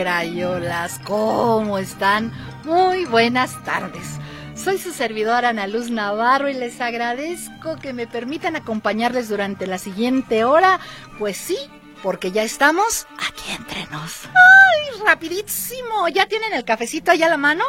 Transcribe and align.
Crayolas, 0.00 0.98
¿cómo 1.04 1.76
están? 1.76 2.32
Muy 2.64 3.04
buenas 3.04 3.62
tardes. 3.64 4.18
Soy 4.54 4.78
su 4.78 4.92
servidora 4.92 5.50
Ana 5.50 5.66
Luz 5.66 5.90
Navarro 5.90 6.48
y 6.48 6.54
les 6.54 6.80
agradezco 6.80 7.76
que 7.76 7.92
me 7.92 8.06
permitan 8.06 8.56
acompañarles 8.56 9.28
durante 9.28 9.66
la 9.66 9.76
siguiente 9.76 10.44
hora. 10.44 10.80
Pues 11.18 11.36
sí, 11.36 11.58
porque 12.02 12.32
ya 12.32 12.42
estamos 12.42 13.06
aquí 13.18 13.52
entre 13.52 13.86
nos. 13.86 14.24
¡Ay, 14.26 15.00
rapidísimo! 15.04 16.08
¿Ya 16.08 16.26
tienen 16.26 16.52
el 16.52 16.64
cafecito 16.64 17.10
allá 17.10 17.26
a 17.26 17.30
la 17.30 17.36
mano? 17.36 17.64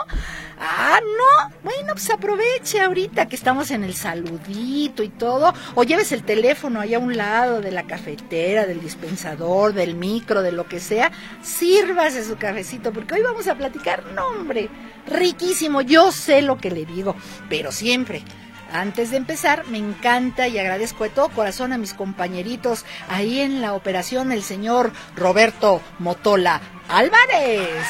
Ah, 0.60 1.00
no. 1.02 1.54
Bueno, 1.64 1.94
pues 1.94 2.10
aproveche 2.12 2.82
ahorita 2.82 3.28
que 3.28 3.36
estamos 3.36 3.72
en 3.72 3.84
el 3.84 3.96
saludito 3.96 5.02
y 5.02 5.10
todo. 5.10 5.54
O 5.74 5.84
lleves 5.84 6.12
el 6.12 6.24
teléfono 6.24 6.80
ahí 6.80 6.94
a 6.94 7.00
un 7.00 7.18
lado 7.18 7.62
de 7.62 7.72
la 7.72 7.84
cafetera, 7.84 8.68
del 8.68 8.80
dispensador, 8.80 9.74
del 9.74 9.96
micro, 9.96 10.44
de 10.44 10.52
lo 10.52 10.68
que 10.68 10.80
sea. 10.80 11.12
Sírvase 11.42 12.24
su 12.24 12.38
cafecito, 12.38 12.94
porque 12.94 13.16
hoy 13.16 13.24
vamos 13.24 13.48
a 13.48 13.56
platicar. 13.56 14.06
No, 14.14 14.28
hombre, 14.28 14.70
riquísimo. 15.08 15.82
Yo 15.82 16.12
sé 16.12 16.44
lo 16.44 16.58
que 16.58 16.70
le 16.70 16.86
digo, 16.86 17.16
pero 17.50 17.72
siempre 17.72 18.24
antes 18.74 19.12
de 19.12 19.18
empezar, 19.18 19.66
me 19.68 19.78
encanta 19.78 20.48
y 20.48 20.58
agradezco 20.58 21.04
de 21.04 21.10
todo 21.10 21.30
corazón 21.30 21.74
a 21.74 21.78
mis 21.78 21.94
compañeritos 21.94 22.86
ahí 23.10 23.40
en 23.40 23.62
la 23.62 23.74
operación, 23.74 24.32
el 24.32 24.44
señor 24.44 24.92
Roberto 25.16 25.82
Motola 26.00 26.62
Álvarez. 26.88 27.70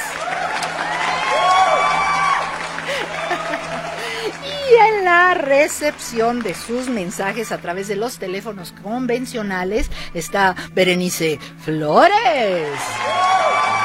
Y 4.71 4.73
en 4.73 5.03
la 5.03 5.33
recepción 5.33 6.39
de 6.39 6.53
sus 6.53 6.87
mensajes 6.87 7.51
a 7.51 7.57
través 7.57 7.89
de 7.89 7.97
los 7.97 8.17
teléfonos 8.19 8.73
convencionales 8.81 9.91
está 10.13 10.55
Berenice 10.73 11.39
Flores. 11.65 12.69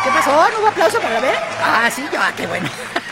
¿Qué 0.04 0.10
pasó? 0.10 0.30
¿No 0.30 0.60
hubo 0.60 0.68
aplauso 0.68 1.00
para 1.00 1.18
ver? 1.18 1.34
Ah, 1.60 1.90
sí, 1.92 2.04
ya, 2.12 2.32
qué 2.36 2.46
bueno. 2.46 2.68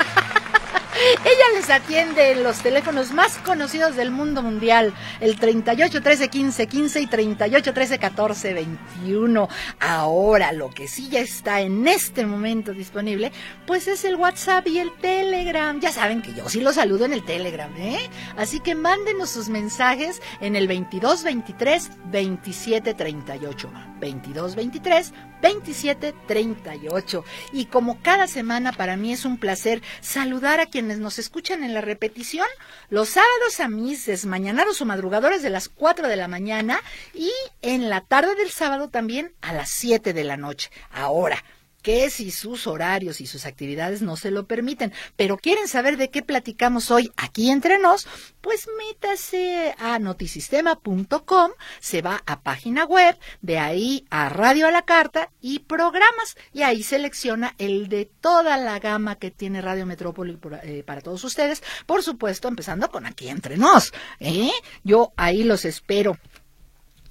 Ella 1.04 1.44
les 1.54 1.68
atiende 1.68 2.32
en 2.32 2.42
los 2.42 2.62
teléfonos 2.62 3.12
más 3.12 3.36
conocidos 3.38 3.94
del 3.94 4.10
mundo 4.10 4.42
mundial, 4.42 4.94
el 5.20 5.38
38 5.38 6.00
13 6.00 6.28
15 6.28 6.66
15 6.66 7.00
y 7.02 7.06
38 7.06 7.74
13 7.74 7.98
14 7.98 8.54
21. 8.54 9.48
Ahora, 9.80 10.52
lo 10.52 10.70
que 10.70 10.88
sí 10.88 11.10
ya 11.10 11.20
está 11.20 11.60
en 11.60 11.86
este 11.86 12.24
momento 12.24 12.72
disponible, 12.72 13.32
pues 13.66 13.86
es 13.86 14.06
el 14.06 14.16
WhatsApp 14.16 14.66
y 14.66 14.78
el 14.78 14.92
Telegram. 14.94 15.78
Ya 15.78 15.92
saben 15.92 16.22
que 16.22 16.32
yo 16.32 16.48
sí 16.48 16.60
los 16.60 16.76
saludo 16.76 17.04
en 17.04 17.12
el 17.12 17.22
Telegram, 17.22 17.70
¿eh? 17.76 18.08
Así 18.38 18.60
que 18.60 18.74
mándenos 18.74 19.28
sus 19.28 19.50
mensajes 19.50 20.22
en 20.40 20.56
el 20.56 20.66
22 20.68 21.22
23 21.22 21.90
27 22.06 22.94
38. 22.94 23.70
22 24.00 24.54
23 24.54 25.12
27 25.42 26.14
38. 26.26 27.24
Y 27.52 27.66
como 27.66 28.00
cada 28.00 28.26
semana 28.26 28.72
para 28.72 28.96
mí 28.96 29.12
es 29.12 29.24
un 29.24 29.36
placer 29.36 29.82
saludar 30.00 30.60
a 30.60 30.66
quienes 30.66 30.93
nos 30.98 31.18
escuchan 31.18 31.64
en 31.64 31.74
la 31.74 31.80
repetición 31.80 32.46
los 32.90 33.10
sábados 33.10 33.60
a 33.60 33.68
mis 33.68 34.06
desmañanados 34.06 34.80
o 34.80 34.84
madrugadores 34.84 35.42
de 35.42 35.50
las 35.50 35.68
4 35.68 36.08
de 36.08 36.16
la 36.16 36.28
mañana 36.28 36.80
y 37.12 37.30
en 37.62 37.90
la 37.90 38.00
tarde 38.00 38.34
del 38.34 38.50
sábado 38.50 38.88
también 38.88 39.32
a 39.40 39.52
las 39.52 39.70
7 39.70 40.12
de 40.12 40.24
la 40.24 40.36
noche. 40.36 40.70
Ahora, 40.90 41.44
que 41.84 42.08
si 42.08 42.30
sus 42.30 42.66
horarios 42.66 43.20
y 43.20 43.26
sus 43.26 43.44
actividades 43.44 44.00
no 44.00 44.16
se 44.16 44.30
lo 44.30 44.46
permiten, 44.46 44.90
pero 45.16 45.36
quieren 45.36 45.68
saber 45.68 45.98
de 45.98 46.08
qué 46.08 46.22
platicamos 46.22 46.90
hoy 46.90 47.12
aquí 47.14 47.50
entre 47.50 47.78
nos, 47.78 48.08
pues 48.40 48.66
métase 48.78 49.74
a 49.78 49.98
notisistema.com, 49.98 51.50
se 51.80 52.00
va 52.00 52.22
a 52.24 52.40
página 52.40 52.86
web, 52.86 53.18
de 53.42 53.58
ahí 53.58 54.06
a 54.08 54.30
Radio 54.30 54.66
a 54.66 54.70
la 54.70 54.80
Carta 54.80 55.30
y 55.42 55.58
programas, 55.58 56.36
y 56.54 56.62
ahí 56.62 56.82
selecciona 56.82 57.54
el 57.58 57.90
de 57.90 58.06
toda 58.06 58.56
la 58.56 58.78
gama 58.78 59.16
que 59.16 59.30
tiene 59.30 59.60
Radio 59.60 59.84
Metrópoli 59.84 60.38
eh, 60.62 60.84
para 60.86 61.02
todos 61.02 61.22
ustedes, 61.22 61.62
por 61.84 62.02
supuesto, 62.02 62.48
empezando 62.48 62.90
con 62.90 63.04
aquí 63.04 63.28
entre 63.28 63.58
nos. 63.58 63.92
¿eh? 64.20 64.50
Yo 64.84 65.12
ahí 65.18 65.44
los 65.44 65.66
espero. 65.66 66.16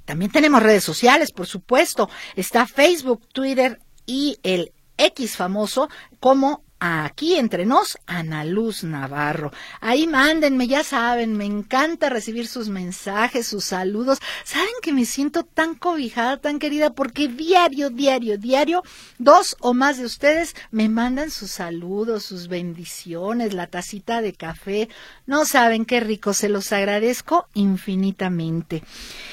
También 0.04 0.32
tenemos 0.32 0.64
redes 0.64 0.84
sociales, 0.84 1.32
por 1.32 1.46
supuesto. 1.46 2.10
Está 2.36 2.66
Facebook, 2.66 3.28
Twitter, 3.32 3.80
y 4.06 4.40
el 4.44 4.72
X 4.97 5.36
famoso 5.36 5.90
como 6.19 6.64
aquí 6.86 7.36
entre 7.36 7.66
nos, 7.66 7.97
Ana 8.08 8.44
Luz 8.44 8.84
Navarro. 8.84 9.52
Ahí 9.80 10.06
mándenme, 10.06 10.68
ya 10.68 10.84
saben, 10.84 11.38
me 11.38 11.46
encanta 11.46 12.09
recibir 12.09 12.46
sus 12.46 12.68
mensajes, 12.68 13.47
sus 13.47 13.63
saludos. 13.63 14.19
Saben 14.44 14.74
que 14.81 14.92
me 14.92 15.06
siento 15.06 15.44
tan 15.44 15.75
cobijada, 15.75 16.38
tan 16.38 16.59
querida, 16.59 16.90
porque 16.90 17.30
diario, 17.30 17.90
diario, 17.90 18.38
diario, 18.38 18.84
dos 19.18 19.56
o 19.62 19.74
más 19.74 19.97
de 19.97 20.06
ustedes 20.06 20.56
me 20.72 20.90
mandan 20.90 21.31
sus 21.31 21.52
saludos, 21.52 22.24
sus 22.24 22.50
bendiciones, 22.50 23.53
la 23.53 23.68
tacita 23.68 24.22
de 24.22 24.34
café. 24.34 24.90
No 25.25 25.46
saben 25.46 25.86
qué 25.86 26.02
rico, 26.02 26.34
se 26.34 26.50
los 26.50 26.74
agradezco 26.74 27.47
infinitamente. 27.53 28.84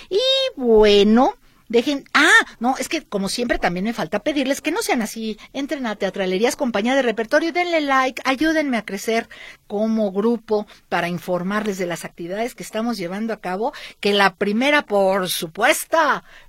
Y 0.08 0.20
bueno, 0.54 1.34
Dejen, 1.70 2.02
ah, 2.14 2.28
no, 2.58 2.74
es 2.78 2.88
que 2.88 3.04
como 3.04 3.28
siempre 3.28 3.60
también 3.60 3.84
me 3.84 3.92
falta 3.92 4.18
pedirles 4.18 4.60
que 4.60 4.72
no 4.72 4.82
sean 4.82 5.02
así. 5.02 5.38
Entren 5.52 5.86
a 5.86 5.94
Teatralerías 5.94 6.56
Compañía 6.56 6.96
de 6.96 7.02
Repertorio, 7.02 7.52
denle 7.52 7.80
like, 7.80 8.20
ayúdenme 8.24 8.76
a 8.76 8.84
crecer 8.84 9.28
como 9.68 10.10
grupo 10.10 10.66
para 10.88 11.08
informarles 11.08 11.78
de 11.78 11.86
las 11.86 12.04
actividades 12.04 12.56
que 12.56 12.64
estamos 12.64 12.98
llevando 12.98 13.32
a 13.32 13.40
cabo, 13.40 13.72
que 14.00 14.12
la 14.12 14.34
primera, 14.34 14.84
por 14.84 15.28
supuesto, 15.28 15.96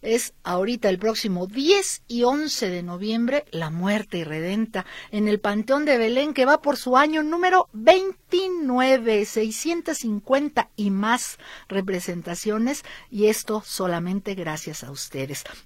es 0.02 0.34
ahorita 0.42 0.90
el 0.90 0.98
próximo 0.98 1.46
10 1.46 2.02
y 2.08 2.24
11 2.24 2.72
de 2.72 2.82
noviembre, 2.82 3.46
La 3.52 3.70
Muerte 3.70 4.18
y 4.18 4.24
Redenta, 4.24 4.88
en 5.12 5.28
el 5.28 5.40
Panteón 5.40 5.86
de 5.86 6.00
Belén, 6.00 6.34
que 6.34 6.46
va 6.46 6.64
por 6.64 6.78
su 6.78 6.98
año 6.98 7.22
número 7.22 7.70
29, 7.74 9.24
650 9.24 10.70
y 10.76 10.90
más 10.90 11.38
representaciones, 11.68 12.84
y 13.12 13.28
esto 13.28 13.62
solamente 13.64 14.34
gracias 14.34 14.84
a 14.84 14.90
ustedes. 14.90 15.11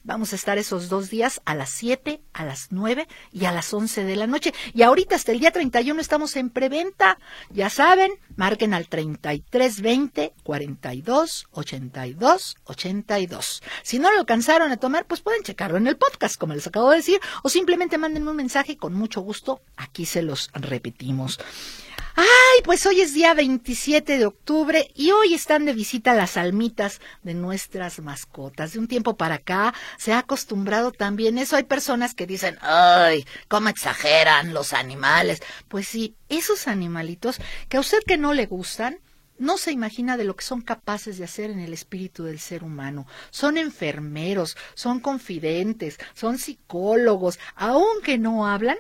Vamos 0.04 0.34
a 0.34 0.36
estar 0.36 0.58
esos 0.58 0.90
dos 0.90 1.10
días 1.10 1.42
a 1.46 1.54
las 1.56 1.70
7, 1.70 2.20
a 2.34 2.46
las 2.46 2.68
9 2.72 3.08
y 3.32 3.46
a 3.46 3.52
las 3.52 3.74
11 3.74 4.04
de 4.04 4.16
la 4.16 4.28
noche. 4.28 4.54
Y 4.74 4.82
ahorita 4.82 5.16
hasta 5.16 5.32
el 5.32 5.40
día 5.40 5.52
31 5.52 6.02
estamos 6.02 6.36
en 6.36 6.50
preventa. 6.50 7.20
Ya 7.52 7.70
saben, 7.70 8.12
marquen 8.36 8.74
al 8.74 8.88
3320 8.88 10.34
42 10.44 11.48
82 11.52 12.58
82. 12.64 13.64
Si 13.84 14.00
no 14.00 14.12
lo 14.12 14.20
alcanzaron 14.20 14.72
a 14.72 14.78
tomar, 14.78 15.06
pues 15.06 15.22
pueden 15.22 15.44
checarlo 15.44 15.78
en 15.78 15.88
el 15.88 15.98
podcast, 15.98 16.38
como 16.38 16.54
les 16.54 16.68
acabo 16.68 16.90
de 16.90 16.98
decir, 16.98 17.20
o 17.44 17.50
simplemente 17.50 17.98
mándenme 17.98 18.32
un 18.32 18.38
mensaje 18.38 18.74
y 18.74 18.78
con 18.78 18.94
mucho 18.94 19.22
gusto 19.22 19.62
aquí 19.78 20.06
se 20.06 20.22
los 20.22 20.50
repetimos. 20.54 21.40
Ay, 22.18 22.62
pues 22.64 22.86
hoy 22.86 23.02
es 23.02 23.14
día 23.14 23.34
27 23.34 24.18
de 24.18 24.26
octubre 24.26 24.90
y 24.96 25.12
hoy 25.12 25.34
están 25.34 25.66
de 25.66 25.74
visita 25.74 26.14
las 26.14 26.38
almitas 26.38 27.02
de 27.24 27.34
nuestras 27.34 28.00
mascotas. 28.00 28.72
De 28.72 28.80
un 28.80 28.88
tiempo 28.88 29.18
para 29.18 29.36
acá 29.36 29.74
se 29.98 30.14
ha 30.14 30.20
acostumbrado 30.20 30.94
también 30.94 31.38
eso. 31.38 31.58
Hay 31.58 31.64
personas 31.64 32.16
que 32.16 32.26
dicen, 32.26 32.58
ay, 32.62 33.26
cómo 33.50 33.68
exageran 33.68 34.54
los 34.54 34.72
animales. 34.72 35.42
Pues 35.68 35.90
sí, 35.90 36.16
esos 36.30 36.68
animalitos 36.68 37.38
que 37.68 37.78
a 37.78 37.82
usted 37.82 38.00
que 38.08 38.18
no 38.18 38.34
le 38.34 38.46
gustan, 38.46 39.00
no 39.38 39.58
se 39.58 39.74
imagina 39.74 40.16
de 40.16 40.24
lo 40.24 40.38
que 40.38 40.46
son 40.46 40.62
capaces 40.62 41.18
de 41.18 41.26
hacer 41.26 41.52
en 41.52 41.60
el 41.60 41.74
espíritu 41.74 42.24
del 42.24 42.40
ser 42.40 42.64
humano. 42.64 43.06
Son 43.32 43.58
enfermeros, 43.58 44.56
son 44.74 45.02
confidentes, 45.02 45.98
son 46.14 46.38
psicólogos, 46.38 47.40
aunque 47.56 48.18
no 48.18 48.48
hablan, 48.48 48.78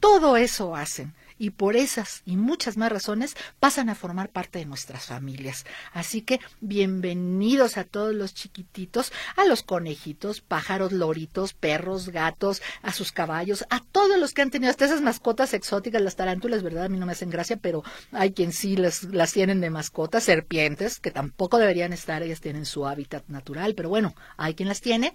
todo 0.00 0.36
eso 0.36 0.76
hacen 0.76 1.14
y 1.44 1.50
por 1.50 1.76
esas 1.76 2.22
y 2.24 2.36
muchas 2.36 2.78
más 2.78 2.90
razones 2.90 3.36
pasan 3.60 3.90
a 3.90 3.94
formar 3.94 4.30
parte 4.30 4.60
de 4.60 4.64
nuestras 4.64 5.04
familias. 5.04 5.66
Así 5.92 6.22
que 6.22 6.40
bienvenidos 6.62 7.76
a 7.76 7.84
todos 7.84 8.14
los 8.14 8.32
chiquititos, 8.32 9.12
a 9.36 9.44
los 9.44 9.62
conejitos, 9.62 10.40
pájaros, 10.40 10.92
loritos, 10.92 11.52
perros, 11.52 12.08
gatos, 12.08 12.62
a 12.80 12.94
sus 12.94 13.12
caballos, 13.12 13.66
a 13.68 13.80
todos 13.80 14.18
los 14.18 14.32
que 14.32 14.40
han 14.40 14.50
tenido 14.50 14.70
hasta 14.70 14.86
esas 14.86 15.02
mascotas 15.02 15.52
exóticas, 15.52 16.00
las 16.00 16.16
tarántulas, 16.16 16.62
¿verdad? 16.62 16.86
A 16.86 16.88
mí 16.88 16.98
no 16.98 17.04
me 17.04 17.12
hacen 17.12 17.28
gracia, 17.28 17.58
pero 17.58 17.84
hay 18.10 18.32
quien 18.32 18.50
sí 18.50 18.76
las, 18.76 19.04
las 19.04 19.34
tienen 19.34 19.60
de 19.60 19.68
mascotas, 19.68 20.24
serpientes, 20.24 20.98
que 20.98 21.10
tampoco 21.10 21.58
deberían 21.58 21.92
estar, 21.92 22.22
ellas 22.22 22.40
tienen 22.40 22.64
su 22.64 22.86
hábitat 22.86 23.28
natural, 23.28 23.74
pero 23.74 23.90
bueno, 23.90 24.14
hay 24.38 24.54
quien 24.54 24.70
las 24.70 24.80
tiene 24.80 25.12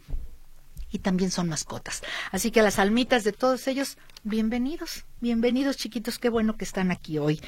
y 0.91 0.99
también 0.99 1.31
son 1.31 1.49
mascotas. 1.49 2.01
Así 2.31 2.51
que 2.51 2.59
a 2.59 2.63
las 2.63 2.79
almitas 2.79 3.23
de 3.23 3.31
todos 3.31 3.67
ellos, 3.67 3.97
bienvenidos, 4.23 5.05
bienvenidos 5.21 5.77
chiquitos, 5.77 6.19
qué 6.19 6.29
bueno 6.29 6.57
que 6.57 6.65
están 6.65 6.91
aquí 6.91 7.17
hoy. 7.17 7.41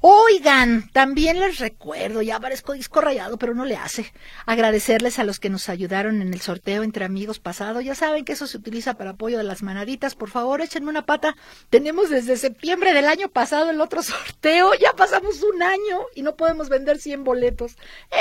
Oigan, 0.00 0.90
también 0.92 1.38
les 1.38 1.58
recuerdo, 1.58 2.22
ya 2.22 2.40
parezco 2.40 2.72
disco 2.72 3.00
rayado, 3.00 3.38
pero 3.38 3.54
no 3.54 3.64
le 3.64 3.76
hace, 3.76 4.12
agradecerles 4.46 5.18
a 5.18 5.24
los 5.24 5.38
que 5.38 5.50
nos 5.50 5.68
ayudaron 5.68 6.20
en 6.20 6.34
el 6.34 6.40
sorteo 6.40 6.82
entre 6.82 7.04
amigos 7.04 7.38
pasado. 7.38 7.80
Ya 7.80 7.94
saben 7.94 8.24
que 8.24 8.32
eso 8.32 8.46
se 8.46 8.58
utiliza 8.58 8.94
para 8.94 9.10
apoyo 9.10 9.38
de 9.38 9.44
las 9.44 9.62
manaditas. 9.62 10.14
Por 10.14 10.30
favor, 10.30 10.60
échenme 10.60 10.90
una 10.90 11.06
pata. 11.06 11.36
Tenemos 11.70 12.10
desde 12.10 12.36
septiembre 12.36 12.92
del 12.92 13.06
año 13.06 13.28
pasado 13.28 13.70
el 13.70 13.80
otro 13.80 14.02
sorteo, 14.02 14.72
ya 14.74 14.92
pasamos 14.94 15.42
un 15.42 15.62
año 15.62 16.00
y 16.14 16.22
no 16.22 16.36
podemos 16.36 16.68
vender 16.68 16.98
100 16.98 17.24
boletos. 17.24 17.76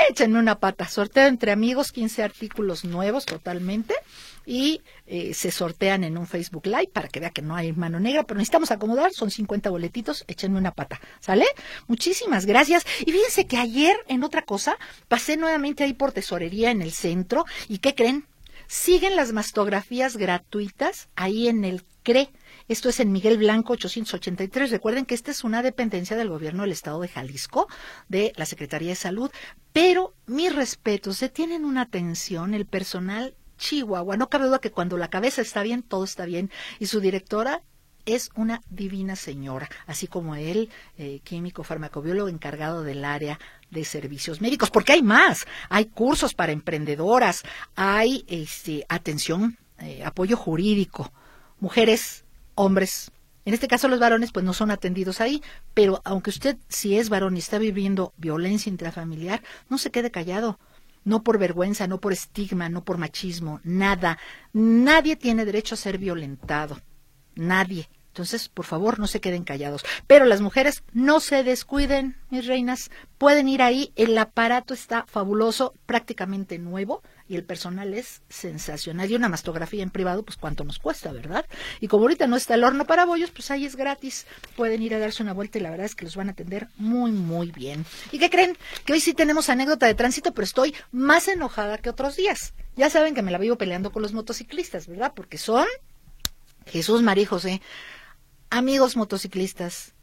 Échenme 0.09 0.39
una 0.39 0.59
pata. 0.59 0.87
Sorteo 0.87 1.27
entre 1.27 1.51
amigos, 1.51 1.91
15 1.91 2.23
artículos 2.23 2.85
nuevos 2.85 3.25
totalmente 3.25 3.95
y 4.49 4.81
eh, 5.05 5.35
se 5.35 5.51
sortean 5.51 6.03
en 6.03 6.17
un 6.17 6.25
Facebook 6.25 6.65
Live 6.65 6.89
para 6.91 7.07
que 7.07 7.19
vea 7.19 7.29
que 7.29 7.43
no 7.43 7.55
hay 7.55 7.71
mano 7.71 7.99
negra, 7.99 8.23
pero 8.23 8.39
necesitamos 8.39 8.71
acomodar, 8.71 9.13
son 9.13 9.29
50 9.29 9.69
boletitos, 9.69 10.25
échenme 10.27 10.57
una 10.57 10.71
pata, 10.71 10.99
¿sale? 11.19 11.45
Muchísimas 11.85 12.47
gracias. 12.47 12.83
Y 13.01 13.11
fíjense 13.11 13.45
que 13.45 13.57
ayer, 13.57 13.95
en 14.07 14.23
otra 14.23 14.41
cosa, 14.41 14.79
pasé 15.07 15.37
nuevamente 15.37 15.83
ahí 15.83 15.93
por 15.93 16.13
tesorería 16.13 16.71
en 16.71 16.81
el 16.81 16.91
centro, 16.91 17.45
¿y 17.67 17.77
qué 17.77 17.93
creen? 17.93 18.25
Siguen 18.65 19.15
las 19.15 19.33
mastografías 19.33 20.17
gratuitas 20.17 21.09
ahí 21.15 21.47
en 21.47 21.63
el 21.63 21.83
CRE. 22.01 22.31
Esto 22.67 22.89
es 22.89 22.99
en 22.99 23.11
Miguel 23.11 23.37
Blanco 23.37 23.73
883. 23.73 24.71
Recuerden 24.71 25.05
que 25.05 25.13
esta 25.13 25.29
es 25.29 25.43
una 25.43 25.61
dependencia 25.61 26.17
del 26.17 26.29
gobierno 26.29 26.63
del 26.63 26.71
estado 26.71 27.01
de 27.01 27.07
Jalisco, 27.07 27.67
de 28.07 28.33
la 28.35 28.47
Secretaría 28.47 28.89
de 28.89 28.95
Salud. 28.95 29.29
Pero 29.73 30.15
mis 30.25 30.55
respetos, 30.55 31.17
se 31.17 31.29
tienen 31.29 31.65
una 31.65 31.81
atención, 31.81 32.55
el 32.55 32.65
personal 32.65 33.35
Chihuahua. 33.59 34.17
No 34.17 34.29
cabe 34.29 34.47
duda 34.47 34.59
que 34.59 34.71
cuando 34.71 34.97
la 34.97 35.09
cabeza 35.09 35.43
está 35.43 35.61
bien, 35.61 35.83
todo 35.83 36.03
está 36.03 36.25
bien. 36.25 36.49
Y 36.79 36.87
su 36.87 36.99
directora 36.99 37.61
es 38.05 38.31
una 38.35 38.61
divina 38.69 39.15
señora, 39.15 39.69
así 39.85 40.07
como 40.07 40.35
él, 40.35 40.69
eh, 40.97 41.19
químico 41.23 41.63
farmacobiólogo 41.63 42.29
encargado 42.29 42.83
del 42.83 43.05
área 43.05 43.39
de 43.69 43.85
servicios 43.85 44.41
médicos, 44.41 44.71
porque 44.71 44.93
hay 44.93 45.03
más, 45.03 45.45
hay 45.69 45.85
cursos 45.85 46.33
para 46.33 46.51
emprendedoras, 46.51 47.43
hay 47.75 48.25
este, 48.27 48.85
atención, 48.89 49.57
eh, 49.79 50.03
apoyo 50.03 50.37
jurídico, 50.37 51.11
mujeres, 51.59 52.23
hombres. 52.55 53.11
En 53.45 53.53
este 53.53 53.67
caso 53.67 53.87
los 53.87 53.99
varones 53.99 54.31
pues 54.31 54.43
no 54.45 54.53
son 54.53 54.71
atendidos 54.71 55.21
ahí, 55.21 55.41
pero 55.73 56.01
aunque 56.03 56.31
usted 56.31 56.57
si 56.67 56.97
es 56.97 57.09
varón 57.09 57.35
y 57.35 57.39
está 57.39 57.57
viviendo 57.59 58.13
violencia 58.17 58.69
intrafamiliar, 58.69 59.43
no 59.69 59.77
se 59.77 59.91
quede 59.91 60.09
callado 60.09 60.59
no 61.03 61.23
por 61.23 61.37
vergüenza, 61.37 61.87
no 61.87 61.99
por 61.99 62.13
estigma, 62.13 62.69
no 62.69 62.83
por 62.83 62.97
machismo, 62.97 63.59
nada. 63.63 64.17
Nadie 64.53 65.15
tiene 65.15 65.45
derecho 65.45 65.75
a 65.75 65.77
ser 65.77 65.97
violentado. 65.97 66.79
Nadie. 67.35 67.89
Entonces, 68.07 68.49
por 68.49 68.65
favor, 68.65 68.99
no 68.99 69.07
se 69.07 69.21
queden 69.21 69.43
callados. 69.43 69.85
Pero 70.07 70.25
las 70.25 70.41
mujeres 70.41 70.83
no 70.93 71.19
se 71.19 71.43
descuiden, 71.43 72.17
mis 72.29 72.45
reinas. 72.47 72.91
Pueden 73.17 73.47
ir 73.47 73.61
ahí. 73.61 73.93
El 73.95 74.17
aparato 74.17 74.73
está 74.73 75.05
fabuloso, 75.07 75.73
prácticamente 75.85 76.57
nuevo 76.57 77.01
y 77.29 77.35
el 77.35 77.43
personal 77.43 77.93
es 77.93 78.23
sensacional. 78.27 79.09
Y 79.09 79.15
una 79.15 79.29
mastografía 79.29 79.83
en 79.83 79.91
privado, 79.91 80.23
pues 80.23 80.35
cuánto 80.35 80.63
nos 80.63 80.79
cuesta, 80.79 81.11
¿verdad? 81.11 81.45
Y 81.79 81.87
como 81.87 82.03
ahorita 82.03 82.25
no 82.25 82.35
está 82.35 82.55
el 82.55 82.63
horno 82.63 82.85
para 82.85 83.05
bollos, 83.05 83.29
pues 83.29 83.51
ahí 83.51 83.65
es 83.65 83.75
gratis. 83.75 84.25
Pueden 84.57 84.81
ir 84.81 84.95
a 84.95 84.99
darse 84.99 85.21
una 85.21 85.33
vuelta 85.33 85.59
y 85.59 85.61
la 85.61 85.69
verdad 85.69 85.85
es 85.85 85.95
que 85.95 86.05
los 86.05 86.15
van 86.15 86.29
a 86.29 86.31
atender 86.31 86.67
muy, 86.77 87.11
muy 87.11 87.51
bien. 87.51 87.85
¿Y 88.11 88.17
qué 88.17 88.31
creen? 88.31 88.57
Que 88.83 88.93
hoy 88.93 88.99
sí 88.99 89.13
tenemos 89.13 89.47
anécdota 89.49 89.85
de 89.85 89.93
tránsito, 89.93 90.33
pero 90.33 90.43
estoy 90.43 90.75
más 90.91 91.27
enojada 91.27 91.77
que 91.77 91.91
otros 91.91 92.15
días. 92.15 92.53
Ya 92.75 92.89
saben 92.89 93.13
que 93.13 93.21
me 93.21 93.31
la 93.31 93.37
vivo 93.37 93.57
peleando 93.57 93.91
con 93.91 94.01
los 94.01 94.13
motociclistas, 94.13 94.87
¿verdad? 94.87 95.13
Porque 95.15 95.37
son 95.37 95.67
Jesús, 96.65 97.03
María 97.03 97.23
y 97.23 97.27
José. 97.27 97.61
Amigos 98.49 98.97
motociclistas, 98.97 99.93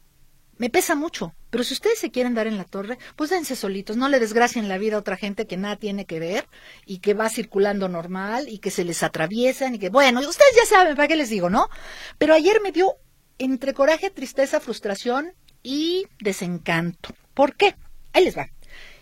me 0.57 0.69
pesa 0.69 0.95
mucho. 0.95 1.33
Pero 1.49 1.63
si 1.63 1.73
ustedes 1.73 1.99
se 1.99 2.11
quieren 2.11 2.33
dar 2.33 2.47
en 2.47 2.57
la 2.57 2.63
torre, 2.63 2.97
pues 3.15 3.29
dense 3.29 3.55
solitos, 3.55 3.97
no 3.97 4.09
le 4.09 4.19
desgracien 4.19 4.67
la 4.67 4.77
vida 4.77 4.95
a 4.95 4.99
otra 4.99 5.17
gente 5.17 5.47
que 5.47 5.57
nada 5.57 5.75
tiene 5.75 6.05
que 6.05 6.19
ver 6.19 6.47
y 6.85 6.99
que 6.99 7.13
va 7.13 7.29
circulando 7.29 7.89
normal 7.89 8.47
y 8.49 8.59
que 8.59 8.71
se 8.71 8.83
les 8.83 9.03
atraviesan 9.03 9.75
y 9.75 9.79
que, 9.79 9.89
bueno, 9.89 10.19
ustedes 10.19 10.55
ya 10.55 10.65
saben, 10.65 10.95
¿para 10.95 11.07
qué 11.07 11.15
les 11.15 11.29
digo, 11.29 11.49
no? 11.49 11.69
Pero 12.17 12.33
ayer 12.33 12.61
me 12.61 12.71
dio 12.71 12.95
entre 13.37 13.73
coraje, 13.73 14.09
tristeza, 14.09 14.59
frustración 14.59 15.33
y 15.63 16.07
desencanto. 16.19 17.13
¿Por 17.33 17.55
qué? 17.55 17.75
Ahí 18.13 18.25
les 18.25 18.37
va. 18.37 18.49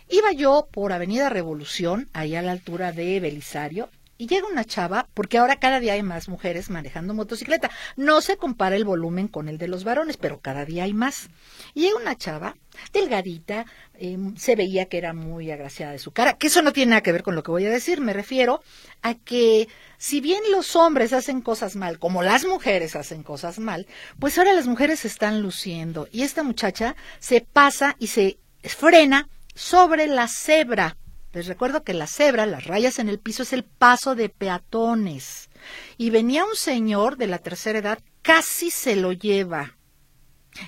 Iba 0.08 0.32
yo 0.32 0.68
por 0.70 0.92
Avenida 0.92 1.28
Revolución, 1.28 2.08
ahí 2.12 2.36
a 2.36 2.42
la 2.42 2.52
altura 2.52 2.92
de 2.92 3.18
Belisario, 3.18 3.88
y 4.18 4.26
llega 4.26 4.46
una 4.46 4.64
chava, 4.64 5.08
porque 5.14 5.38
ahora 5.38 5.56
cada 5.56 5.80
día 5.80 5.94
hay 5.94 6.02
más 6.02 6.28
mujeres 6.28 6.70
manejando 6.70 7.14
motocicleta. 7.14 7.70
No 7.96 8.20
se 8.20 8.36
compara 8.36 8.76
el 8.76 8.84
volumen 8.84 9.28
con 9.28 9.48
el 9.48 9.58
de 9.58 9.68
los 9.68 9.84
varones, 9.84 10.16
pero 10.16 10.40
cada 10.40 10.64
día 10.64 10.84
hay 10.84 10.94
más. 10.94 11.28
Y 11.74 11.82
llega 11.82 11.96
una 11.96 12.16
chava, 12.16 12.56
delgadita, 12.92 13.66
em, 13.94 14.36
se 14.36 14.56
veía 14.56 14.86
que 14.86 14.98
era 14.98 15.12
muy 15.12 15.50
agraciada 15.50 15.92
de 15.92 15.98
su 15.98 16.12
cara, 16.12 16.38
que 16.38 16.46
eso 16.46 16.62
no 16.62 16.72
tiene 16.72 16.90
nada 16.90 17.02
que 17.02 17.12
ver 17.12 17.22
con 17.22 17.34
lo 17.34 17.42
que 17.42 17.50
voy 17.50 17.66
a 17.66 17.70
decir. 17.70 18.00
Me 18.00 18.12
refiero 18.12 18.62
a 19.02 19.14
que 19.14 19.68
si 19.98 20.20
bien 20.20 20.42
los 20.50 20.76
hombres 20.76 21.12
hacen 21.12 21.40
cosas 21.40 21.76
mal, 21.76 21.98
como 21.98 22.22
las 22.22 22.44
mujeres 22.44 22.96
hacen 22.96 23.22
cosas 23.22 23.58
mal, 23.58 23.86
pues 24.18 24.38
ahora 24.38 24.52
las 24.52 24.66
mujeres 24.66 25.00
se 25.00 25.08
están 25.08 25.42
luciendo. 25.42 26.08
Y 26.10 26.22
esta 26.22 26.42
muchacha 26.42 26.96
se 27.18 27.40
pasa 27.40 27.96
y 27.98 28.08
se 28.08 28.38
frena 28.62 29.28
sobre 29.54 30.06
la 30.06 30.28
cebra 30.28 30.96
les 31.36 31.48
recuerdo 31.48 31.84
que 31.84 31.92
la 31.92 32.06
cebra, 32.06 32.46
las 32.46 32.64
rayas 32.64 32.98
en 32.98 33.10
el 33.10 33.18
piso, 33.18 33.42
es 33.42 33.52
el 33.52 33.62
paso 33.62 34.14
de 34.14 34.30
peatones. 34.30 35.50
Y 35.98 36.08
venía 36.08 36.46
un 36.46 36.56
señor 36.56 37.18
de 37.18 37.26
la 37.26 37.40
tercera 37.40 37.78
edad, 37.78 37.98
casi 38.22 38.70
se 38.70 38.96
lo 38.96 39.12
lleva. 39.12 39.76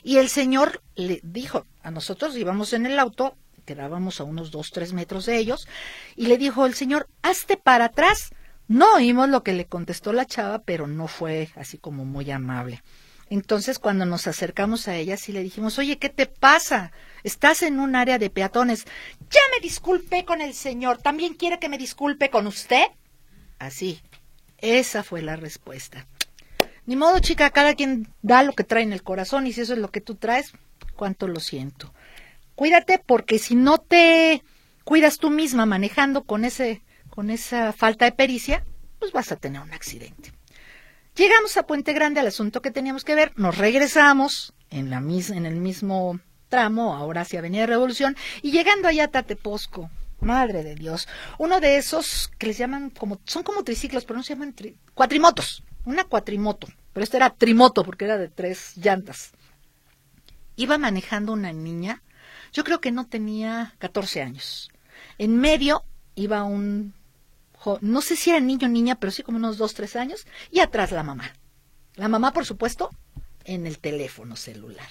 Y 0.03 0.19
el 0.19 0.29
señor 0.29 0.83
le 0.95 1.21
dijo, 1.23 1.65
a 1.83 1.91
nosotros 1.91 2.37
íbamos 2.37 2.75
en 2.75 2.85
el 2.85 2.99
auto, 2.99 3.35
quedábamos 3.65 4.21
a 4.21 4.25
unos 4.25 4.51
dos, 4.51 4.71
tres 4.71 4.93
metros 4.93 5.25
de 5.25 5.39
ellos, 5.39 5.67
y 6.17 6.27
le 6.27 6.37
dijo 6.37 6.67
el 6.67 6.75
señor, 6.75 7.09
hazte 7.23 7.57
para 7.57 7.87
atrás. 7.87 8.35
No 8.67 8.97
oímos 8.97 9.31
lo 9.31 9.43
que 9.43 9.55
le 9.55 9.65
contestó 9.65 10.13
la 10.13 10.27
chava, 10.27 10.59
pero 10.59 10.87
no 10.87 11.09
fue 11.09 11.49
así 11.57 11.79
como 11.79 12.05
muy 12.05 12.31
amable. 12.31 12.83
Entonces, 13.31 13.79
cuando 13.79 14.07
nos 14.07 14.27
acercamos 14.27 14.89
a 14.89 14.97
ella, 14.97 15.17
sí 15.17 15.33
le 15.33 15.43
dijimos, 15.43 15.79
oye, 15.79 15.99
¿qué 15.99 16.09
te 16.09 16.27
pasa? 16.27 16.93
Estás 17.25 17.63
en 17.63 17.79
un 17.79 17.95
área 17.95 18.19
de 18.19 18.31
peatones. 18.31 18.85
Ya 19.31 19.41
me 19.55 19.61
disculpé 19.61 20.25
con 20.25 20.41
el 20.41 20.55
señor. 20.55 20.99
¿También 20.99 21.35
quiere 21.35 21.59
que 21.59 21.69
me 21.69 21.79
disculpe 21.79 22.31
con 22.31 22.47
usted? 22.47 22.85
Así. 23.59 24.01
Esa 24.59 25.03
fue 25.03 25.23
la 25.23 25.37
respuesta. 25.37 26.07
Ni 26.87 26.97
modo, 26.97 27.19
chica, 27.19 27.51
cada 27.51 27.75
quien 27.75 28.09
da 28.23 28.43
lo 28.43 28.55
que 28.55 28.65
trae 28.65 28.83
en 28.83 28.95
el 28.95 29.03
corazón 29.03 29.47
y 29.47 29.53
si 29.53 29.61
eso 29.61 29.75
es 29.75 29.79
lo 29.79 29.91
que 29.91 30.01
tú 30.01 30.15
traes, 30.15 30.53
cuánto 30.97 31.29
lo 31.29 31.39
siento. 31.39 31.93
Cuídate 32.55 32.99
porque 32.99 33.39
si 33.39 33.55
no 33.55 33.79
te 33.79 34.43
cuidas 34.85 35.19
tú 35.19 35.29
misma 35.31 35.67
manejando 35.67 36.25
con 36.25 36.45
ese 36.47 36.83
con 37.11 37.31
esa 37.31 37.73
falta 37.73 38.05
de 38.05 38.13
pericia, 38.13 38.65
pues 38.99 39.13
vas 39.13 39.33
a 39.33 39.37
tener 39.37 39.61
un 39.61 39.73
accidente. 39.73 40.33
Llegamos 41.19 41.57
a 41.57 41.67
Puente 41.67 41.95
Grande 41.95 42.21
al 42.21 42.29
asunto 42.29 42.63
que 42.63 42.71
teníamos 42.71 43.03
que 43.03 43.17
ver, 43.17 43.33
nos 43.35 43.59
regresamos 43.59 44.55
en, 44.71 44.89
la 44.89 44.99
en 44.99 45.47
el 45.47 45.57
mismo 45.57 46.21
tramo, 46.49 46.95
ahora 46.95 47.23
hacia 47.23 47.41
Avenida 47.41 47.67
Revolución, 47.67 48.17
y 48.41 48.53
llegando 48.53 48.87
allá 48.87 49.07
a 49.07 49.09
Tateposco, 49.09 49.91
madre 50.21 50.63
de 50.63 50.77
Dios, 50.77 51.09
uno 51.39 51.59
de 51.59 51.77
esos 51.77 52.31
que 52.39 52.47
les 52.47 52.57
llaman 52.57 52.91
como, 52.91 53.19
son 53.25 53.43
como 53.43 53.65
triciclos, 53.65 54.05
pero 54.05 54.17
no 54.17 54.23
se 54.23 54.35
llaman 54.35 54.55
cuatrimotos, 54.95 55.65
una 55.85 56.05
cuatrimoto, 56.05 56.69
pero 56.93 57.03
esta 57.03 57.17
era 57.17 57.31
trimoto 57.31 57.83
porque 57.83 58.05
era 58.05 58.17
de 58.17 58.29
tres 58.29 58.77
llantas. 58.77 59.33
Iba 60.55 60.79
manejando 60.79 61.33
una 61.33 61.53
niña, 61.53 62.01
yo 62.53 62.63
creo 62.63 62.81
que 62.81 62.93
no 62.93 63.09
tenía 63.09 63.75
14 63.79 64.23
años. 64.23 64.71
En 65.19 65.37
medio 65.37 65.83
iba 66.15 66.45
un 66.45 66.95
no 67.81 68.01
sé 68.01 68.17
si 68.17 68.31
era 68.31 68.41
niño 68.41 68.67
o 68.67 68.71
niña, 68.71 68.97
pero 68.97 69.11
sí 69.11 69.23
como 69.23 69.39
unos 69.39 69.59
dos, 69.59 69.75
tres 69.75 69.97
años, 69.97 70.27
y 70.51 70.61
atrás 70.61 70.93
la 70.93 71.03
mamá. 71.03 71.33
La 71.95 72.09
mamá, 72.09 72.33
por 72.33 72.47
supuesto, 72.47 72.91
en 73.45 73.67
el 73.67 73.79
teléfono 73.79 74.37
celular. 74.37 74.89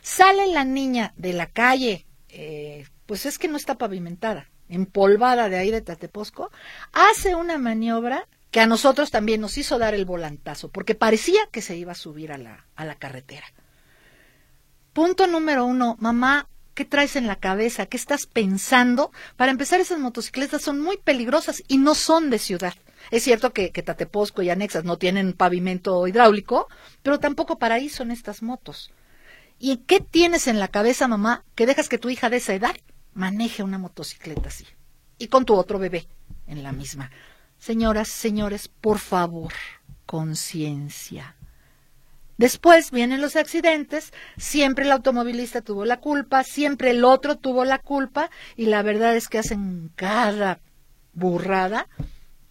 Sale 0.00 0.46
la 0.46 0.64
niña 0.64 1.12
de 1.16 1.32
la 1.32 1.46
calle, 1.46 2.06
eh, 2.28 2.86
pues 3.06 3.26
es 3.26 3.38
que 3.38 3.48
no 3.48 3.56
está 3.56 3.76
pavimentada, 3.76 4.48
empolvada 4.68 5.48
de 5.48 5.58
ahí 5.58 5.70
de 5.70 5.82
Tateposco, 5.82 6.50
hace 6.92 7.34
una 7.34 7.58
maniobra 7.58 8.26
que 8.50 8.60
a 8.60 8.66
nosotros 8.66 9.10
también 9.10 9.40
nos 9.40 9.58
hizo 9.58 9.78
dar 9.78 9.94
el 9.94 10.04
volantazo, 10.04 10.70
porque 10.70 10.94
parecía 10.94 11.40
que 11.52 11.62
se 11.62 11.76
iba 11.76 11.92
a 11.92 11.96
subir 11.96 12.32
a 12.32 12.38
la, 12.38 12.66
a 12.74 12.84
la 12.84 12.94
carretera. 12.96 13.46
Punto 14.92 15.26
número 15.26 15.64
uno, 15.66 15.96
mamá, 16.00 16.48
¿qué 16.80 16.86
traes 16.86 17.14
en 17.14 17.26
la 17.26 17.36
cabeza? 17.36 17.84
¿Qué 17.84 17.98
estás 17.98 18.24
pensando? 18.24 19.12
Para 19.36 19.52
empezar, 19.52 19.80
esas 19.80 19.98
motocicletas 19.98 20.62
son 20.62 20.80
muy 20.80 20.96
peligrosas 20.96 21.62
y 21.68 21.76
no 21.76 21.94
son 21.94 22.30
de 22.30 22.38
ciudad. 22.38 22.72
Es 23.10 23.22
cierto 23.22 23.52
que, 23.52 23.68
Tateposco 23.70 24.40
y 24.40 24.48
anexas 24.48 24.84
no 24.84 24.96
tienen 24.96 25.34
pavimento 25.34 26.06
hidráulico, 26.06 26.68
pero 27.02 27.20
tampoco 27.20 27.58
para 27.58 27.74
ahí 27.74 27.90
son 27.90 28.10
estas 28.10 28.42
motos. 28.42 28.92
¿Y 29.58 29.76
qué 29.86 30.00
tienes 30.00 30.46
en 30.46 30.58
la 30.58 30.68
cabeza, 30.68 31.06
mamá, 31.06 31.44
que 31.54 31.66
dejas 31.66 31.90
que 31.90 31.98
tu 31.98 32.08
hija 32.08 32.30
de 32.30 32.38
esa 32.38 32.54
edad 32.54 32.74
maneje 33.12 33.62
una 33.62 33.76
motocicleta 33.76 34.48
así? 34.48 34.64
Y 35.18 35.28
con 35.28 35.44
tu 35.44 35.56
otro 35.56 35.78
bebé 35.78 36.08
en 36.46 36.62
la 36.62 36.72
misma. 36.72 37.10
Señoras, 37.58 38.08
señores, 38.08 38.68
por 38.68 39.00
favor, 39.00 39.52
conciencia. 40.06 41.36
Después 42.40 42.90
vienen 42.90 43.20
los 43.20 43.36
accidentes, 43.36 44.14
siempre 44.38 44.86
el 44.86 44.92
automovilista 44.92 45.60
tuvo 45.60 45.84
la 45.84 46.00
culpa, 46.00 46.42
siempre 46.42 46.88
el 46.88 47.04
otro 47.04 47.36
tuvo 47.36 47.66
la 47.66 47.78
culpa, 47.78 48.30
y 48.56 48.64
la 48.64 48.80
verdad 48.80 49.14
es 49.14 49.28
que 49.28 49.38
hacen 49.38 49.92
cada 49.94 50.58
burrada 51.12 51.86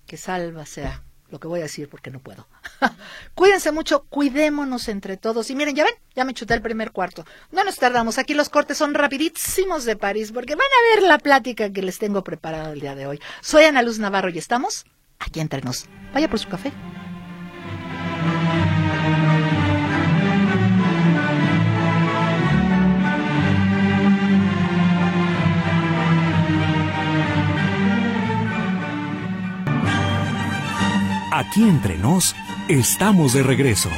que 0.05 0.15
salva 0.15 0.67
sea 0.67 1.01
lo 1.31 1.39
que 1.39 1.47
voy 1.47 1.61
a 1.61 1.63
decir 1.63 1.89
porque 1.89 2.11
no 2.11 2.19
puedo. 2.19 2.47
Cuídense 3.33 3.71
mucho, 3.71 4.05
cuidémonos 4.09 4.89
entre 4.89 5.17
todos. 5.17 5.49
Y 5.49 5.55
miren, 5.55 5.75
ya 5.75 5.85
ven, 5.85 5.95
ya 6.15 6.23
me 6.23 6.35
chuté 6.35 6.53
el 6.53 6.61
primer 6.61 6.91
cuarto. 6.91 7.25
No 7.51 7.63
nos 7.63 7.77
tardamos, 7.77 8.19
aquí 8.19 8.35
los 8.35 8.49
cortes 8.49 8.77
son 8.77 8.93
rapidísimos 8.93 9.85
de 9.85 9.95
París 9.95 10.31
porque 10.31 10.53
van 10.53 10.67
a 10.67 10.95
ver 10.95 11.09
la 11.09 11.17
plática 11.17 11.71
que 11.71 11.81
les 11.81 11.97
tengo 11.97 12.23
preparada 12.23 12.73
el 12.73 12.79
día 12.79 12.93
de 12.93 13.07
hoy. 13.07 13.19
Soy 13.41 13.63
Ana 13.63 13.81
Luz 13.81 13.97
Navarro 13.97 14.29
y 14.29 14.37
estamos 14.37 14.85
aquí 15.17 15.39
entre 15.39 15.63
nos. 15.63 15.87
Vaya 16.13 16.29
por 16.29 16.37
su 16.37 16.47
café. 16.47 16.71
Aquí 31.49 31.63
entre 31.63 31.97
nos, 31.97 32.35
estamos 32.67 33.33
de 33.33 33.41
regreso. 33.41 33.89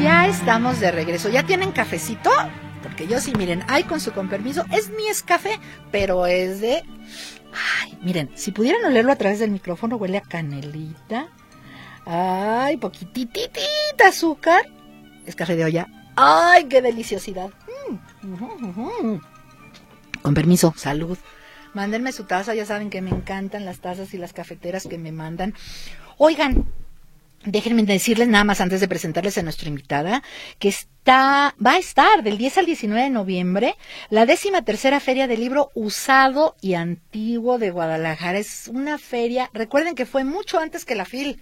Ya 0.00 0.26
estamos 0.26 0.80
de 0.80 0.90
regreso. 0.90 1.28
¿Ya 1.28 1.42
tienen 1.42 1.72
cafecito? 1.72 2.30
Porque 2.82 3.06
yo 3.06 3.20
sí, 3.20 3.34
miren, 3.36 3.62
ay, 3.68 3.84
con 3.84 4.00
su 4.00 4.12
con 4.12 4.30
permiso, 4.30 4.64
es 4.72 4.88
mi 4.88 5.06
es 5.06 5.22
café, 5.22 5.60
pero 5.92 6.24
es 6.24 6.62
de... 6.62 6.82
Ay, 7.82 7.98
miren, 8.00 8.30
si 8.36 8.52
pudieran 8.52 8.82
olerlo 8.86 9.12
a 9.12 9.16
través 9.16 9.38
del 9.38 9.50
micrófono, 9.50 9.96
huele 9.96 10.16
a 10.16 10.22
canelita. 10.22 11.28
Ay, 12.06 12.78
poquititita 12.78 13.60
azúcar 14.08 14.75
es 15.26 15.36
café 15.36 15.56
de 15.56 15.64
olla. 15.64 15.88
¡Ay, 16.16 16.64
qué 16.64 16.80
deliciosidad! 16.80 17.50
Mm. 18.22 19.16
Con 20.22 20.34
permiso, 20.34 20.74
salud. 20.76 21.18
Mándenme 21.74 22.12
su 22.12 22.24
taza, 22.24 22.54
ya 22.54 22.64
saben 22.64 22.88
que 22.88 23.02
me 23.02 23.10
encantan 23.10 23.64
las 23.64 23.80
tazas 23.80 24.14
y 24.14 24.18
las 24.18 24.32
cafeteras 24.32 24.86
que 24.86 24.96
me 24.96 25.12
mandan. 25.12 25.54
Oigan, 26.16 26.64
déjenme 27.44 27.82
decirles 27.84 28.28
nada 28.28 28.44
más 28.44 28.60
antes 28.60 28.80
de 28.80 28.88
presentarles 28.88 29.38
a 29.38 29.42
nuestra 29.42 29.68
invitada, 29.68 30.22
que 30.58 30.68
está, 30.68 31.54
va 31.64 31.72
a 31.72 31.78
estar 31.78 32.22
del 32.22 32.38
10 32.38 32.58
al 32.58 32.66
19 32.66 33.02
de 33.02 33.10
noviembre, 33.10 33.74
la 34.10 34.26
décima 34.26 34.62
tercera 34.62 35.00
feria 35.00 35.26
del 35.26 35.40
libro 35.40 35.70
usado 35.74 36.56
y 36.60 36.74
antiguo 36.74 37.58
de 37.58 37.70
Guadalajara. 37.70 38.38
Es 38.38 38.68
una 38.68 38.98
feria, 38.98 39.50
recuerden 39.52 39.94
que 39.94 40.06
fue 40.06 40.24
mucho 40.24 40.58
antes 40.58 40.84
que 40.84 40.94
la 40.94 41.04
FIL. 41.04 41.40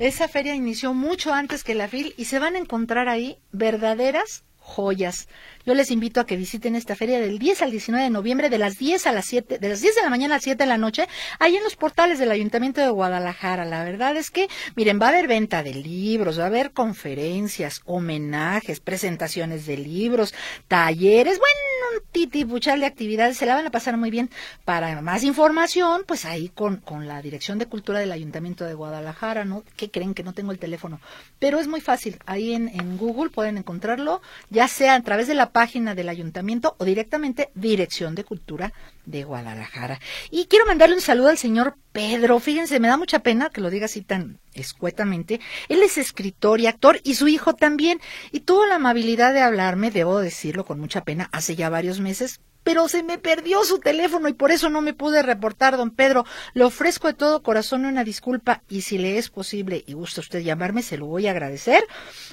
Esa 0.00 0.28
feria 0.28 0.54
inició 0.54 0.94
mucho 0.94 1.34
antes 1.34 1.62
que 1.62 1.74
la 1.74 1.86
FIL 1.86 2.14
y 2.16 2.24
se 2.24 2.38
van 2.38 2.54
a 2.54 2.58
encontrar 2.58 3.10
ahí 3.10 3.36
verdaderas 3.52 4.44
joyas. 4.56 5.28
Yo 5.66 5.74
les 5.74 5.90
invito 5.90 6.20
a 6.20 6.26
que 6.26 6.36
visiten 6.36 6.74
esta 6.74 6.96
feria 6.96 7.20
del 7.20 7.38
10 7.38 7.62
al 7.62 7.70
19 7.70 8.04
de 8.04 8.10
noviembre 8.10 8.48
de 8.48 8.56
las 8.56 8.78
10 8.78 9.06
a 9.06 9.12
las 9.12 9.26
7, 9.26 9.58
de 9.58 9.68
las 9.68 9.82
10 9.82 9.94
de 9.94 10.02
la 10.02 10.08
mañana 10.08 10.34
a 10.34 10.38
las 10.38 10.44
7 10.44 10.62
de 10.62 10.66
la 10.66 10.78
noche, 10.78 11.06
ahí 11.38 11.56
en 11.56 11.62
los 11.62 11.76
portales 11.76 12.18
del 12.18 12.30
Ayuntamiento 12.30 12.80
de 12.80 12.88
Guadalajara. 12.88 13.66
La 13.66 13.84
verdad 13.84 14.16
es 14.16 14.30
que, 14.30 14.48
miren, 14.74 14.98
va 15.00 15.06
a 15.06 15.08
haber 15.10 15.28
venta 15.28 15.62
de 15.62 15.74
libros, 15.74 16.38
va 16.38 16.44
a 16.44 16.46
haber 16.46 16.70
conferencias, 16.70 17.82
homenajes, 17.84 18.80
presentaciones 18.80 19.66
de 19.66 19.76
libros, 19.76 20.34
talleres, 20.66 21.38
bueno, 21.38 21.60
un 21.98 22.02
titipuchal 22.10 22.80
de 22.80 22.86
actividades, 22.86 23.36
se 23.36 23.46
la 23.46 23.54
van 23.54 23.66
a 23.66 23.70
pasar 23.70 23.96
muy 23.96 24.10
bien. 24.10 24.30
Para 24.64 25.00
más 25.02 25.24
información, 25.24 26.04
pues 26.06 26.24
ahí 26.24 26.48
con, 26.48 26.78
con 26.78 27.06
la 27.06 27.20
Dirección 27.20 27.58
de 27.58 27.66
Cultura 27.66 27.98
del 27.98 28.12
Ayuntamiento 28.12 28.64
de 28.64 28.74
Guadalajara, 28.74 29.44
¿no? 29.44 29.62
¿Qué 29.76 29.90
creen 29.90 30.14
que 30.14 30.22
no 30.22 30.32
tengo 30.32 30.52
el 30.52 30.58
teléfono? 30.58 31.00
Pero 31.38 31.60
es 31.60 31.68
muy 31.68 31.80
fácil, 31.80 32.18
ahí 32.24 32.54
en, 32.54 32.68
en 32.68 32.96
Google 32.96 33.30
pueden 33.30 33.58
encontrarlo, 33.58 34.22
ya 34.48 34.68
sea 34.68 34.94
a 34.94 35.02
través 35.02 35.28
de 35.28 35.34
la 35.34 35.49
página 35.50 35.94
del 35.94 36.08
ayuntamiento 36.08 36.74
o 36.78 36.84
directamente 36.84 37.50
Dirección 37.54 38.14
de 38.14 38.24
Cultura 38.24 38.72
de 39.06 39.24
Guadalajara. 39.24 40.00
Y 40.30 40.46
quiero 40.46 40.66
mandarle 40.66 40.96
un 40.96 41.00
saludo 41.00 41.28
al 41.28 41.38
señor 41.38 41.76
Pedro. 41.92 42.40
Fíjense, 42.40 42.80
me 42.80 42.88
da 42.88 42.96
mucha 42.96 43.20
pena 43.20 43.50
que 43.50 43.60
lo 43.60 43.70
diga 43.70 43.86
así 43.86 44.02
tan 44.02 44.38
escuetamente. 44.54 45.40
Él 45.68 45.82
es 45.82 45.98
escritor 45.98 46.60
y 46.60 46.66
actor 46.66 47.00
y 47.04 47.14
su 47.14 47.28
hijo 47.28 47.54
también. 47.54 48.00
Y 48.32 48.40
tuvo 48.40 48.66
la 48.66 48.76
amabilidad 48.76 49.32
de 49.32 49.40
hablarme, 49.40 49.90
debo 49.90 50.20
decirlo 50.20 50.64
con 50.64 50.80
mucha 50.80 51.02
pena, 51.02 51.28
hace 51.32 51.56
ya 51.56 51.68
varios 51.68 52.00
meses 52.00 52.40
pero 52.62 52.88
se 52.88 53.02
me 53.02 53.18
perdió 53.18 53.64
su 53.64 53.78
teléfono 53.78 54.28
y 54.28 54.32
por 54.32 54.50
eso 54.50 54.68
no 54.70 54.80
me 54.80 54.94
pude 54.94 55.22
reportar, 55.22 55.76
don 55.76 55.90
Pedro. 55.90 56.24
Le 56.54 56.64
ofrezco 56.64 57.08
de 57.08 57.14
todo 57.14 57.42
corazón 57.42 57.84
una 57.84 58.04
disculpa 58.04 58.62
y 58.68 58.82
si 58.82 58.98
le 58.98 59.18
es 59.18 59.30
posible 59.30 59.82
y 59.86 59.94
gusta 59.94 60.20
usted 60.20 60.40
llamarme, 60.40 60.82
se 60.82 60.96
lo 60.96 61.06
voy 61.06 61.26
a 61.26 61.30
agradecer. 61.30 61.84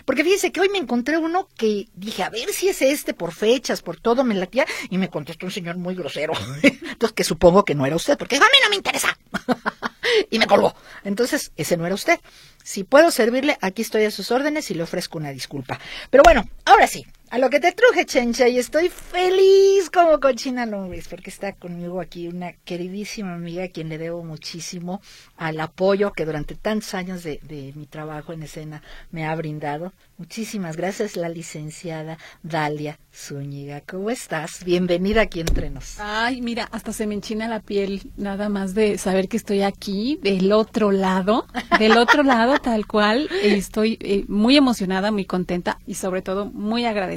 Porque 0.06 0.24
fíjese 0.24 0.52
que 0.52 0.62
hoy 0.62 0.70
me 0.70 0.78
encontré 0.78 1.18
uno 1.18 1.48
que 1.58 1.88
dije, 1.96 2.24
a 2.24 2.30
ver 2.30 2.50
si 2.50 2.70
es 2.70 2.82
este, 2.82 3.14
por 3.14 3.34
fechas, 3.34 3.82
por 3.82 4.00
todo, 4.00 4.24
me 4.24 4.36
latía, 4.36 4.66
y 4.90 4.98
me 4.98 5.10
contestó 5.10 5.46
un 5.46 5.52
señor 5.52 5.78
muy 5.78 5.96
grosero. 5.96 6.34
Entonces, 6.64 7.14
que 7.14 7.24
supongo 7.24 7.66
que 7.66 7.76
no 7.76 7.86
era 7.86 7.96
usted, 7.96 8.18
porque 8.18 8.38
a 8.38 8.40
mí 8.40 8.46
no 8.64 8.70
me 8.70 8.76
interesa. 8.76 9.18
y 10.30 10.40
me 10.40 10.48
colgó. 10.48 10.76
Entonces, 11.04 11.52
ese 11.56 11.78
no 11.78 11.86
era 11.86 11.96
usted. 11.96 12.20
Si 12.64 12.84
puedo 12.84 13.12
servirle, 13.12 13.58
aquí 13.62 13.82
estoy 13.82 14.06
a 14.06 14.12
sus 14.12 14.32
órdenes 14.32 14.70
y 14.72 14.74
le 14.74 14.84
ofrezco 14.84 15.18
una 15.18 15.32
disculpa. 15.32 15.80
Pero 16.10 16.24
bueno, 16.24 16.50
ahora 16.66 16.88
sí, 16.88 17.06
a 17.30 17.38
lo 17.40 17.50
que 17.50 17.60
te 17.60 17.74
truje, 17.74 18.06
Chencha, 18.06 18.48
y 18.48 18.58
estoy 18.58 18.90
feliz 18.90 19.90
como 19.90 20.20
cochina 20.20 20.66
López, 20.66 21.08
porque 21.10 21.30
está 21.30 21.52
conmigo 21.54 22.00
aquí 22.00 22.28
una 22.28 22.54
queridísima 22.54 23.34
amiga 23.34 23.66
a 23.66 23.68
quien 23.68 23.90
le 23.90 23.98
debo 23.98 24.24
muchísimo 24.24 25.02
al 25.36 25.60
apoyo 25.60 26.14
que 26.14 26.26
durante 26.26 26.56
tantos 26.56 26.94
años 26.94 27.24
de, 27.24 27.40
de 27.44 27.74
mi 27.76 27.86
trabajo 27.86 28.32
en 28.32 28.44
escena 28.44 28.82
me 29.12 29.26
ha 29.26 29.36
brindado. 29.36 29.92
Muchísimas 30.18 30.78
gracias, 30.78 31.16
la 31.16 31.30
licenciada 31.30 32.18
Dalia 32.44 32.98
Zúñiga. 33.14 33.82
¿Cómo 33.82 34.10
estás? 34.10 34.64
Bienvenida 34.64 35.22
aquí 35.22 35.42
entre 35.42 35.70
nos. 35.70 36.00
Ay, 36.00 36.42
mira, 36.42 36.68
hasta 36.72 36.94
se 36.94 37.06
me 37.06 37.14
enchina 37.14 37.48
la 37.48 37.60
piel 37.60 38.10
nada 38.16 38.50
más 38.50 38.74
de 38.74 38.98
saber 38.98 39.28
que 39.28 39.38
estoy 39.38 39.62
aquí, 39.62 40.18
del 40.24 40.52
otro 40.54 40.92
lado, 40.92 41.46
del 41.78 41.98
otro 41.98 42.24
lado, 42.24 42.58
tal 42.58 42.88
cual. 42.88 43.30
Estoy 43.44 43.98
eh, 44.02 44.24
muy 44.28 44.56
emocionada, 44.58 45.12
muy 45.12 45.26
contenta 45.26 45.78
y 45.86 45.96
sobre 45.96 46.22
todo 46.22 46.46
muy 46.46 46.86
agradecida 46.86 47.17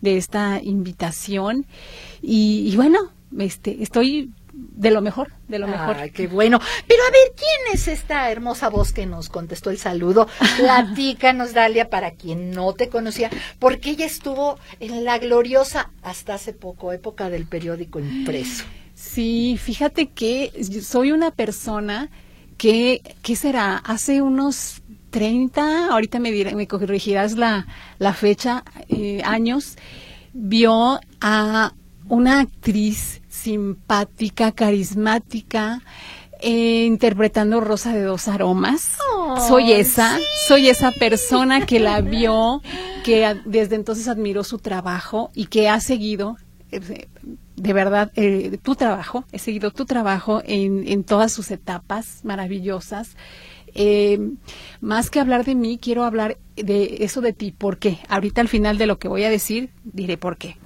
de 0.00 0.16
esta 0.16 0.60
invitación 0.62 1.66
y, 2.22 2.74
bueno, 2.76 2.98
este, 3.38 3.82
estoy 3.82 4.30
de 4.52 4.90
lo 4.90 5.00
mejor, 5.00 5.32
de 5.48 5.58
lo 5.58 5.66
mejor. 5.66 5.96
Ay, 5.96 6.10
qué 6.10 6.28
bueno. 6.28 6.60
Pero 6.86 7.02
a 7.02 7.10
ver, 7.10 7.32
¿quién 7.36 7.74
es 7.74 7.88
esta 7.88 8.30
hermosa 8.30 8.68
voz 8.68 8.92
que 8.92 9.06
nos 9.06 9.28
contestó 9.28 9.70
el 9.70 9.78
saludo? 9.78 10.28
Platícanos, 10.58 11.54
Dalia, 11.54 11.90
para 11.90 12.12
quien 12.12 12.52
no 12.52 12.72
te 12.74 12.88
conocía, 12.88 13.30
porque 13.58 13.90
ella 13.90 14.06
estuvo 14.06 14.58
en 14.78 15.04
la 15.04 15.18
gloriosa 15.18 15.90
hasta 16.02 16.34
hace 16.34 16.52
poco 16.52 16.92
época 16.92 17.30
del 17.30 17.46
periódico 17.46 17.98
impreso. 17.98 18.64
Sí, 18.94 19.58
fíjate 19.60 20.08
que 20.10 20.52
soy 20.82 21.10
una 21.10 21.32
persona 21.32 22.10
que, 22.56 23.02
¿qué 23.22 23.34
será? 23.34 23.76
Hace 23.76 24.22
unos 24.22 24.82
30, 25.14 25.90
ahorita 25.92 26.18
me, 26.18 26.32
me 26.56 26.66
corregirás 26.66 27.36
la, 27.36 27.68
la 28.00 28.14
fecha, 28.14 28.64
eh, 28.88 29.22
años, 29.24 29.76
vio 30.32 30.98
a 31.20 31.72
una 32.08 32.40
actriz 32.40 33.22
simpática, 33.28 34.50
carismática, 34.50 35.82
eh, 36.40 36.84
interpretando 36.86 37.60
Rosa 37.60 37.92
de 37.92 38.02
dos 38.02 38.26
aromas. 38.26 38.98
soy 39.46 39.70
esa, 39.70 40.18
soy 40.48 40.68
esa 40.68 40.90
persona 40.90 41.64
que 41.64 41.78
la 41.78 42.00
vio, 42.00 42.60
que 43.04 43.40
desde 43.44 43.76
entonces 43.76 44.08
admiró 44.08 44.42
su 44.42 44.58
trabajo 44.58 45.30
y 45.32 45.46
que 45.46 45.68
ha 45.68 45.78
seguido, 45.78 46.38
eh, 46.72 47.06
de 47.54 47.72
verdad, 47.72 48.10
tu 48.64 48.74
trabajo, 48.74 49.24
he 49.30 49.38
seguido 49.38 49.70
tu 49.70 49.84
trabajo 49.84 50.42
en, 50.44 50.88
en 50.88 51.04
todas 51.04 51.32
sus 51.32 51.52
etapas 51.52 52.24
maravillosas. 52.24 53.14
Eh, 53.74 54.18
más 54.80 55.10
que 55.10 55.20
hablar 55.20 55.44
de 55.44 55.54
mí, 55.54 55.78
quiero 55.80 56.04
hablar 56.04 56.38
de 56.56 56.98
eso 57.00 57.20
de 57.20 57.32
ti. 57.32 57.52
¿Por 57.52 57.78
qué? 57.78 57.98
Ahorita 58.08 58.40
al 58.40 58.48
final 58.48 58.78
de 58.78 58.86
lo 58.86 58.98
que 58.98 59.08
voy 59.08 59.24
a 59.24 59.30
decir, 59.30 59.70
diré 59.84 60.16
por 60.16 60.36
qué. 60.36 60.56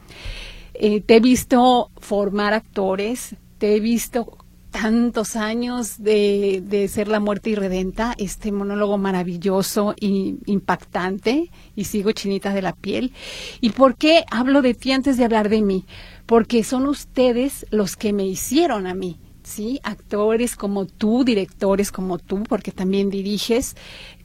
eh, 0.74 1.00
te 1.00 1.16
he 1.16 1.20
visto 1.20 1.90
formar 1.98 2.54
actores, 2.54 3.36
te 3.58 3.76
he 3.76 3.80
visto 3.80 4.38
tantos 4.70 5.34
años 5.36 6.02
de, 6.02 6.62
de, 6.64 6.88
ser 6.88 7.08
la 7.08 7.20
muerte 7.20 7.50
irredenta, 7.50 8.14
este 8.18 8.52
monólogo 8.52 8.98
maravilloso 8.98 9.94
e 10.00 10.34
impactante, 10.46 11.50
y 11.74 11.84
sigo 11.84 12.12
chinita 12.12 12.52
de 12.52 12.62
la 12.62 12.74
piel. 12.74 13.12
¿Y 13.60 13.70
por 13.70 13.96
qué 13.96 14.24
hablo 14.30 14.62
de 14.62 14.74
ti 14.74 14.92
antes 14.92 15.16
de 15.16 15.24
hablar 15.24 15.48
de 15.48 15.62
mí? 15.62 15.84
Porque 16.26 16.62
son 16.64 16.86
ustedes 16.86 17.66
los 17.70 17.96
que 17.96 18.12
me 18.12 18.26
hicieron 18.26 18.86
a 18.86 18.94
mí. 18.94 19.18
¿Sí? 19.48 19.80
Actores 19.82 20.54
como 20.54 20.86
tú, 20.86 21.24
directores 21.24 21.90
como 21.90 22.18
tú, 22.18 22.42
porque 22.44 22.70
también 22.70 23.10
diriges, 23.10 23.76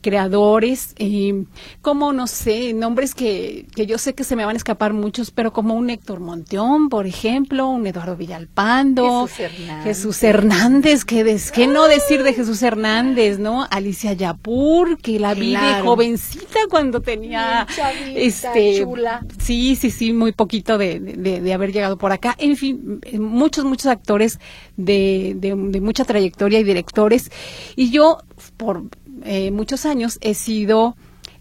creadores, 0.04 0.94
eh, 1.00 1.46
como, 1.82 2.14
no 2.14 2.28
sé, 2.28 2.74
nombres 2.74 3.16
que, 3.16 3.66
que 3.76 3.88
yo 3.88 3.98
sé 3.98 4.14
que 4.14 4.24
se 4.24 4.36
me 4.36 4.46
van 4.46 4.56
a 4.56 4.58
escapar 4.58 4.94
muchos, 4.94 5.32
pero 5.32 5.52
como 5.52 5.74
un 5.74 5.90
Héctor 5.90 6.20
Monteón, 6.20 6.90
por 6.90 7.08
ejemplo, 7.08 7.68
un 7.70 7.88
Eduardo 7.88 8.16
Villalpando, 8.16 9.26
Jesús 9.26 9.40
Hernández, 9.40 9.84
Jesús 9.84 10.24
Hernández 10.24 11.06
que, 11.06 11.24
des, 11.24 11.52
¿qué 11.52 11.66
no 11.66 11.88
decir 11.88 12.22
de 12.22 12.34
Jesús 12.34 12.62
Hernández, 12.62 13.40
no? 13.40 13.66
Alicia 13.72 14.14
Yapur, 14.14 15.00
que 15.00 15.20
la 15.20 15.34
vi 15.34 15.56
de 15.56 15.82
jovencita 15.82 16.60
cuando 16.70 17.02
tenía, 17.02 17.66
Chavita, 17.76 18.20
este, 18.20 18.84
chula. 18.84 19.26
sí, 19.40 19.76
sí, 19.76 19.90
sí, 19.90 20.14
muy 20.14 20.34
poquito 20.34 20.78
de, 20.78 21.00
de, 21.00 21.42
de 21.42 21.54
haber 21.54 21.72
llegado 21.72 21.98
por 21.98 22.12
acá. 22.12 22.36
En 22.38 22.58
fin, 22.58 23.00
muchos, 23.14 23.66
muchos 23.66 23.88
actores 23.88 24.40
de, 24.78 25.34
de, 25.38 25.56
de 25.56 25.82
mucha 25.82 26.04
trayectoria 26.04 26.60
y 26.60 26.64
directores. 26.64 27.32
Y 27.76 27.90
yo, 27.90 28.18
por 28.58 28.84
eh, 29.26 29.52
muchos 29.52 29.86
años 29.86 30.18
he 30.22 30.34
sido 30.34 30.96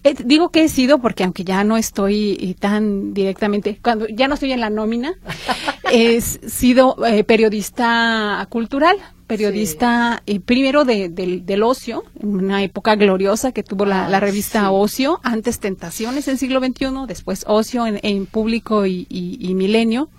eh, 0.04 0.16
digo 0.24 0.50
que 0.50 0.64
he 0.64 0.68
sido 0.68 0.98
porque 0.98 1.22
aunque 1.22 1.44
ya 1.44 1.62
no 1.62 1.76
estoy 1.76 2.36
eh, 2.40 2.54
tan 2.58 3.14
directamente 3.14 3.78
cuando 3.80 4.08
ya 4.08 4.26
no 4.26 4.34
estoy 4.34 4.50
en 4.50 4.60
la 4.60 4.68
nómina 4.68 5.14
he 5.92 6.20
sido 6.20 6.96
eh, 7.06 7.22
periodista 7.22 8.44
cultural 8.50 8.96
periodista 9.28 10.20
sí. 10.26 10.40
primero 10.40 10.84
de, 10.84 11.08
de, 11.08 11.40
del 11.40 11.62
ocio 11.62 12.02
en 12.20 12.34
una 12.34 12.64
época 12.64 12.96
gloriosa 12.96 13.52
que 13.52 13.62
tuvo 13.62 13.84
la, 13.84 14.06
ah, 14.06 14.08
la 14.08 14.18
revista 14.18 14.62
sí. 14.62 14.66
Ocio 14.70 15.20
antes 15.22 15.60
Tentaciones 15.60 16.26
en 16.26 16.36
siglo 16.36 16.58
XXI 16.58 17.06
después 17.06 17.44
Ocio 17.46 17.86
en, 17.86 18.00
en 18.02 18.26
Público 18.26 18.86
y, 18.86 19.06
y, 19.08 19.38
y 19.40 19.54
Milenio 19.54 20.10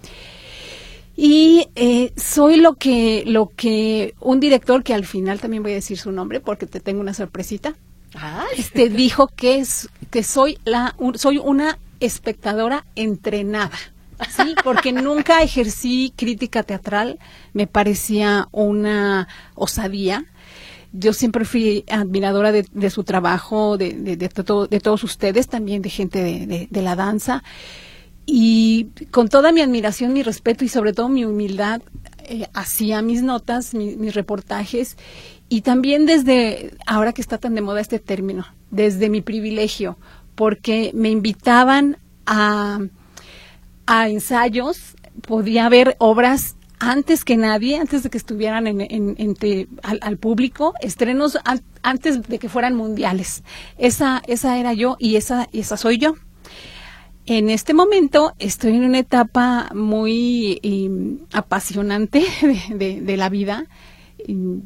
y 1.15 1.67
eh, 1.75 2.11
soy 2.15 2.57
lo 2.57 2.73
que, 2.75 3.23
lo 3.25 3.51
que 3.55 4.15
un 4.19 4.39
director, 4.39 4.83
que 4.83 4.93
al 4.93 5.05
final 5.05 5.39
también 5.39 5.61
voy 5.61 5.73
a 5.73 5.75
decir 5.75 5.97
su 5.97 6.11
nombre 6.11 6.39
porque 6.39 6.65
te 6.65 6.79
tengo 6.79 7.01
una 7.01 7.13
sorpresita, 7.13 7.75
este 8.57 8.89
dijo 8.89 9.27
que, 9.27 9.57
es, 9.57 9.89
que 10.11 10.23
soy, 10.23 10.57
la, 10.65 10.95
un, 10.97 11.17
soy 11.17 11.37
una 11.37 11.77
espectadora 11.99 12.85
entrenada. 12.95 13.77
Sí, 14.29 14.55
porque 14.63 14.93
nunca 14.93 15.41
ejercí 15.41 16.13
crítica 16.15 16.63
teatral, 16.63 17.19
me 17.53 17.67
parecía 17.67 18.47
una 18.51 19.27
osadía. 19.55 20.25
Yo 20.93 21.11
siempre 21.13 21.43
fui 21.45 21.83
admiradora 21.89 22.51
de, 22.51 22.65
de 22.71 22.89
su 22.89 23.03
trabajo, 23.03 23.77
de, 23.77 23.93
de, 23.93 24.15
de, 24.15 24.29
to, 24.29 24.67
de, 24.67 24.79
todos 24.79 25.03
ustedes, 25.03 25.47
también 25.47 25.81
de 25.81 25.89
gente 25.89 26.67
de, 26.69 26.81
la 26.81 26.95
danza 26.95 27.43
y 28.25 28.87
con 29.11 29.27
toda 29.27 29.51
mi 29.51 29.61
admiración, 29.61 30.13
mi 30.13 30.23
respeto 30.23 30.63
y 30.63 30.69
sobre 30.69 30.93
todo 30.93 31.09
mi 31.09 31.25
humildad, 31.25 31.81
eh, 32.25 32.47
hacía 32.53 33.01
mis 33.01 33.21
notas, 33.21 33.73
mi, 33.73 33.95
mis 33.95 34.13
reportajes 34.13 34.97
y 35.49 35.61
también 35.61 36.05
desde, 36.05 36.73
ahora 36.87 37.13
que 37.13 37.21
está 37.21 37.37
tan 37.37 37.53
de 37.53 37.61
moda 37.61 37.79
este 37.79 37.99
término, 37.99 38.47
desde 38.71 39.09
mi 39.09 39.21
privilegio, 39.21 39.97
porque 40.35 40.91
me 40.95 41.09
invitaban 41.09 41.97
a, 42.25 42.79
a 43.85 44.09
ensayos, 44.09 44.95
podía 45.27 45.69
ver 45.69 45.95
obras 45.99 46.55
antes 46.79 47.23
que 47.23 47.37
nadie, 47.37 47.77
antes 47.77 48.03
de 48.03 48.09
que 48.09 48.17
estuvieran 48.17 48.67
en, 48.67 48.81
en, 48.81 49.15
en 49.17 49.67
al, 49.83 49.99
al, 50.01 50.17
público, 50.17 50.73
estrenos 50.81 51.37
an, 51.45 51.61
antes 51.83 52.23
de 52.23 52.39
que 52.39 52.49
fueran 52.49 52.75
mundiales. 52.75 53.43
Esa, 53.77 54.21
esa 54.27 54.57
era 54.57 54.73
yo 54.73 54.97
y 54.99 55.17
esa, 55.17 55.47
esa 55.53 55.77
soy 55.77 55.97
yo. 55.99 56.15
En 57.25 57.49
este 57.49 57.73
momento 57.73 58.33
estoy 58.37 58.75
en 58.75 58.83
una 58.83 58.99
etapa 58.99 59.69
muy 59.73 60.59
eh, 60.61 61.17
apasionante 61.31 62.25
de, 62.69 63.17
la 63.17 63.29
vida. 63.29 63.65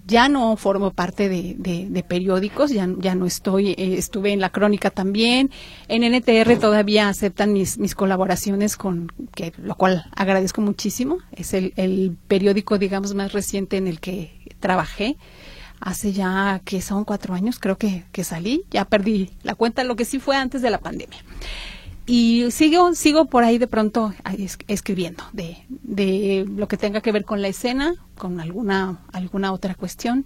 Ya 0.05 0.27
no 0.27 0.55
formo 0.57 0.91
parte 0.91 1.29
de, 1.29 1.55
de 1.57 2.03
periódicos, 2.03 2.71
ya, 2.71 2.87
ya, 2.97 3.15
no 3.15 3.25
estoy, 3.25 3.69
eh, 3.71 3.95
estuve 3.97 4.33
en 4.33 4.39
la 4.39 4.49
crónica 4.49 4.89
también. 4.89 5.51
En 5.87 6.03
NTR 6.03 6.57
todavía 6.59 7.09
aceptan 7.09 7.53
mis, 7.53 7.77
mis 7.77 7.93
colaboraciones, 7.93 8.75
con 8.75 9.11
que, 9.35 9.53
lo 9.57 9.75
cual 9.75 10.05
agradezco 10.15 10.61
muchísimo. 10.61 11.19
Es 11.31 11.53
el, 11.53 11.73
el 11.75 12.17
periódico, 12.27 12.79
digamos, 12.79 13.13
más 13.13 13.33
reciente 13.33 13.77
en 13.77 13.85
el 13.87 13.99
que 13.99 14.31
trabajé 14.59 15.15
hace 15.79 16.11
ya 16.11 16.59
que 16.65 16.81
son 16.81 17.05
cuatro 17.05 17.35
años, 17.35 17.59
creo 17.59 17.77
que, 17.77 18.05
que 18.11 18.23
salí, 18.23 18.63
ya 18.71 18.85
perdí 18.85 19.29
la 19.43 19.53
cuenta, 19.53 19.83
lo 19.83 19.95
que 19.95 20.05
sí 20.05 20.17
fue 20.17 20.35
antes 20.35 20.63
de 20.63 20.71
la 20.71 20.79
pandemia 20.79 21.19
y 22.07 22.49
sigo 22.51 22.95
sigo 22.95 23.25
por 23.25 23.43
ahí 23.43 23.57
de 23.57 23.67
pronto 23.67 24.13
escribiendo 24.67 25.23
de, 25.33 25.57
de 25.67 26.45
lo 26.47 26.67
que 26.67 26.77
tenga 26.77 27.01
que 27.01 27.11
ver 27.11 27.25
con 27.25 27.41
la 27.41 27.49
escena 27.49 27.95
con 28.17 28.39
alguna 28.39 29.01
alguna 29.11 29.51
otra 29.51 29.75
cuestión 29.75 30.25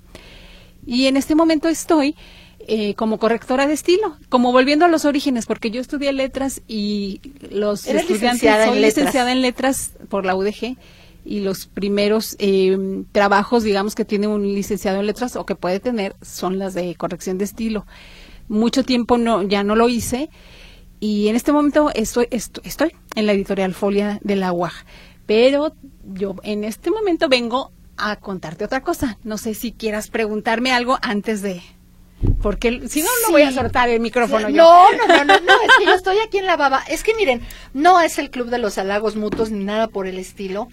y 0.86 1.08
en 1.08 1.17
este 1.17 1.36
momento 1.36 1.67
estoy 1.67 2.15
eh, 2.67 2.94
como 2.96 3.17
correctora 3.17 3.65
de 3.65 3.74
estilo, 3.74 4.17
como 4.30 4.52
volviendo 4.52 4.86
a 4.86 4.88
los 4.88 5.06
orígenes, 5.06 5.46
porque 5.46 5.72
yo 5.72 5.82
estudié 5.82 6.13
letras 6.13 6.62
y 6.67 7.20
los 7.50 7.88
¿Eres 7.88 8.04
estudiantes 8.04 8.44
licenciada 8.44 8.65
soy 8.67 8.76
en 8.78 8.82
licenciada 8.84 9.32
en 9.32 9.41
letras 9.41 9.94
por 10.10 10.26
la 10.26 10.36
UDG 10.36 10.78
y 11.26 11.39
los 11.39 11.65
primeros 11.65 12.36
eh, 12.39 13.04
trabajos, 13.12 13.63
digamos, 13.63 13.96
que 13.96 14.06
tiene 14.06 14.28
un 14.28 14.44
licenciado 14.44 15.00
en 15.00 15.08
letras 15.08 15.36
o 15.36 15.46
que 15.46 15.56
puede 15.56 15.80
tener 15.80 16.15
son 16.22 16.60
las 16.60 16.74
de 16.74 16.94
corrección 16.96 17.38
de 17.38 17.46
estilo. 17.46 17.86
Mucho 18.48 18.84
tiempo 18.84 19.17
no 19.17 19.44
ya 19.44 19.63
no 19.63 19.76
lo 19.76 19.89
hice 19.89 20.30
y 21.02 21.28
en 21.28 21.36
este 21.36 21.52
momento 21.52 21.92
estoy, 21.94 22.28
estoy, 22.32 22.64
estoy 22.66 22.92
en 23.16 23.26
la 23.26 23.34
editorial 23.34 23.74
Folia 23.74 24.20
de 24.24 24.38
la 24.38 24.54
UAG. 24.54 24.72
Pero 25.26 25.74
yo 26.14 26.36
en 26.44 26.64
este 26.64 26.92
momento 26.92 27.28
vengo 27.28 27.72
a 27.98 28.16
contarte 28.16 28.64
otra 28.66 28.82
cosa. 28.82 29.18
No 29.24 29.38
sé 29.38 29.54
si 29.54 29.72
quieras 29.74 30.10
preguntarme 30.10 30.72
algo 30.72 30.98
antes 31.02 31.42
de... 31.42 31.62
Porque 32.42 32.88
si 32.88 33.02
no, 33.02 33.08
no 33.08 33.28
Sí. 33.28 33.32
voy 33.32 33.42
a 33.42 33.52
soltar 33.52 33.90
el 33.90 34.00
micrófono 34.00 34.48
yo. 34.50 34.56
No, 34.58 34.92
no, 34.94 35.08
no, 35.08 35.26
no, 35.26 35.40
no, 35.40 35.54
es 35.64 35.72
que 35.80 35.86
yo 35.86 35.94
estoy 35.96 36.18
aquí 36.20 36.38
en 36.38 36.46
la 36.46 36.56
baba. 36.56 36.84
Es 36.88 37.04
que 37.04 37.16
miren, 37.16 37.42
no 37.74 38.00
es 38.00 38.20
el 38.20 38.30
club 38.30 38.50
de 38.50 38.60
los 38.60 38.78
halagos 38.78 39.16
mutuos 39.16 39.50
ni 39.52 39.64
nada 39.64 39.88
por 39.88 40.06
el 40.08 40.20
estilo, 40.20 40.68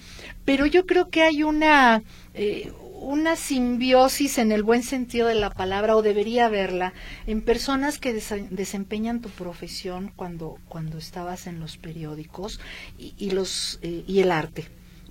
pero 0.44 0.66
yo 0.66 0.84
creo 0.86 1.08
que 1.08 1.22
hay 1.22 1.42
una, 1.42 2.02
eh, 2.34 2.70
una 3.00 3.36
simbiosis 3.36 4.38
en 4.38 4.52
el 4.52 4.62
buen 4.62 4.82
sentido 4.82 5.28
de 5.28 5.34
la 5.34 5.50
palabra, 5.50 5.96
o 5.96 6.02
debería 6.02 6.46
haberla, 6.46 6.92
en 7.26 7.42
personas 7.42 7.98
que 7.98 8.12
desempeñan 8.50 9.20
tu 9.20 9.28
profesión 9.30 10.12
cuando, 10.16 10.58
cuando 10.68 10.98
estabas 10.98 11.46
en 11.46 11.60
los 11.60 11.76
periódicos 11.76 12.60
y, 12.98 13.14
y 13.16 13.30
los, 13.30 13.78
eh, 13.82 14.04
y 14.06 14.20
el 14.20 14.30
arte. 14.32 14.66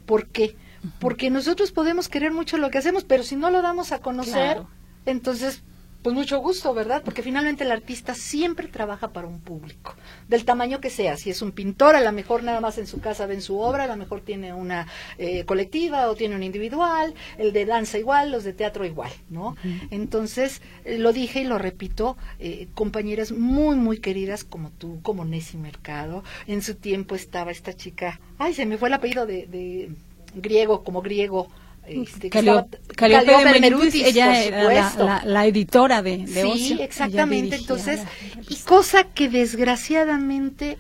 ¿Por 0.06 0.28
qué? 0.28 0.56
Porque 1.00 1.30
nosotros 1.30 1.72
podemos 1.72 2.08
querer 2.08 2.32
mucho 2.32 2.58
lo 2.58 2.70
que 2.70 2.78
hacemos, 2.78 3.04
pero 3.04 3.24
si 3.24 3.36
no 3.36 3.50
lo 3.52 3.62
damos 3.62 3.92
a 3.92 4.00
conocer, 4.00 4.34
Claro. 4.34 4.70
entonces, 5.06 5.64
pues 6.08 6.16
mucho 6.16 6.40
gusto, 6.40 6.74
¿verdad? 6.74 7.02
Porque 7.04 7.22
finalmente 7.22 7.66
el 7.66 7.72
artista 7.74 8.16
siempre 8.16 8.70
trabaja 8.70 9.10
para 9.10 9.28
un 9.28 9.42
público, 9.42 9.94
del 10.30 10.46
tamaño 10.46 10.80
que 10.80 10.90
sea. 10.90 11.18
Si 11.18 11.30
es 11.30 11.42
un 11.42 11.52
pintor, 11.52 11.98
a 11.98 12.02
lo 12.02 12.14
mejor 12.14 12.44
nada 12.44 12.62
más 12.62 12.78
en 12.78 12.88
su 12.88 13.02
casa 13.02 13.26
ven 13.26 13.42
su 13.42 13.60
obra, 13.60 13.84
a 13.84 13.88
lo 13.88 13.98
mejor 13.98 14.22
tiene 14.22 14.54
una 14.54 14.88
eh, 15.18 15.44
colectiva 15.44 16.10
o 16.10 16.16
tiene 16.16 16.38
una 16.38 16.46
individual, 16.46 17.14
el 17.38 17.52
de 17.52 17.66
danza 17.66 17.98
igual, 17.98 18.32
los 18.32 18.46
de 18.46 18.54
teatro 18.54 18.86
igual, 18.86 19.12
¿no? 19.30 19.58
Entonces, 19.92 20.62
eh, 20.86 20.98
lo 20.98 21.12
dije 21.12 21.42
y 21.42 21.44
lo 21.44 21.58
repito, 21.58 22.16
eh, 22.40 22.70
compañeras 22.74 23.34
muy, 23.34 23.76
muy 23.76 23.98
queridas 23.98 24.46
como 24.46 24.70
tú, 24.70 25.02
como 25.02 25.26
Nessie 25.26 25.60
Mercado. 25.60 26.24
En 26.48 26.62
su 26.62 26.76
tiempo 26.76 27.16
estaba 27.16 27.52
esta 27.52 27.74
chica, 27.74 28.22
ay, 28.38 28.54
se 28.54 28.66
me 28.66 28.78
fue 28.78 28.88
el 28.88 28.94
apellido 28.94 29.26
de, 29.26 29.46
de 29.48 29.90
griego, 30.36 30.86
como 30.86 31.02
griego. 31.02 31.50
Este, 31.88 32.30
Calliope 32.30 32.78
de 32.98 34.08
ella 34.10 34.44
era 34.44 34.64
la, 34.64 34.90
supuesto. 34.90 35.06
la- 35.06 35.24
la 35.26 35.46
editora 35.46 36.02
de, 36.02 36.18
de 36.18 36.42
Sí, 36.42 36.48
Ocio. 36.48 36.82
Exactamente. 36.84 37.56
Entonces, 37.56 38.02
y 38.50 38.56
cosa 38.58 39.06
que 39.06 39.30
desgraciadamente 39.30 40.78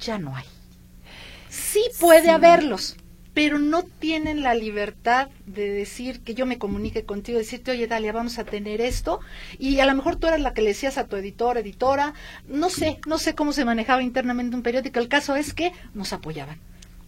ya 0.00 0.18
no 0.18 0.36
hay. 0.36 0.44
Sí 1.48 1.82
puede 2.00 2.24
Sí. 2.24 2.28
haberlos, 2.30 2.96
pero 3.34 3.58
no 3.58 3.82
tienen 3.82 4.42
la 4.42 4.54
libertad 4.54 5.28
de 5.46 5.70
decir 5.70 6.20
que 6.20 6.34
yo 6.34 6.44
me 6.46 6.58
comunique 6.58 7.04
contigo, 7.04 7.38
decirte, 7.38 7.70
oye, 7.70 7.86
Dalia, 7.86 8.12
vamos 8.12 8.38
a 8.38 8.44
tener 8.44 8.80
esto, 8.80 9.20
y 9.58 9.80
a 9.80 9.86
lo 9.86 9.94
mejor 9.94 10.16
tú 10.16 10.26
eras 10.26 10.40
la 10.40 10.52
que 10.54 10.62
le 10.62 10.68
decías 10.68 10.98
a 10.98 11.06
tu 11.06 11.16
editor, 11.16 11.56
editora, 11.58 12.14
no 12.48 12.68
sé, 12.70 13.00
no 13.06 13.18
sé 13.18 13.34
cómo 13.34 13.52
se 13.52 13.64
manejaba 13.64 14.02
internamente 14.02 14.54
un 14.56 14.62
periódico, 14.62 14.98
el 14.98 15.08
caso 15.08 15.34
es 15.36 15.54
que 15.54 15.72
nos 15.94 16.12
apoyaban. 16.12 16.58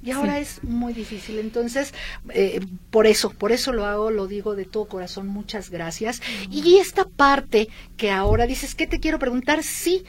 Y 0.04 0.10
ahora 0.10 0.36
Sí. 0.36 0.42
es 0.42 0.64
muy 0.64 0.92
difícil. 0.92 1.38
Entonces, 1.38 1.94
eh, 2.28 2.60
por 2.90 3.06
eso, 3.06 3.30
por 3.30 3.52
eso 3.52 3.72
lo 3.72 3.86
hago, 3.86 4.10
lo 4.10 4.26
digo 4.26 4.54
de 4.54 4.66
todo 4.66 4.84
corazón, 4.86 5.26
muchas 5.28 5.70
gracias. 5.70 6.20
Y 6.50 6.76
esta 6.76 7.04
parte 7.08 7.68
que 7.96 8.10
ahora 8.10 8.46
dices, 8.46 8.74
¿qué 8.74 8.86
te 8.86 9.00
quiero 9.00 9.18
preguntar? 9.18 9.62
Sí, 9.62 10.04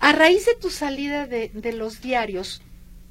a 0.00 0.12
raíz 0.12 0.44
de 0.46 0.54
tu 0.56 0.70
salida 0.70 1.26
de, 1.26 1.50
de 1.54 1.72
los 1.72 2.02
diarios, 2.02 2.60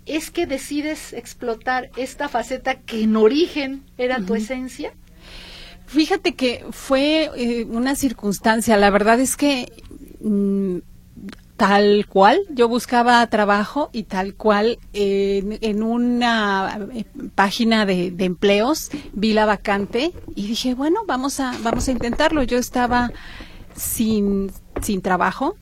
es 0.06 0.30
que 0.30 0.46
decides 0.46 1.14
explotar 1.14 1.90
esta 1.98 2.30
faceta 2.30 2.76
que 2.76 3.02
en 3.04 3.16
origen 3.16 3.84
era 3.98 4.20
tu 4.20 4.36
esencia? 4.36 4.94
Fíjate 5.88 6.36
que 6.36 6.66
fue 6.72 7.30
eh, 7.36 7.66
una 7.66 7.96
circunstancia, 7.96 8.78
la 8.78 8.90
verdad 8.90 9.20
es 9.20 9.36
que 9.36 9.72
mm, 10.20 10.78
tal 11.58 12.06
cual, 12.08 12.42
yo 12.50 12.68
buscaba 12.68 13.26
trabajo 13.28 13.90
y 13.94 14.04
tal 14.04 14.36
cual 14.36 14.78
en 14.94 15.84
una 15.84 16.88
eh, 16.94 17.06
página 17.34 17.86
de, 17.86 18.14
empleos 18.20 18.90
vi 19.14 19.34
la 19.34 19.46
vacante 19.46 20.12
y 20.36 20.48
dije, 20.48 20.74
bueno, 20.74 21.02
vamos 21.08 21.40
a, 21.40 21.56
vamos 21.64 21.88
a 21.88 21.92
intentarlo. 21.92 22.44
Yo 22.44 22.58
estaba 22.58 23.12
sin, 23.76 24.52
sin 24.82 25.02
trabajo, 25.02 25.56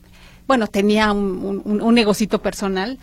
bueno, 0.46 0.66
tenía 0.66 1.12
un, 1.12 1.62
un, 1.64 1.94
negocito 1.94 2.42
personal 2.42 2.98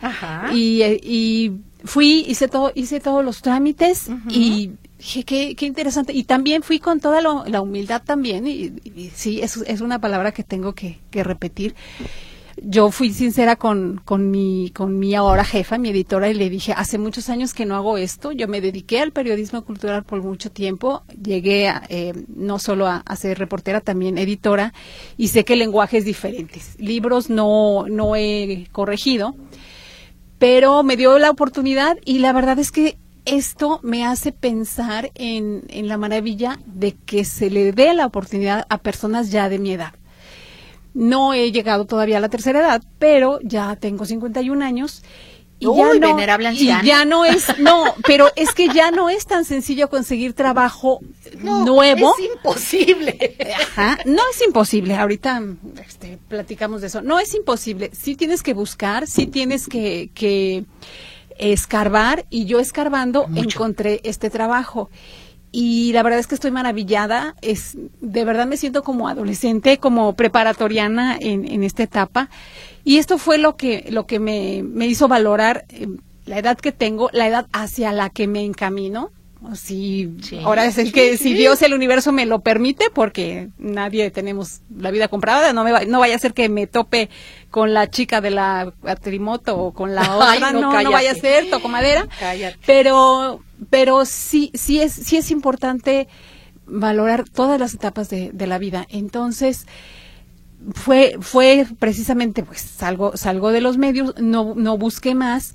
Y, 0.52 0.82
eh, 0.82 1.00
y, 1.02 1.52
fui, 1.84 2.24
hice 2.28 2.46
todo, 2.46 2.72
hice 2.74 3.00
todos 3.00 3.24
los 3.24 3.42
trámites 3.42 4.08
y 4.28 4.72
dije, 4.98 5.24
qué, 5.24 5.56
qué 5.56 5.66
interesante. 5.66 6.12
Y 6.12 6.24
también 6.24 6.62
fui 6.62 6.78
con 6.78 7.00
toda 7.00 7.20
la 7.22 7.60
humildad 7.60 8.02
también, 8.04 8.46
y, 8.46 9.10
sí, 9.14 9.40
es, 9.40 9.56
es 9.56 9.80
una 9.80 9.98
palabra 9.98 10.32
que 10.32 10.44
tengo 10.44 10.74
que, 10.74 11.00
que 11.10 11.24
repetir 11.24 11.74
yo 12.64 12.90
fui 12.90 13.12
sincera 13.12 13.56
con, 13.56 14.00
con, 14.04 14.30
mi, 14.30 14.70
con 14.70 14.98
mi 14.98 15.14
ahora 15.14 15.44
jefa, 15.44 15.78
mi 15.78 15.90
editora, 15.90 16.30
y 16.30 16.34
le 16.34 16.48
dije, 16.48 16.72
hace 16.76 16.98
muchos 16.98 17.28
años 17.28 17.54
que 17.54 17.66
no 17.66 17.74
hago 17.74 17.98
esto, 17.98 18.32
yo 18.32 18.48
me 18.48 18.60
dediqué 18.60 19.00
al 19.00 19.12
periodismo 19.12 19.62
cultural 19.64 20.04
por 20.04 20.22
mucho 20.22 20.50
tiempo, 20.50 21.02
llegué 21.20 21.72
eh, 21.88 22.12
no 22.28 22.58
solo 22.58 22.86
a, 22.86 23.02
ser 23.16 23.38
reportera, 23.38 23.80
también 23.80 24.18
editora, 24.18 24.72
y 25.16 25.28
sé 25.28 25.44
que 25.44 25.54
el 25.54 25.60
lenguaje 25.60 25.98
es 25.98 26.04
diferente. 26.04 26.60
Libros 26.78 27.30
no, 27.30 27.86
no 27.88 28.16
he 28.16 28.66
corregido, 28.72 29.34
pero 30.38 30.82
me 30.82 30.96
dio 30.96 31.18
la 31.18 31.30
oportunidad 31.30 31.98
y 32.04 32.18
la 32.18 32.32
verdad 32.32 32.58
es 32.58 32.72
que 32.72 32.96
esto 33.24 33.78
me 33.82 34.04
hace 34.04 34.32
pensar 34.32 35.12
en, 35.14 35.62
en 35.68 35.86
la 35.86 35.96
maravilla 35.96 36.58
de 36.66 36.92
que 36.92 37.24
se 37.24 37.50
le 37.50 37.72
dé 37.72 37.94
la 37.94 38.06
oportunidad 38.06 38.66
a 38.68 38.78
personas 38.78 39.30
ya 39.30 39.48
de 39.48 39.60
mi 39.60 39.72
edad 39.72 39.94
no 40.94 41.32
he 41.32 41.52
llegado 41.52 41.84
todavía 41.84 42.18
a 42.18 42.20
la 42.20 42.28
tercera 42.28 42.60
edad, 42.60 42.82
pero 42.98 43.38
ya 43.42 43.76
tengo 43.76 44.04
51 44.04 44.64
años. 44.64 45.02
Y 45.58 45.66
ya 45.76 45.94
no, 45.94 46.00
venerable 46.00 46.52
y 46.54 46.66
ya 46.66 47.04
no 47.04 47.24
es, 47.24 47.56
no, 47.60 47.94
pero 48.04 48.30
es 48.34 48.52
que 48.52 48.66
ya 48.66 48.90
no 48.90 49.08
es 49.08 49.26
tan 49.26 49.44
sencillo 49.44 49.88
conseguir 49.88 50.32
trabajo 50.32 50.98
nuevo. 51.40 52.14
Es 52.18 52.24
imposible. 52.34 53.36
Ajá, 53.54 53.98
no 54.04 54.22
es 54.32 54.42
imposible. 54.44 54.96
Ahorita 54.96 55.40
este, 55.86 56.18
platicamos 56.26 56.80
de 56.80 56.88
eso. 56.88 57.00
No 57.00 57.20
es 57.20 57.32
imposible. 57.34 57.90
Sí 57.92 58.16
tienes 58.16 58.42
que 58.42 58.54
buscar, 58.54 59.06
sí 59.06 59.28
tienes 59.28 59.68
que, 59.68 60.10
que 60.14 60.64
escarbar 61.38 62.26
y 62.28 62.46
yo 62.46 62.58
escarbando 62.58 63.26
encontré 63.36 64.00
este 64.02 64.30
trabajo 64.30 64.90
y 65.52 65.92
la 65.92 66.02
verdad 66.02 66.18
es 66.18 66.26
que 66.26 66.34
estoy 66.34 66.50
maravillada. 66.50 67.36
Es, 67.42 67.76
de 68.00 68.24
verdad 68.24 68.46
me 68.46 68.56
siento 68.56 68.82
como 68.82 69.06
adolescente, 69.06 69.76
como 69.78 70.14
preparatoriana 70.14 71.16
en, 71.20 71.46
en 71.46 71.62
esta 71.62 71.82
etapa. 71.82 72.30
Y 72.84 72.96
esto 72.96 73.18
fue 73.18 73.36
lo 73.36 73.56
que, 73.56 73.86
lo 73.90 74.06
que 74.06 74.18
me, 74.18 74.62
me 74.64 74.86
hizo 74.86 75.08
valorar 75.08 75.66
eh, 75.68 75.86
la 76.24 76.38
edad 76.38 76.56
que 76.56 76.72
tengo, 76.72 77.10
la 77.12 77.28
edad 77.28 77.46
hacia 77.52 77.92
la 77.92 78.08
que 78.08 78.26
me 78.26 78.44
encamino. 78.44 79.10
Si, 79.54 80.08
ahora 80.44 80.66
es 80.66 80.78
el 80.78 80.92
que, 80.92 81.16
si 81.16 81.34
Dios 81.34 81.60
el 81.62 81.74
universo 81.74 82.12
me 82.12 82.26
lo 82.26 82.42
permite, 82.42 82.90
porque 82.94 83.48
nadie 83.58 84.12
tenemos 84.12 84.60
la 84.74 84.92
vida 84.92 85.08
comprada, 85.08 85.52
no 85.52 85.64
me 85.64 85.84
no 85.86 85.98
vaya 85.98 86.14
a 86.14 86.18
ser 86.20 86.32
que 86.32 86.48
me 86.48 86.68
tope 86.68 87.10
con 87.50 87.74
la 87.74 87.90
chica 87.90 88.20
de 88.20 88.30
la 88.30 88.72
atrimoto 88.84 89.58
o 89.58 89.72
con 89.72 89.96
la 89.96 90.14
otra, 90.16 90.52
no, 90.52 90.60
no, 90.80 90.90
vaya 90.92 91.10
a 91.10 91.14
ser, 91.16 91.50
toco 91.50 91.66
madera. 91.66 92.06
Pero 92.66 93.40
pero 93.70 94.04
sí, 94.04 94.50
sí 94.54 94.80
es, 94.80 94.92
sí 94.92 95.16
es 95.16 95.30
importante 95.30 96.08
valorar 96.66 97.28
todas 97.28 97.58
las 97.58 97.74
etapas 97.74 98.08
de, 98.08 98.30
de 98.32 98.46
la 98.46 98.58
vida. 98.58 98.86
Entonces, 98.90 99.66
fue, 100.74 101.16
fue 101.20 101.66
precisamente, 101.78 102.42
pues, 102.44 102.60
salgo, 102.60 103.16
salgo 103.16 103.50
de 103.50 103.60
los 103.60 103.78
medios, 103.78 104.14
no, 104.20 104.54
no 104.54 104.78
busqué 104.78 105.14
más. 105.14 105.54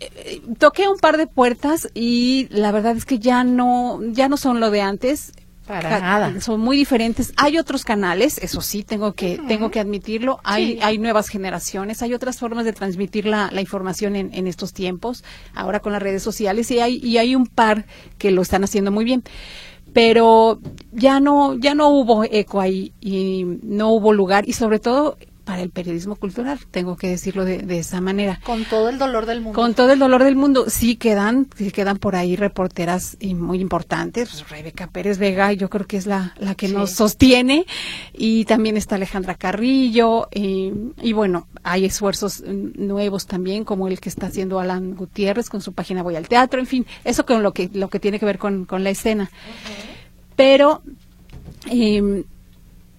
Eh, 0.00 0.40
toqué 0.58 0.88
un 0.88 0.98
par 0.98 1.16
de 1.16 1.26
puertas 1.26 1.90
y 1.94 2.46
la 2.50 2.70
verdad 2.72 2.96
es 2.96 3.04
que 3.04 3.18
ya 3.18 3.44
no, 3.44 4.00
ya 4.12 4.28
no 4.28 4.36
son 4.36 4.60
lo 4.60 4.70
de 4.70 4.80
antes. 4.80 5.32
Para 5.68 6.00
nada. 6.00 6.40
Son 6.40 6.58
muy 6.60 6.78
diferentes. 6.78 7.34
Hay 7.36 7.58
otros 7.58 7.84
canales, 7.84 8.38
eso 8.38 8.62
sí, 8.62 8.84
tengo 8.84 9.12
que, 9.12 9.38
tengo 9.46 9.70
que 9.70 9.78
admitirlo. 9.78 10.40
Hay, 10.42 10.78
hay 10.82 10.96
nuevas 10.96 11.28
generaciones, 11.28 12.00
hay 12.00 12.14
otras 12.14 12.38
formas 12.38 12.64
de 12.64 12.72
transmitir 12.72 13.26
la, 13.26 13.50
la 13.52 13.60
información 13.60 14.16
en, 14.16 14.30
en, 14.32 14.46
estos 14.46 14.72
tiempos, 14.72 15.24
ahora 15.54 15.80
con 15.80 15.92
las 15.92 16.02
redes 16.02 16.22
sociales, 16.22 16.70
y 16.70 16.80
hay, 16.80 16.96
y 16.96 17.18
hay 17.18 17.34
un 17.34 17.46
par 17.46 17.84
que 18.16 18.30
lo 18.30 18.40
están 18.40 18.64
haciendo 18.64 18.90
muy 18.90 19.04
bien. 19.04 19.22
Pero 19.92 20.58
ya 20.90 21.20
no, 21.20 21.54
ya 21.54 21.74
no 21.74 21.90
hubo 21.90 22.24
eco 22.24 22.62
ahí 22.62 22.94
y 23.00 23.44
no 23.62 23.90
hubo 23.90 24.14
lugar, 24.14 24.48
y 24.48 24.54
sobre 24.54 24.78
todo 24.78 25.18
para 25.48 25.62
el 25.62 25.70
periodismo 25.70 26.14
cultural, 26.14 26.58
tengo 26.70 26.98
que 26.98 27.08
decirlo 27.08 27.46
de, 27.46 27.78
esa 27.78 28.02
manera. 28.02 28.38
Con 28.44 28.66
todo 28.66 28.90
el 28.90 28.98
dolor 28.98 29.24
del 29.24 29.40
mundo. 29.40 29.58
Con 29.58 29.72
todo 29.72 29.94
el 29.94 29.98
dolor 29.98 30.22
del 30.22 30.36
mundo. 30.36 30.66
Sí 30.68 30.96
quedan, 30.96 31.48
sí 31.56 31.70
quedan 31.70 31.96
por 31.96 32.16
ahí 32.16 32.36
reporteras 32.36 33.16
y 33.18 33.32
muy 33.32 33.62
importantes. 33.62 34.28
Pues, 34.28 34.50
Rebeca 34.50 34.88
Pérez 34.88 35.16
Vega, 35.16 35.54
yo 35.54 35.70
creo 35.70 35.86
que 35.86 35.96
es 35.96 36.04
la, 36.04 36.34
la 36.38 36.54
que 36.54 36.68
nos 36.68 36.90
sostiene. 36.90 37.64
Y 38.12 38.44
también 38.44 38.76
está 38.76 38.96
Alejandra 38.96 39.36
Carrillo. 39.36 40.28
Y, 40.34 40.70
y, 41.00 41.14
bueno, 41.14 41.48
hay 41.62 41.86
esfuerzos 41.86 42.42
nuevos 42.42 43.26
también, 43.26 43.64
como 43.64 43.88
el 43.88 44.00
que 44.00 44.10
está 44.10 44.26
haciendo 44.26 44.60
Alan 44.60 44.96
Gutiérrez 44.96 45.48
con 45.48 45.62
su 45.62 45.72
página 45.72 46.02
Voy 46.02 46.16
al 46.16 46.28
Teatro. 46.28 46.60
En 46.60 46.66
fin, 46.66 46.84
eso 47.04 47.24
con 47.24 47.42
lo 47.42 47.54
que, 47.54 47.70
lo 47.72 47.88
que 47.88 48.00
tiene 48.00 48.18
que 48.18 48.26
ver 48.26 48.36
con, 48.36 48.66
con 48.66 48.84
la 48.84 48.90
escena. 48.90 49.30
Pero... 50.36 50.82
Eh, 51.70 52.26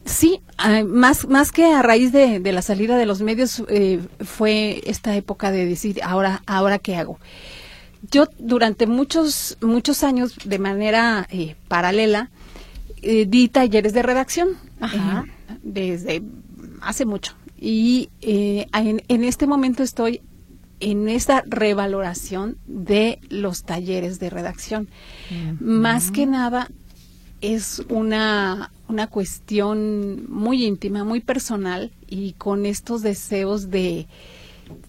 Sí, 0.05 0.41
ah, 0.57 0.83
más, 0.83 1.27
más 1.27 1.51
que 1.51 1.65
a 1.71 1.81
raíz 1.81 2.11
de, 2.11 2.39
la 2.39 2.61
salida 2.61 2.97
de 2.97 3.05
los 3.05 3.21
medios 3.21 3.63
eh, 3.67 3.99
fue 4.21 4.81
esta 4.85 5.15
época 5.15 5.51
de 5.51 5.65
decir, 5.65 6.01
ahora, 6.03 6.41
ahora 6.45 6.79
qué 6.79 6.95
hago. 6.95 7.19
Yo 8.09 8.27
durante 8.39 8.87
muchos, 8.87 9.57
muchos 9.61 10.03
años, 10.03 10.35
de 10.45 10.57
manera 10.57 11.27
eh, 11.29 11.55
paralela, 11.67 12.31
eh, 13.01 13.25
di 13.27 13.49
talleres 13.49 13.93
de 13.93 14.03
redacción 14.03 14.49
desde 15.61 16.23
hace 16.81 17.05
mucho. 17.05 17.35
Y 17.61 18.09
en, 18.21 19.03
en 19.07 19.23
este 19.25 19.47
momento 19.47 19.83
estoy 19.83 20.21
en 20.79 21.09
esta 21.09 21.43
revaloración 21.45 22.57
de 22.65 23.19
los 23.29 23.63
talleres 23.63 24.19
de 24.19 24.29
redacción. 24.29 24.89
Más 25.59 26.11
que 26.11 26.25
nada 26.25 26.69
es 27.41 27.83
una, 27.89 28.71
una 28.87 29.07
cuestión 29.07 30.25
muy 30.29 30.65
íntima, 30.65 31.03
muy 31.03 31.19
personal 31.19 31.91
y 32.07 32.33
con 32.33 32.65
estos 32.65 33.01
deseos 33.01 33.69
de, 33.69 34.07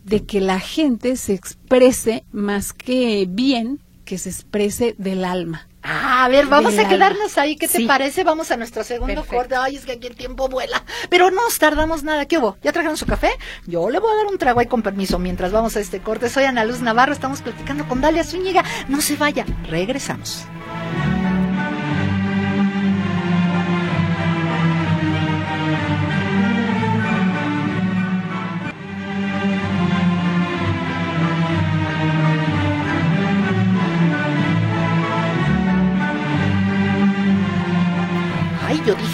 de 0.05 0.25
que 0.25 0.41
la 0.41 0.61
gente 0.61 1.17
se 1.17 1.35
exprese 1.35 2.25
más 2.33 2.73
que 2.73 3.27
bien, 3.29 3.81
que 4.05 4.19
se 4.19 4.31
exprese 4.31 4.95
del 4.99 5.25
alma. 5.25 5.67
Ah, 5.83 6.27
a 6.27 6.29
ver, 6.29 6.47
vamos 6.47 6.77
a 6.79 6.87
quedarnos 6.87 7.39
ahí. 7.39 7.57
¿Qué 7.57 7.67
te 7.67 7.87
parece? 7.87 8.23
Vamos 8.23 8.51
a 8.51 8.57
nuestro 8.59 8.85
segundo 8.85 9.25
corte. 9.25 9.55
Ay, 9.55 9.77
es 9.77 9.87
que 9.87 9.93
aquí 9.93 10.09
el 10.09 10.15
tiempo 10.15 10.49
vuela. 10.49 10.85
Pero 11.09 11.31
no 11.31 11.43
nos 11.43 11.59
tardamos 11.59 12.03
nada. 12.03 12.27
¿Qué 12.27 12.37
hubo? 12.37 12.59
¿Ya 12.63 12.73
trajeron 12.73 12.99
su 12.99 13.07
café? 13.07 13.31
Yo 13.67 13.89
le 13.89 13.99
voy 13.99 14.13
a 14.13 14.17
dar 14.17 14.27
un 14.27 14.37
trago 14.37 14.61
ahí 14.61 14.67
con 14.67 14.83
permiso 14.83 15.19
mientras 15.19 15.53
vamos 15.53 15.77
a 15.77 15.81
este 15.81 16.01
corte. 16.01 16.29
Soy 16.29 16.45
Ana 16.45 16.67
Luz 16.67 16.81
Navarro. 16.83 17.15
Estamos 17.15 17.41
platicando 17.41 17.89
con 17.89 18.03
Dalia 18.03 18.25
Zúñiga. 18.25 18.63
No 18.89 19.01
se 19.01 19.17
vaya. 19.17 19.47
Regresamos. 19.69 20.45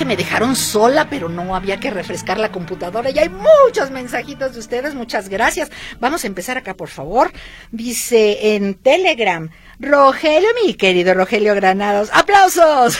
Me 0.07 0.16
dejaron 0.16 0.57
sola, 0.57 1.09
pero 1.11 1.29
no 1.29 1.55
había 1.55 1.79
que 1.79 1.90
refrescar 1.90 2.38
la 2.38 2.53
computadora. 2.53 3.11
Y 3.11 3.19
hay 3.19 3.29
muchos 3.29 3.90
mensajitos 3.90 4.55
de 4.55 4.61
ustedes, 4.61 4.95
muchas 4.95 5.29
gracias. 5.29 5.71
Vamos 6.01 6.25
a 6.25 6.27
empezar 6.27 6.57
acá, 6.57 6.75
por 6.75 6.88
favor. 6.88 7.33
Dice 7.71 8.55
en 8.55 8.75
Telegram, 8.75 9.51
Rogelio, 9.79 10.49
mi 10.64 10.75
querido 10.75 11.12
Rogelio 11.14 11.55
Granados, 11.55 12.11
aplausos. 12.12 12.99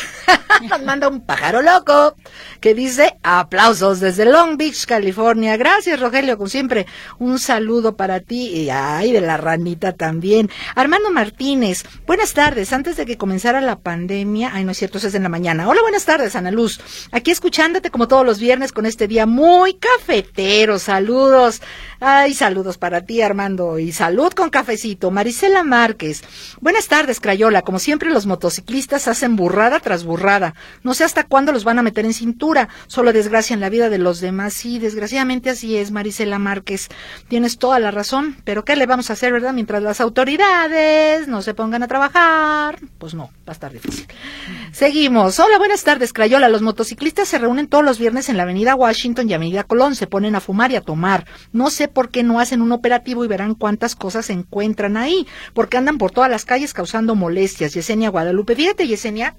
Nos 0.69 0.83
manda 0.85 1.09
un 1.09 1.21
pájaro 1.21 1.63
loco 1.63 2.17
que 2.61 2.75
dice 2.75 3.17
aplausos 3.23 4.01
desde 4.01 4.25
Long 4.25 4.57
Beach, 4.57 4.87
California. 4.87 5.57
Gracias, 5.57 6.01
Rogelio, 6.01 6.37
como 6.37 6.49
siempre. 6.49 6.87
Un 7.19 7.39
saludo 7.39 7.97
para 7.97 8.21
ti 8.21 8.49
y 8.49 8.71
ay, 8.71 9.13
de 9.13 9.21
la 9.21 9.37
ranita 9.37 9.93
también. 9.93 10.51
Armando 10.75 11.11
Martínez, 11.11 11.85
buenas 12.07 12.33
tardes. 12.33 12.73
Antes 12.73 12.97
de 12.97 13.07
que 13.07 13.17
comenzara 13.17 13.61
la 13.61 13.79
pandemia, 13.79 14.51
ay, 14.55 14.65
no 14.65 14.73
es 14.73 14.79
cierto, 14.79 14.99
eso 14.99 15.09
es 15.09 15.15
en 15.15 15.23
la 15.23 15.29
mañana. 15.29 15.69
Hola, 15.69 15.83
buenas 15.83 16.05
tardes, 16.05 16.35
Ana 16.37 16.51
Luz. 16.51 16.81
Aquí 17.13 17.31
escuchándote 17.31 17.91
como 17.91 18.09
todos 18.09 18.25
los 18.25 18.39
viernes 18.39 18.73
con 18.73 18.87
este 18.87 19.09
día 19.09 19.27
muy 19.27 19.75
cafetero. 19.75 20.79
Saludos. 20.79 21.63
Ay, 22.01 22.35
saludos 22.35 22.79
para 22.79 23.03
ti, 23.03 23.23
Armando. 23.23 23.79
Y 23.79 23.93
salud 23.93 24.33
con 24.33 24.51
cafecito. 24.51 25.11
Marisela 25.11 25.63
Márquez. 25.63 26.23
Buenas 26.61 26.89
tardes, 26.89 27.21
Crayola. 27.21 27.63
Como 27.63 27.79
siempre, 27.79 28.11
los 28.11 28.27
motociclistas 28.27 29.09
hacen 29.09 29.37
burrada 29.37 29.81
tras 29.81 30.05
burrada. 30.05 30.16
No 30.83 30.95
sé 30.95 31.05
hasta 31.05 31.25
cuándo 31.25 31.53
los 31.53 31.65
van 31.65 31.79
a 31.79 31.83
meter 31.83 32.05
en 32.05 32.15
cintura. 32.15 32.69
Solo 32.87 33.13
desgracian 33.13 33.61
la 33.61 33.71
vida 33.71 33.89
de 33.89 33.99
los 33.99 34.21
demás. 34.21 34.55
Sí, 34.55 34.79
desgraciadamente 34.79 35.51
así 35.51 35.77
es, 35.77 35.91
Marisela 35.91 36.39
Márquez. 36.39 36.89
Tienes 37.29 37.59
toda 37.59 37.79
la 37.79 37.91
razón. 37.91 38.37
Pero 38.45 38.65
¿qué 38.65 38.77
le 38.77 38.87
vamos 38.87 39.11
a 39.11 39.15
hacer, 39.15 39.33
verdad? 39.33 39.53
Mientras 39.53 39.83
las 39.83 40.01
autoridades 40.01 41.29
no 41.29 41.43
se 41.43 41.55
pongan 41.55 41.83
a 41.83 41.89
trabajar. 41.89 42.81
Pues 42.99 43.15
no, 43.15 43.25
va 43.25 43.49
a 43.49 43.53
estar 43.53 43.73
difícil. 43.73 44.07
Seguimos. 44.73 45.39
Hola, 45.41 45.59
buenas 45.59 45.85
tardes, 45.85 46.13
Crayola. 46.13 46.49
Los 46.49 46.63
motociclistas 46.63 47.29
se 47.29 47.39
reúnen 47.39 47.69
todos 47.69 47.85
los 47.85 47.99
viernes 47.99 48.29
en 48.29 48.37
la 48.37 48.45
avenida 48.45 48.75
Washington 48.75 49.29
y 49.29 49.35
avenida 49.35 49.65
Colón. 49.65 49.95
Se 49.95 50.07
ponen 50.07 50.35
a 50.35 50.41
fumar 50.41 50.71
y 50.73 50.77
a 50.77 50.81
tomar. 50.81 51.27
No 51.53 51.71
sé 51.71 51.89
por 51.89 52.11
qué 52.11 52.23
no 52.23 52.41
hacen 52.41 52.63
un 52.63 52.73
operativo 52.73 53.25
y 53.25 53.29
verán 53.29 53.55
cuántas 53.55 53.97
cosas 53.97 54.27
se 54.27 54.33
encuentran 54.33 54.97
ahí. 54.97 55.27
Porque 55.55 55.77
andan 55.77 55.99
por 55.99 56.11
todas 56.11 56.31
las 56.31 56.45
calles 56.45 56.75
causando 56.75 57.15
molestias. 57.15 57.75
Yesenia 57.75 58.11
Guadalupe. 58.11 58.55
Fíjate, 58.55 58.87
Yesenia, 58.87 59.37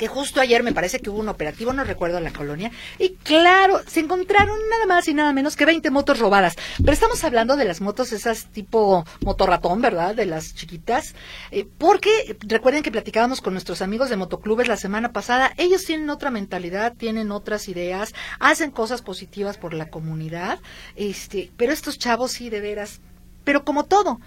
que 0.00 0.08
justo 0.08 0.40
ayer 0.40 0.62
me 0.62 0.72
parece 0.72 0.98
que 0.98 1.10
hubo 1.10 1.18
un 1.18 1.28
operativo, 1.28 1.74
no 1.74 1.84
recuerdo 1.84 2.16
en 2.16 2.24
la 2.24 2.32
colonia, 2.32 2.70
y 2.98 3.16
claro, 3.16 3.82
se 3.86 4.00
encontraron 4.00 4.56
nada 4.70 4.86
más 4.86 5.06
y 5.08 5.12
nada 5.12 5.34
menos 5.34 5.56
que 5.56 5.66
20 5.66 5.90
motos 5.90 6.18
robadas. 6.18 6.56
Pero 6.78 6.90
estamos 6.90 7.22
hablando 7.22 7.54
de 7.54 7.66
las 7.66 7.82
motos 7.82 8.10
esas 8.12 8.46
tipo 8.46 9.04
motorratón, 9.20 9.82
¿verdad? 9.82 10.14
De 10.14 10.24
las 10.24 10.54
chiquitas. 10.54 11.14
Eh, 11.50 11.68
porque 11.76 12.34
recuerden 12.40 12.82
que 12.82 12.90
platicábamos 12.90 13.42
con 13.42 13.52
nuestros 13.52 13.82
amigos 13.82 14.08
de 14.08 14.16
motoclubes 14.16 14.68
la 14.68 14.78
semana 14.78 15.12
pasada, 15.12 15.52
ellos 15.58 15.84
tienen 15.84 16.08
otra 16.08 16.30
mentalidad, 16.30 16.94
tienen 16.94 17.30
otras 17.30 17.68
ideas, 17.68 18.14
hacen 18.38 18.70
cosas 18.70 19.02
positivas 19.02 19.58
por 19.58 19.74
la 19.74 19.90
comunidad, 19.90 20.60
este, 20.96 21.50
pero 21.58 21.74
estos 21.74 21.98
chavos 21.98 22.32
sí, 22.32 22.48
de 22.48 22.62
veras. 22.62 23.02
Pero 23.44 23.66
como 23.66 23.84
todo, 23.84 24.18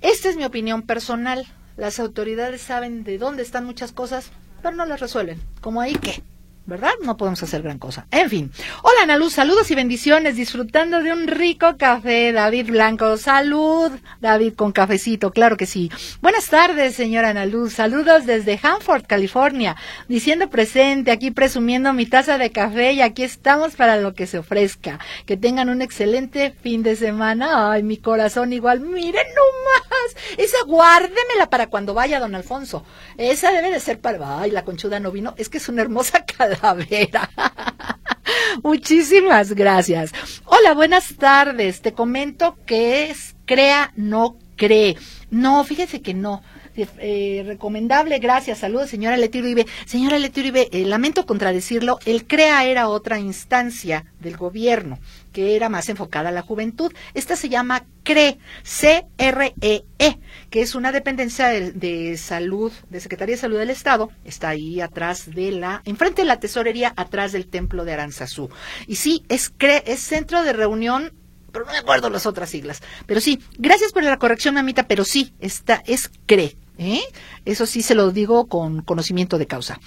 esta 0.00 0.28
es 0.28 0.34
mi 0.34 0.44
opinión 0.44 0.82
personal. 0.82 1.46
Las 1.76 2.00
autoridades 2.00 2.62
saben 2.62 3.04
de 3.04 3.16
dónde 3.16 3.44
están 3.44 3.64
muchas 3.64 3.92
cosas, 3.92 4.32
pero 4.62 4.76
no 4.76 4.86
las 4.86 5.00
resuelven. 5.00 5.40
Como 5.60 5.80
ahí 5.80 5.94
que, 5.94 6.22
¿verdad? 6.66 6.92
No 7.02 7.16
podemos 7.16 7.42
hacer 7.42 7.62
gran 7.62 7.78
cosa. 7.78 8.06
En 8.10 8.30
fin. 8.30 8.52
Hola, 8.82 9.02
Ana 9.02 9.16
Luz, 9.16 9.32
saludos 9.34 9.70
y 9.70 9.74
bendiciones, 9.74 10.36
disfrutando 10.36 11.02
de 11.02 11.12
un 11.12 11.26
rico 11.26 11.76
café, 11.76 12.32
David 12.32 12.70
Blanco. 12.70 13.16
Salud, 13.16 13.90
David, 14.20 14.54
con 14.54 14.72
cafecito, 14.72 15.32
claro 15.32 15.56
que 15.56 15.66
sí. 15.66 15.90
Buenas 16.20 16.46
tardes, 16.46 16.94
señora 16.94 17.30
Ana 17.30 17.46
Luz. 17.46 17.74
Saludos 17.74 18.26
desde 18.26 18.60
Hanford, 18.62 19.06
California. 19.06 19.76
Diciendo 20.08 20.48
presente, 20.48 21.10
aquí 21.10 21.30
presumiendo 21.32 21.92
mi 21.92 22.06
taza 22.06 22.38
de 22.38 22.52
café 22.52 22.92
y 22.92 23.02
aquí 23.02 23.24
estamos 23.24 23.74
para 23.74 23.96
lo 23.96 24.14
que 24.14 24.26
se 24.26 24.38
ofrezca. 24.38 25.00
Que 25.26 25.36
tengan 25.36 25.68
un 25.68 25.82
excelente 25.82 26.54
fin 26.62 26.82
de 26.82 26.96
semana. 26.96 27.72
Ay, 27.72 27.82
mi 27.82 27.96
corazón 27.96 28.52
igual. 28.52 28.80
Miren 28.80 29.26
nomás. 29.34 29.91
Esa 30.36 30.62
guárdemela 30.66 31.48
para 31.50 31.68
cuando 31.68 31.94
vaya 31.94 32.20
don 32.20 32.34
Alfonso. 32.34 32.84
Esa 33.16 33.52
debe 33.52 33.70
de 33.70 33.80
ser 33.80 34.00
para... 34.00 34.40
Ay, 34.40 34.50
la 34.50 34.64
conchuda 34.64 35.00
no 35.00 35.10
vino. 35.10 35.34
Es 35.36 35.48
que 35.48 35.58
es 35.58 35.68
una 35.68 35.82
hermosa 35.82 36.24
calavera. 36.38 37.30
Muchísimas 38.62 39.52
gracias. 39.52 40.12
Hola, 40.44 40.74
buenas 40.74 41.16
tardes. 41.16 41.80
Te 41.80 41.92
comento 41.92 42.56
que 42.66 43.10
es 43.10 43.34
crea, 43.46 43.92
no 43.96 44.36
cree. 44.56 44.96
No, 45.30 45.64
fíjese 45.64 46.02
que 46.02 46.14
no. 46.14 46.42
Eh, 46.74 47.42
recomendable, 47.46 48.18
gracias, 48.18 48.58
saludos, 48.58 48.88
señora 48.88 49.18
Leti. 49.18 49.42
Señora 49.84 50.18
Leti 50.18 50.40
Uribe, 50.40 50.68
eh, 50.72 50.86
lamento 50.86 51.26
contradecirlo, 51.26 51.98
el 52.06 52.26
CREA 52.26 52.64
era 52.64 52.88
otra 52.88 53.18
instancia 53.18 54.06
del 54.20 54.38
gobierno 54.38 54.98
que 55.32 55.56
era 55.56 55.68
más 55.68 55.88
enfocada 55.88 56.28
a 56.28 56.32
la 56.32 56.42
juventud. 56.42 56.92
Esta 57.14 57.36
se 57.36 57.48
llama 57.48 57.84
CRE, 58.04 58.38
C-R-E-E, 58.62 59.84
-E, 59.98 60.18
que 60.50 60.62
es 60.62 60.74
una 60.74 60.92
dependencia 60.92 61.48
de, 61.48 62.16
salud, 62.16 62.72
de 62.90 63.00
Secretaría 63.00 63.36
de 63.36 63.40
Salud 63.40 63.58
del 63.58 63.70
Estado. 63.70 64.10
Está 64.24 64.50
ahí 64.50 64.80
atrás 64.80 65.34
de 65.34 65.52
la, 65.52 65.82
enfrente 65.84 66.22
de 66.22 66.28
la 66.28 66.40
tesorería, 66.40 66.92
atrás 66.96 67.32
del 67.32 67.46
templo 67.46 67.84
de 67.84 67.94
Aranzazú. 67.94 68.50
Y 68.86 68.96
sí, 68.96 69.24
es 69.28 69.50
CRE, 69.50 69.82
es 69.86 70.00
Centro 70.00 70.42
de 70.42 70.52
Reunión 70.52 71.12
pero 71.52 71.66
no 71.66 71.72
me 71.72 71.78
acuerdo 71.78 72.08
las 72.08 72.24
otras 72.24 72.48
siglas. 72.48 72.80
Pero 73.06 73.20
sí, 73.20 73.38
gracias 73.58 73.92
por 73.92 74.02
la 74.02 74.18
corrección, 74.18 74.54
mamita, 74.54 74.88
pero 74.88 75.04
sí, 75.04 75.34
esta 75.38 75.82
es 75.86 76.10
CRE. 76.26 76.56
¿Eh? 76.82 77.00
Eso 77.44 77.64
sí 77.64 77.80
se 77.80 77.94
lo 77.94 78.10
digo 78.10 78.48
con 78.48 78.82
conocimiento 78.82 79.38
de 79.38 79.46
causa. 79.46 79.78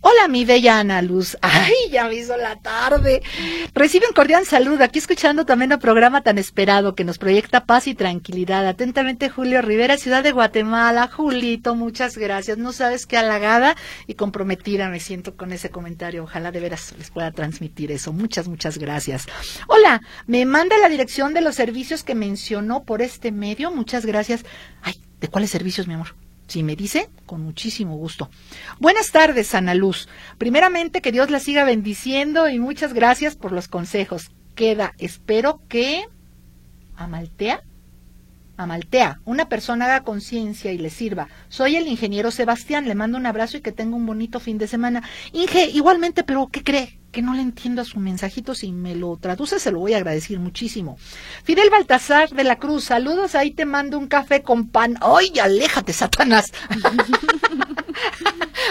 Hola, 0.00 0.26
mi 0.26 0.44
bella 0.44 0.80
Ana 0.80 1.00
Luz. 1.00 1.38
Ay, 1.42 1.72
ya 1.92 2.08
me 2.08 2.16
hizo 2.16 2.36
la 2.36 2.56
tarde. 2.56 3.22
Recibe 3.72 4.08
un 4.08 4.14
cordial 4.14 4.44
saludo 4.46 4.82
aquí 4.82 4.98
escuchando 4.98 5.46
también 5.46 5.70
el 5.70 5.78
programa 5.78 6.22
tan 6.22 6.38
esperado 6.38 6.96
que 6.96 7.04
nos 7.04 7.18
proyecta 7.18 7.66
paz 7.66 7.86
y 7.86 7.94
tranquilidad. 7.94 8.66
Atentamente, 8.66 9.30
Julio 9.30 9.62
Rivera, 9.62 9.96
Ciudad 9.96 10.24
de 10.24 10.32
Guatemala. 10.32 11.08
Julito, 11.08 11.76
muchas 11.76 12.18
gracias. 12.18 12.58
No 12.58 12.72
sabes 12.72 13.06
qué 13.06 13.16
halagada 13.16 13.76
y 14.08 14.14
comprometida 14.14 14.88
me 14.88 14.98
siento 14.98 15.36
con 15.36 15.52
ese 15.52 15.70
comentario. 15.70 16.24
Ojalá 16.24 16.50
de 16.50 16.58
veras 16.58 16.94
les 16.98 17.10
pueda 17.10 17.30
transmitir 17.30 17.92
eso. 17.92 18.12
Muchas, 18.12 18.48
muchas 18.48 18.76
gracias. 18.76 19.26
Hola, 19.68 20.02
me 20.26 20.44
manda 20.46 20.76
la 20.78 20.88
dirección 20.88 21.32
de 21.32 21.42
los 21.42 21.54
servicios 21.54 22.02
que 22.02 22.16
mencionó 22.16 22.82
por 22.82 23.02
este 23.02 23.30
medio. 23.30 23.70
Muchas 23.70 24.04
gracias. 24.04 24.44
Ay, 24.82 25.00
¿de 25.20 25.28
cuáles 25.28 25.50
servicios, 25.50 25.86
mi 25.86 25.94
amor? 25.94 26.16
Si 26.50 26.64
me 26.64 26.74
dice, 26.74 27.08
con 27.26 27.42
muchísimo 27.42 27.94
gusto. 27.96 28.28
Buenas 28.80 29.12
tardes, 29.12 29.54
Ana 29.54 29.72
Luz. 29.74 30.08
Primeramente, 30.36 31.00
que 31.00 31.12
Dios 31.12 31.30
la 31.30 31.38
siga 31.38 31.62
bendiciendo 31.62 32.48
y 32.48 32.58
muchas 32.58 32.92
gracias 32.92 33.36
por 33.36 33.52
los 33.52 33.68
consejos. 33.68 34.32
Queda, 34.56 34.92
espero 34.98 35.62
que 35.68 36.06
Amaltea, 36.96 37.62
Amaltea, 38.62 39.20
una 39.24 39.48
persona 39.48 39.86
haga 39.86 40.04
conciencia 40.04 40.72
y 40.72 40.78
le 40.78 40.90
sirva. 40.90 41.28
Soy 41.48 41.76
el 41.76 41.86
ingeniero 41.86 42.30
Sebastián, 42.30 42.88
le 42.88 42.94
mando 42.94 43.18
un 43.18 43.26
abrazo 43.26 43.56
y 43.56 43.60
que 43.60 43.72
tenga 43.72 43.96
un 43.96 44.06
bonito 44.06 44.40
fin 44.40 44.58
de 44.58 44.66
semana. 44.66 45.02
Inge, 45.32 45.70
igualmente, 45.70 46.24
pero 46.24 46.48
¿qué 46.48 46.62
cree? 46.62 47.00
que 47.10 47.22
no 47.22 47.34
le 47.34 47.42
entiendo 47.42 47.82
a 47.82 47.84
su 47.84 47.98
mensajito, 47.98 48.54
si 48.54 48.72
me 48.72 48.94
lo 48.94 49.16
traduce 49.16 49.58
se 49.58 49.72
lo 49.72 49.80
voy 49.80 49.94
a 49.94 49.96
agradecer 49.96 50.38
muchísimo. 50.38 50.96
Fidel 51.42 51.70
Baltasar 51.70 52.30
de 52.30 52.44
la 52.44 52.56
Cruz, 52.56 52.84
saludos, 52.84 53.34
ahí 53.34 53.50
te 53.50 53.64
mando 53.64 53.98
un 53.98 54.06
café 54.06 54.42
con 54.42 54.68
pan. 54.68 54.96
¡Ay, 55.00 55.38
aléjate, 55.40 55.92
Satanás! 55.92 56.52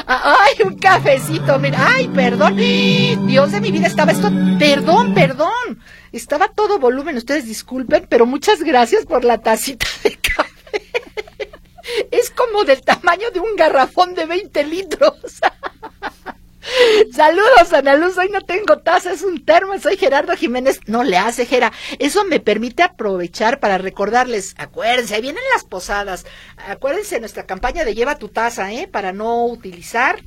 ¡Ay, 0.08 0.54
un 0.66 0.76
cafecito! 0.76 1.60
Mira, 1.60 1.96
¡ay, 1.96 2.08
perdón! 2.08 2.56
Dios 2.56 3.52
de 3.52 3.62
mi 3.62 3.72
vida, 3.72 3.88
estaba 3.88 4.12
esto... 4.12 4.32
Perdón, 4.58 5.14
perdón. 5.14 5.80
Estaba 6.12 6.48
todo 6.50 6.80
volumen, 6.80 7.18
ustedes 7.18 7.46
disculpen, 7.46 8.08
pero 8.10 8.26
muchas 8.26 8.64
gracias 8.64 9.06
por 9.06 9.24
la 9.24 9.40
tacita 9.40 9.88
de 10.04 10.16
café. 10.16 10.82
Es 12.12 12.30
como 12.32 12.64
del 12.64 12.82
tamaño 12.82 13.32
de 13.32 13.40
un 13.40 13.56
garrafón 13.56 14.16
de 14.16 14.26
20 14.26 14.64
litros. 14.66 15.14
Saludos, 17.12 17.74
Ana 17.74 17.96
Luz. 17.96 18.18
Hoy 18.18 18.30
no 18.30 18.42
tengo 18.42 18.80
taza, 18.80 19.12
es 19.12 19.24
un 19.24 19.44
termo. 19.44 19.78
Soy 19.80 19.98
Gerardo 19.98 20.36
Jiménez. 20.36 20.80
No 20.86 21.04
le 21.04 21.18
hace, 21.18 21.46
Gera. 21.46 21.72
Eso 21.98 22.26
me 22.26 22.40
permite 22.40 22.84
aprovechar 22.84 23.60
para 23.60 23.78
recordarles. 23.78 24.56
Acuérdense, 24.58 25.20
vienen 25.22 25.44
las 25.54 25.64
posadas. 25.64 26.26
Acuérdense 26.58 27.20
nuestra 27.20 27.46
campaña 27.46 27.86
de 27.86 27.96
lleva 27.96 28.18
tu 28.18 28.30
taza, 28.30 28.72
¿eh? 28.72 28.88
Para 28.88 29.14
no 29.14 29.46
utilizar 29.46 30.22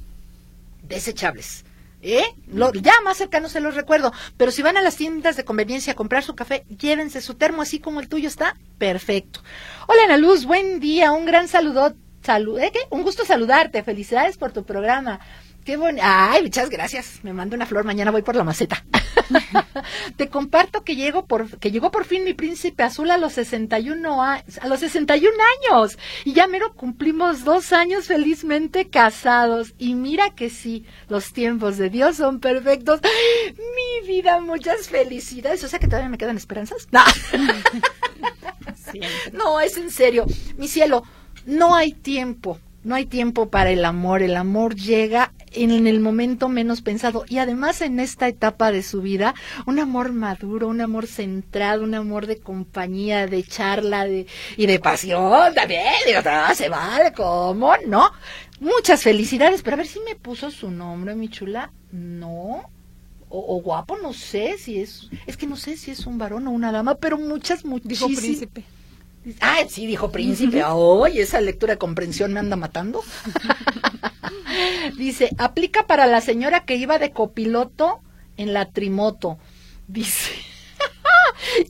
desechables. 0.83 1.65
¿Eh? 2.03 2.25
Lo, 2.49 2.73
ya 2.73 2.93
más 3.05 3.17
cercano 3.17 3.49
se 3.49 3.61
los 3.61 3.77
recuerdo. 3.77 4.13
Pero 4.37 4.51
si 4.51 4.61
van 4.61 4.77
a 4.77 4.83
las 4.83 4.97
tiendas 4.97 5.37
de 5.37 5.45
conveniencia 5.45 5.93
a 5.93 5.97
comprar 5.97 6.25
su 6.25 6.35
café, 6.35 6.65
llévense 6.69 7.21
su 7.21 7.35
termo 7.35 7.63
así 7.63 7.79
como 7.79 8.01
el 8.01 8.09
tuyo 8.09 8.29
está. 8.29 8.57
Perfecto. 8.79 9.41
Hola, 9.87 10.05
Ana 10.05 10.17
Luz. 10.17 10.45
Buen 10.45 10.81
día. 10.81 11.13
Un 11.13 11.25
gran 11.25 11.49
saludo. 11.49 11.95
Salud, 12.23 12.59
¿eh? 12.59 12.73
Un 12.91 13.03
gusto 13.03 13.25
saludarte. 13.25 13.83
Felicidades 13.83 14.37
por 14.37 14.53
tu 14.53 14.65
programa. 14.65 15.21
Qué 15.65 15.77
bonito. 15.77 16.03
Ay, 16.05 16.43
muchas 16.43 16.71
gracias. 16.71 17.21
Me 17.23 17.33
mando 17.33 17.55
una 17.55 17.67
flor. 17.67 17.85
Mañana 17.85 18.11
voy 18.11 18.23
por 18.23 18.35
la 18.35 18.43
maceta. 18.43 18.85
Te 20.17 20.29
comparto 20.29 20.83
que 20.83 20.97
llego 20.97 21.27
por 21.27 21.59
que 21.59 21.71
llegó 21.71 21.91
por 21.91 22.05
fin 22.05 22.25
mi 22.25 22.35
príncipe 22.35 22.83
azul 22.83 23.11
a 23.11 23.19
los 23.19 23.35
61 23.35 24.23
a, 24.23 24.43
a 24.61 24.69
los 24.69 24.81
61 24.81 25.33
años 25.71 25.99
y 26.25 26.33
ya 26.33 26.47
mero 26.47 26.75
cumplimos 26.75 27.45
dos 27.45 27.73
años 27.73 28.07
felizmente 28.07 28.89
casados 28.89 29.75
y 29.79 29.95
mira 29.95 30.31
que 30.31 30.51
sí, 30.51 30.85
los 31.09 31.33
tiempos 31.33 31.79
de 31.79 31.91
Dios 31.91 32.17
son 32.17 32.41
perfectos. 32.41 33.01
Mi 33.57 34.09
vida, 34.09 34.41
muchas 34.41 34.89
felicidades. 34.89 35.63
O 35.63 35.69
sea 35.69 35.79
que 35.79 35.87
todavía 35.87 36.09
me 36.09 36.19
quedan 36.19 36.37
esperanzas. 36.37 36.89
No, 36.93 37.05
no 39.33 39.61
es 39.61 39.79
en 39.79 39.91
serio. 39.91 40.27
Mi 40.59 40.69
cielo, 40.69 41.03
no 41.47 41.75
hay 41.75 41.93
tiempo, 41.93 42.59
no 42.85 42.95
hay 42.95 43.07
tiempo 43.07 43.49
para 43.49 43.71
el 43.71 43.85
amor, 43.85 44.23
el 44.23 44.37
amor 44.37 44.75
llega 44.75 45.33
en 45.53 45.87
el 45.87 46.01
momento 46.01 46.49
menos 46.49 46.83
pensado 46.83 47.25
y 47.29 47.39
además 47.39 47.81
en 47.83 48.01
esta 48.01 48.29
etapa 48.29 48.73
de 48.73 48.83
su 48.83 49.03
vida, 49.03 49.35
un 49.67 49.79
amor 49.79 50.13
maduro, 50.13 50.69
un 50.69 50.81
amor 50.81 51.07
centrado, 51.07 51.85
un 51.85 51.95
amor 51.95 52.27
de 52.27 52.39
compañía, 52.39 53.27
de 53.27 53.43
charla 53.43 54.05
de, 54.05 54.27
y 54.57 54.67
de 54.67 54.81
pasión 54.81 55.55
también, 55.55 55.93
digo, 56.07 56.21
ah, 56.25 56.55
se 56.55 56.69
vale, 56.69 57.13
¿cómo? 57.13 57.73
¿No? 57.87 58.11
Muchas 58.61 59.03
felicidades, 59.03 59.63
pero 59.63 59.75
a 59.75 59.79
ver 59.79 59.87
si 59.87 60.01
me 60.01 60.15
puso 60.15 60.51
su 60.51 60.71
nombre, 60.71 61.15
mi 61.15 61.29
chula, 61.29 61.71
no, 61.91 62.71
o, 63.29 63.61
guapo, 63.63 63.97
no 63.99 64.13
sé 64.13 64.57
si 64.59 64.81
es, 64.81 65.09
es 65.27 65.37
que 65.37 65.47
no 65.47 65.57
sé 65.57 65.77
si 65.77 65.91
es 65.91 66.07
un 66.07 66.19
varón 66.19 66.47
o 66.47 66.51
una 66.51 66.71
dama, 66.71 66.97
pero 66.97 67.19
muchas, 67.19 67.65
muchísimas. 67.65 68.11
Dijo 68.11 68.21
príncipe. 68.21 68.65
Ah, 69.41 69.59
sí, 69.69 69.87
dijo 69.87 70.11
príncipe. 70.11 70.63
Ay, 70.65 71.21
esa 71.21 71.41
lectura 71.41 71.75
de 71.75 71.79
comprensión 71.79 72.33
me 72.33 72.41
anda 72.41 72.57
matando. 72.57 73.03
Dice, 74.99 75.31
aplica 75.39 75.87
para 75.87 76.07
la 76.07 76.21
señora 76.21 76.65
que 76.65 76.77
iba 76.77 76.99
de 76.99 77.13
copiloto 77.13 78.01
en 78.37 78.53
la 78.53 78.71
trimoto. 78.71 79.39
Dice. 79.87 80.33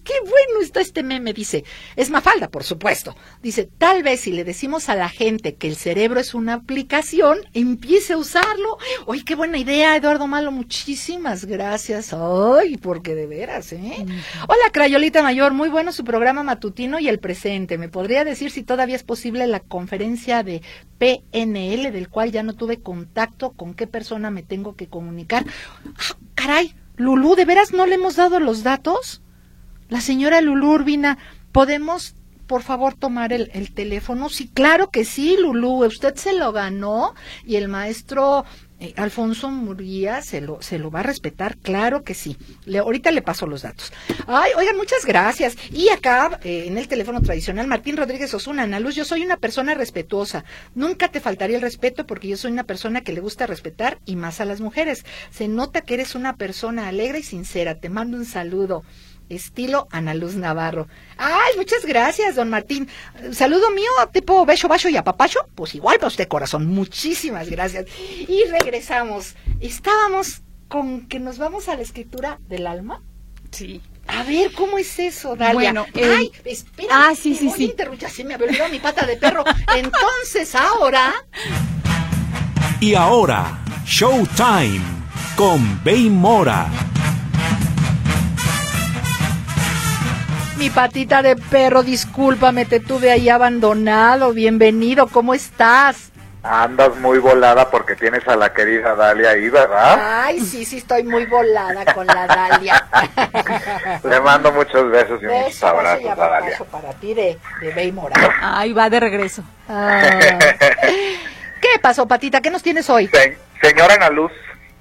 Qué 0.05 0.15
bueno 0.21 0.61
está 0.63 0.81
este 0.81 1.03
meme, 1.03 1.33
dice. 1.33 1.65
Es 1.97 2.11
Mafalda, 2.11 2.49
por 2.49 2.65
supuesto. 2.65 3.17
Dice, 3.43 3.69
tal 3.79 4.03
vez 4.03 4.21
si 4.21 4.33
le 4.33 4.45
decimos 4.45 4.89
a 4.89 4.95
la 4.95 5.09
gente 5.09 5.55
que 5.55 5.69
el 5.69 5.77
cerebro 5.77 6.21
es 6.21 6.35
una 6.35 6.55
aplicación, 6.55 7.39
empiece 7.53 8.13
a 8.15 8.19
usarlo. 8.19 8.79
Oye, 9.07 9.25
qué 9.25 9.35
buena 9.35 9.59
idea, 9.59 9.97
Eduardo 9.97 10.27
Malo. 10.27 10.53
Muchísimas 10.53 11.45
gracias. 11.45 12.13
Ay, 12.13 12.77
porque 12.77 13.15
de 13.15 13.27
veras, 13.27 13.73
¿eh? 13.73 14.07
Hola, 14.49 14.71
Crayolita 14.73 15.23
Mayor. 15.23 15.53
Muy 15.53 15.69
bueno 15.69 15.93
su 15.93 16.05
programa 16.05 16.43
matutino 16.43 16.99
y 16.99 17.09
el 17.09 17.19
presente. 17.19 17.79
¿Me 17.79 17.89
podría 17.89 18.25
decir 18.25 18.51
si 18.51 18.63
todavía 18.63 18.97
es 18.97 19.03
posible 19.03 19.47
la 19.47 19.61
conferencia 19.61 20.43
de 20.43 20.63
PNL, 20.99 21.91
del 21.93 22.09
cual 22.09 22.33
ya 22.33 22.43
no 22.43 22.55
tuve 22.55 22.81
contacto? 22.81 23.53
¿Con 23.53 23.75
qué 23.75 23.87
persona 23.87 24.31
me 24.31 24.43
tengo 24.43 24.77
que 24.77 24.89
comunicar? 24.89 25.45
Ah, 25.87 26.17
caray, 26.35 26.75
Lulú, 26.97 27.35
¿de 27.35 27.45
veras 27.45 27.73
no 27.73 27.87
le 27.87 27.95
hemos 27.95 28.17
dado 28.17 28.39
los 28.39 28.63
datos? 28.63 29.22
La 29.93 30.01
señora 30.01 30.41
Lulú 30.41 30.73
Urbina, 30.73 31.19
¿podemos 31.53 32.15
por 32.47 32.63
favor 32.63 32.95
tomar 32.95 33.31
el, 33.31 33.75
teléfono? 33.75 34.31
Sí, 34.31 34.49
claro 34.49 34.89
que 34.89 35.05
sí, 35.05 35.37
Lulú, 35.39 35.85
usted 35.85 36.15
se 36.15 36.33
lo 36.33 36.51
ganó 36.51 37.15
y 37.45 37.57
el 37.57 37.69
maestro 37.69 38.47
eh, 38.81 38.95
Alfonso 38.97 39.51
Murguía 39.51 40.23
se 40.23 40.41
lo, 40.41 40.63
se 40.63 40.79
lo 40.79 40.91
va 40.91 41.01
a 41.01 41.03
respetar, 41.03 41.59
claro 41.59 42.05
que 42.05 42.15
sí. 42.15 42.39
Ahorita 42.75 43.11
le 43.11 43.21
paso 43.21 43.47
los 43.47 43.61
datos. 43.61 43.93
Ay, 44.27 44.53
oigan, 44.57 44.79
muchas 44.79 45.05
gracias. 45.05 45.59
Y 45.71 45.91
acá, 45.91 46.41
eh, 46.43 46.65
en 46.69 46.79
el 46.79 46.89
teléfono 46.89 47.21
tradicional, 47.21 47.67
Martín 47.67 47.99
Rodríguez 47.99 48.33
Osuna, 48.33 48.63
Ana 48.63 48.81
Luz, 48.81 48.95
yo 48.95 49.05
soy 49.05 49.23
una 49.23 49.37
persona 49.37 49.75
respetuosa. 49.75 50.43
Nunca 50.75 51.09
te 51.09 51.21
faltaría 51.21 51.57
el 51.57 51.63
respeto 51.63 52.07
porque 52.07 52.29
yo 52.29 52.39
soy 52.39 52.51
una 52.51 52.65
persona 52.65 53.03
que 53.03 53.13
le 53.13 53.21
gusta 53.21 53.47
respetar 53.47 53.99
y 54.07 54.17
más 54.17 54.41
a 54.41 54.47
las 54.47 54.63
mujeres. 54.63 55.05
Se 55.31 55.49
nota 55.49 55.83
que 55.83 55.93
eres 55.93 56.15
una 56.15 56.37
persona 56.37 56.89
alegre 56.89 57.19
y 57.19 57.25
sincera. 57.25 57.75
Te 57.75 57.91
mando 57.91 58.17
un 58.17 58.25
saludo 58.25 58.85
estilo 59.35 59.89
Ana 59.91 60.15
Luz 60.15 60.35
Navarro. 60.35 60.89
Ay, 61.17 61.57
muchas 61.57 61.85
gracias, 61.85 62.37
don 62.37 62.51
Martín. 62.51 62.89
Saludo 63.33 63.71
mío, 63.71 63.91
tipo 64.13 64.45
beso, 64.47 64.69
bacho 64.69 64.89
y 64.89 64.97
apapacho. 64.97 65.41
Pues 65.55 65.75
igual 65.75 65.97
para 65.97 66.09
usted, 66.09 66.29
corazón. 66.29 66.67
Muchísimas 66.67 67.49
gracias. 67.49 67.87
Y 68.29 68.45
regresamos. 68.51 69.35
Estábamos 69.61 70.43
con 70.69 71.07
que 71.09 71.21
nos 71.21 71.39
vamos 71.39 71.69
a 71.69 71.77
la 71.77 71.83
escritura 71.83 72.39
del 72.49 72.67
alma. 72.67 73.03
Sí. 73.51 73.81
A 74.09 74.25
ver, 74.25 74.53
¿cómo 74.53 74.79
es 74.79 74.99
eso, 74.99 75.37
Dalia? 75.37 75.53
Bueno, 75.55 75.87
Ay, 75.95 76.33
espera. 76.45 76.89
Ah, 76.91 77.15
sí, 77.15 77.35
sí, 77.35 77.51
sí. 77.51 77.75
Ya 77.99 78.09
se 78.09 78.25
me 78.25 78.35
olvidado 78.35 78.71
mi 78.71 78.81
pata 78.81 79.07
de 79.07 79.17
perro. 79.17 79.45
Entonces, 79.77 80.55
ahora... 80.55 81.13
Y 82.81 82.95
ahora, 82.95 83.63
Showtime 83.87 84.81
con 85.37 85.83
Bay 85.85 86.11
Mora. 86.11 86.69
Mi 90.63 90.71
patita 90.71 91.23
de 91.23 91.35
perro, 91.35 91.83
discúlpame, 91.83 92.65
te 92.65 92.79
tuve 92.79 93.11
ahí 93.11 93.29
abandonado. 93.29 94.33
Bienvenido, 94.33 95.09
¿cómo 95.09 95.35
estás? 95.35 96.13
Andas 96.45 96.95
muy 96.99 97.19
volada 97.19 97.69
porque 97.69 97.97
tienes 97.97 98.29
a 98.29 98.37
la 98.37 98.55
querida 98.55 98.95
Dalia 98.95 99.31
ahí, 99.31 99.49
¿verdad? 99.49 100.23
Ay, 100.25 100.39
sí, 100.39 100.65
sí, 100.65 100.77
estoy 100.77 101.03
muy 101.03 101.27
volada 101.27 101.93
con 101.93 102.07
la 102.07 102.29
Dalia. 102.29 102.87
Le 104.05 104.21
mando 104.21 104.53
muchos 104.53 104.89
besos 104.89 105.21
y 105.21 105.27
muchos 105.27 105.61
abrazos 105.65 106.09
a 106.09 106.15
Dalia. 106.15 106.59
para 106.71 106.93
ti 106.93 107.13
de, 107.13 107.37
de 107.61 107.95
Ay, 108.41 108.73
va 108.73 108.89
de 108.89 109.01
regreso. 109.01 109.43
Ah. 109.69 110.01
¿Qué 111.61 111.81
pasó, 111.83 112.07
Patita? 112.07 112.41
¿Qué 112.41 112.53
nos 112.53 112.63
tienes 112.63 112.89
hoy? 112.89 113.11
señora 113.61 113.95
Ana 113.95 114.11
Luz, 114.11 114.31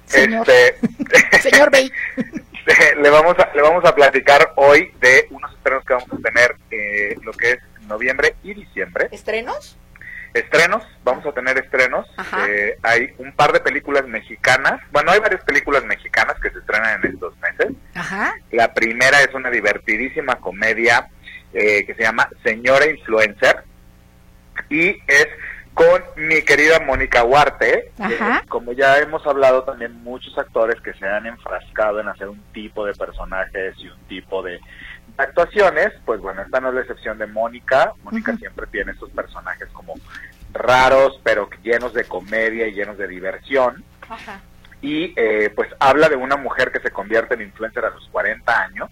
Señor, 0.06 0.48
este... 0.48 1.40
Señor 1.50 1.72
Bey. 1.72 1.90
le 3.02 3.10
vamos 3.10 3.38
a, 3.38 3.50
le 3.54 3.62
vamos 3.62 3.84
a 3.84 3.94
platicar 3.94 4.52
hoy 4.56 4.92
de 5.00 5.26
unos 5.30 5.52
estrenos 5.54 5.84
que 5.84 5.94
vamos 5.94 6.08
a 6.12 6.22
tener 6.22 6.56
eh, 6.70 7.16
lo 7.22 7.32
que 7.32 7.52
es 7.52 7.58
noviembre 7.82 8.36
y 8.42 8.54
diciembre. 8.54 9.08
¿Estrenos? 9.10 9.78
Estrenos, 10.34 10.82
vamos 11.04 11.26
a 11.26 11.32
tener 11.32 11.58
estrenos. 11.58 12.06
Eh, 12.48 12.78
hay 12.82 13.14
un 13.18 13.32
par 13.32 13.52
de 13.52 13.60
películas 13.60 14.06
mexicanas. 14.06 14.80
Bueno, 14.90 15.12
hay 15.12 15.20
varias 15.20 15.44
películas 15.44 15.84
mexicanas 15.84 16.36
que 16.40 16.50
se 16.50 16.58
estrenan 16.58 17.04
en 17.04 17.12
estos 17.12 17.36
meses. 17.38 17.72
Ajá. 17.94 18.34
La 18.50 18.72
primera 18.72 19.20
es 19.20 19.34
una 19.34 19.50
divertidísima 19.50 20.36
comedia 20.36 21.10
eh, 21.52 21.84
que 21.84 21.94
se 21.94 22.02
llama 22.02 22.30
Señora 22.42 22.86
Influencer 22.86 23.64
y 24.70 24.88
es 25.06 25.26
con 25.74 26.02
mi 26.16 26.42
querida 26.42 26.80
Mónica 26.80 27.24
Huarte. 27.24 27.92
como 28.48 28.72
ya 28.72 28.98
hemos 28.98 29.26
hablado 29.26 29.64
también 29.64 30.02
muchos 30.02 30.36
actores 30.38 30.80
que 30.80 30.92
se 30.94 31.06
han 31.06 31.26
enfrascado 31.26 32.00
en 32.00 32.08
hacer 32.08 32.28
un 32.28 32.42
tipo 32.52 32.84
de 32.84 32.94
personajes 32.94 33.74
y 33.78 33.88
un 33.88 33.98
tipo 34.08 34.42
de 34.42 34.60
actuaciones, 35.16 35.92
pues 36.04 36.20
bueno, 36.20 36.42
esta 36.42 36.60
no 36.60 36.68
es 36.68 36.74
la 36.74 36.80
excepción 36.82 37.18
de 37.18 37.26
Mónica. 37.26 37.92
Mónica 38.02 38.36
siempre 38.36 38.66
tiene 38.68 38.92
estos 38.92 39.10
personajes 39.10 39.68
como 39.72 39.94
raros, 40.52 41.20
pero 41.22 41.48
llenos 41.62 41.92
de 41.94 42.04
comedia 42.04 42.66
y 42.66 42.72
llenos 42.72 42.98
de 42.98 43.08
diversión. 43.08 43.84
Y 44.80 45.14
eh, 45.16 45.50
pues 45.54 45.68
habla 45.78 46.08
de 46.08 46.16
una 46.16 46.36
mujer 46.36 46.72
que 46.72 46.80
se 46.80 46.90
convierte 46.90 47.34
en 47.34 47.42
influencer 47.42 47.84
a 47.84 47.90
los 47.90 48.08
40 48.08 48.62
años 48.62 48.90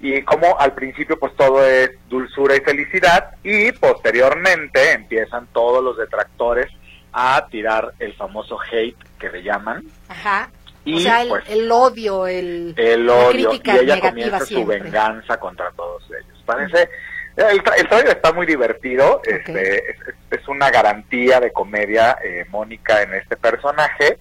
y 0.00 0.22
como 0.22 0.58
al 0.58 0.74
principio 0.74 1.18
pues 1.18 1.34
todo 1.36 1.64
es 1.64 1.90
dulzura 2.08 2.56
y 2.56 2.60
felicidad 2.60 3.32
y 3.42 3.72
posteriormente 3.72 4.92
empiezan 4.92 5.48
todos 5.52 5.82
los 5.82 5.96
detractores 5.96 6.70
a 7.12 7.46
tirar 7.50 7.94
el 7.98 8.14
famoso 8.14 8.58
hate 8.70 8.96
que 9.18 9.30
le 9.30 9.42
llaman. 9.42 9.84
Ajá. 10.08 10.50
Y, 10.84 10.96
o 10.96 10.98
sea, 11.00 11.22
el, 11.22 11.28
pues, 11.28 11.44
odio, 11.70 12.26
el, 12.26 12.74
el 12.76 13.10
odio, 13.10 13.52
y 13.52 13.70
ella 13.70 14.00
comienza 14.00 14.40
su 14.40 14.64
venganza 14.64 15.38
contra 15.38 15.70
todos 15.72 16.02
ellos. 16.06 16.42
Parece, 16.46 16.88
el, 17.36 17.62
el 17.76 17.88
trailer 17.88 18.16
está 18.16 18.32
muy 18.32 18.46
divertido, 18.46 19.20
este, 19.24 19.82
es, 20.30 20.48
una 20.48 20.70
garantía 20.70 21.40
de 21.40 21.52
comedia 21.52 22.16
eh, 22.24 22.46
Mónica 22.48 23.02
en 23.02 23.12
este 23.14 23.36
personaje, 23.36 24.18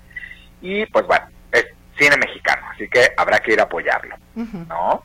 y 0.61 0.85
pues 0.87 1.07
bueno, 1.07 1.25
es 1.53 1.65
cine 1.97 2.17
mexicano, 2.17 2.63
así 2.73 2.89
que 2.89 3.11
habrá 3.15 3.39
que 3.39 3.53
ir 3.53 3.61
a 3.61 3.63
apoyarlo, 3.63 4.17
¿no? 4.35 5.03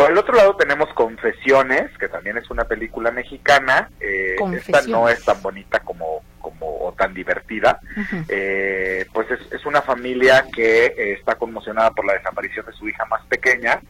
Por 0.00 0.12
el 0.12 0.16
otro 0.16 0.34
lado 0.34 0.56
tenemos 0.56 0.88
Confesiones, 0.94 1.90
que 1.98 2.08
también 2.08 2.38
es 2.38 2.50
una 2.50 2.64
película 2.64 3.10
mexicana. 3.10 3.90
Eh, 4.00 4.34
esta 4.54 4.80
no 4.88 5.10
es 5.10 5.22
tan 5.22 5.42
bonita 5.42 5.80
como, 5.80 6.22
como 6.40 6.86
o 6.86 6.94
tan 6.94 7.12
divertida. 7.12 7.80
eh, 8.28 9.04
pues 9.12 9.26
es, 9.30 9.66
una 9.66 9.82
familia 9.82 10.46
que 10.54 10.86
eh, 10.86 11.12
está 11.18 11.34
conmocionada 11.34 11.90
por 11.90 12.06
la 12.06 12.14
desaparición 12.14 12.64
de 12.64 12.72
su 12.72 12.88
hija 12.88 13.04
más 13.04 13.20
pequeña 13.26 13.82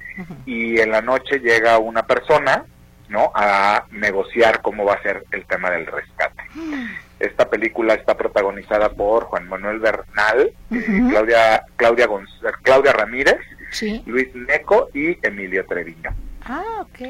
y 0.46 0.80
en 0.80 0.90
la 0.90 1.00
noche 1.00 1.38
llega 1.38 1.78
una 1.78 2.04
persona, 2.04 2.64
¿no? 3.08 3.30
A 3.32 3.84
negociar 3.92 4.62
cómo 4.62 4.84
va 4.84 4.94
a 4.94 5.02
ser 5.02 5.24
el 5.30 5.44
tema 5.46 5.70
del 5.70 5.86
rescate. 5.86 6.42
Esta 7.20 7.48
película 7.48 7.94
está 7.94 8.16
protagonizada 8.16 8.88
por 8.88 9.24
Juan 9.24 9.48
Manuel 9.48 9.78
Bernal, 9.78 10.52
eh, 10.72 11.02
Claudia 11.08 11.62
Claudia 11.76 12.08
Claudia 12.62 12.92
Ramírez 12.92 13.38
Luis 14.06 14.34
Neco 14.34 14.90
y 14.94 15.16
Emilio 15.26 15.64
Treviño. 15.66 16.14
Ah, 16.44 16.80
ok. 16.80 17.00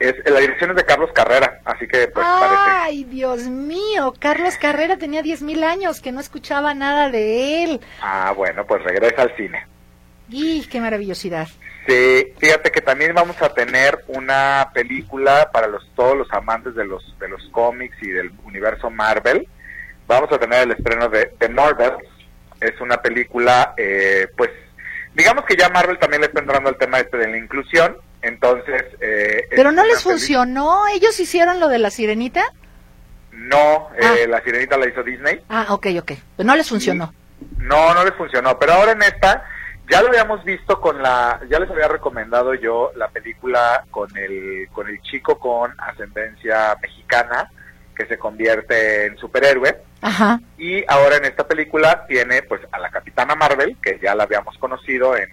Es, 0.00 0.16
la 0.24 0.40
dirección 0.40 0.70
es 0.70 0.76
de 0.76 0.84
Carlos 0.84 1.10
Carrera, 1.12 1.60
así 1.64 1.86
que 1.86 2.08
pues 2.08 2.26
Ay, 2.28 3.04
Dios 3.04 3.42
mío, 3.46 4.14
Carlos 4.18 4.56
Carrera 4.56 4.96
tenía 4.96 5.22
10.000 5.22 5.62
años 5.62 6.00
que 6.00 6.10
no 6.10 6.20
escuchaba 6.20 6.74
nada 6.74 7.10
de 7.10 7.64
él. 7.64 7.80
Ah, 8.00 8.32
bueno, 8.36 8.66
pues 8.66 8.82
regresa 8.82 9.22
al 9.22 9.36
cine. 9.36 9.66
¡Y 10.30 10.66
qué 10.66 10.80
maravillosidad! 10.80 11.48
Sí, 11.86 12.34
fíjate 12.38 12.70
que 12.70 12.82
también 12.82 13.14
vamos 13.14 13.40
a 13.40 13.54
tener 13.54 14.04
una 14.08 14.70
película 14.74 15.50
para 15.52 15.68
los 15.68 15.88
todos 15.94 16.16
los 16.16 16.30
amantes 16.32 16.74
de 16.74 16.84
los 16.84 17.18
de 17.18 17.28
los 17.28 17.42
cómics 17.50 17.96
y 18.02 18.08
del 18.08 18.30
universo 18.44 18.90
Marvel. 18.90 19.48
Vamos 20.06 20.30
a 20.32 20.38
tener 20.38 20.64
el 20.64 20.72
estreno 20.72 21.08
de 21.08 21.32
The 21.38 21.48
Marvels. 21.48 22.04
Es 22.60 22.78
una 22.80 23.00
película, 23.00 23.74
eh, 23.76 24.26
pues 24.36 24.50
digamos 25.18 25.44
que 25.44 25.56
ya 25.56 25.68
Marvel 25.68 25.98
también 25.98 26.20
le 26.22 26.28
está 26.28 26.40
entrando 26.40 26.68
al 26.68 26.78
tema 26.78 27.00
este 27.00 27.16
de 27.18 27.26
la 27.26 27.36
inclusión, 27.36 27.96
entonces... 28.22 28.84
Eh, 29.00 29.48
Pero 29.50 29.72
no 29.72 29.84
les 29.84 30.00
funcionó, 30.00 30.86
ellos 30.94 31.18
hicieron 31.18 31.58
lo 31.58 31.68
de 31.68 31.80
la 31.80 31.90
sirenita. 31.90 32.44
No, 33.32 33.90
eh, 33.96 34.04
ah. 34.04 34.28
la 34.28 34.40
sirenita 34.42 34.78
la 34.78 34.88
hizo 34.88 35.02
Disney. 35.02 35.40
Ah, 35.48 35.66
ok, 35.70 35.88
ok. 35.98 36.12
Pues 36.36 36.46
no 36.46 36.54
les 36.54 36.68
funcionó. 36.68 37.12
no, 37.58 37.94
no 37.94 38.04
les 38.04 38.14
funcionó. 38.14 38.56
Pero 38.60 38.74
ahora 38.74 38.92
en 38.92 39.02
esta, 39.02 39.44
ya 39.90 40.02
lo 40.02 40.08
habíamos 40.08 40.44
visto 40.44 40.80
con 40.80 41.02
la, 41.02 41.40
ya 41.50 41.58
les 41.58 41.70
había 41.70 41.88
recomendado 41.88 42.54
yo 42.54 42.92
la 42.94 43.08
película 43.08 43.84
con 43.90 44.16
el, 44.16 44.68
con 44.72 44.88
el 44.88 45.02
chico 45.02 45.36
con 45.38 45.74
ascendencia 45.78 46.76
mexicana 46.80 47.50
que 47.96 48.06
se 48.06 48.18
convierte 48.18 49.06
en 49.06 49.18
superhéroe. 49.18 49.82
Ajá. 50.00 50.40
Y 50.56 50.84
ahora 50.88 51.16
en 51.16 51.24
esta 51.24 51.46
película 51.46 52.06
tiene 52.06 52.42
pues 52.42 52.60
a 52.70 52.78
la 52.78 52.90
Capitana 52.90 53.34
Marvel, 53.34 53.76
que 53.82 53.98
ya 54.00 54.14
la 54.14 54.24
habíamos 54.24 54.56
conocido 54.58 55.16
en, 55.16 55.28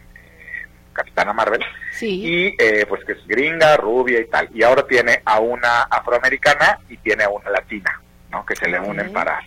Capitana 0.95 1.33
Marvel. 1.33 1.63
Sí. 1.91 2.21
Y 2.23 2.55
eh, 2.57 2.85
pues 2.87 3.03
que 3.03 3.11
es 3.11 3.27
gringa, 3.27 3.77
rubia 3.77 4.19
y 4.19 4.25
tal. 4.25 4.49
Y 4.53 4.63
ahora 4.63 4.87
tiene 4.87 5.21
a 5.25 5.39
una 5.39 5.83
afroamericana 5.83 6.79
y 6.89 6.97
tiene 6.97 7.25
a 7.25 7.29
una 7.29 7.49
latina, 7.51 8.01
¿no? 8.31 8.45
Que 8.45 8.55
se 8.55 8.67
le 8.67 8.79
unen 8.79 9.11
para, 9.13 9.39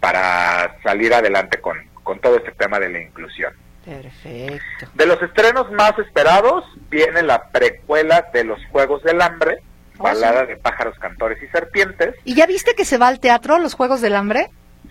para 0.00 0.76
salir 0.82 1.14
adelante 1.14 1.60
con, 1.60 1.78
con 2.02 2.18
todo 2.18 2.36
este 2.36 2.52
tema 2.52 2.80
de 2.80 2.88
la 2.88 3.00
inclusión. 3.00 3.52
Perfecto. 3.84 4.88
De 4.94 5.06
los 5.06 5.22
estrenos 5.22 5.70
más 5.70 5.96
esperados 5.98 6.64
viene 6.90 7.22
la 7.22 7.50
precuela 7.50 8.26
de 8.32 8.42
los 8.42 8.58
Juegos 8.72 9.02
del 9.04 9.20
Hambre, 9.22 9.58
balada 9.98 10.46
de 10.46 10.56
pájaros, 10.56 10.98
cantores 10.98 11.42
y 11.42 11.46
serpientes. 11.48 12.14
¿Y 12.24 12.34
ya 12.34 12.46
viste 12.46 12.74
que 12.74 12.84
se 12.84 12.98
va 12.98 13.08
al 13.08 13.20
teatro 13.20 13.58
los 13.58 13.74
Juegos 13.74 14.00
del 14.00 14.14
Hambre? 14.14 14.50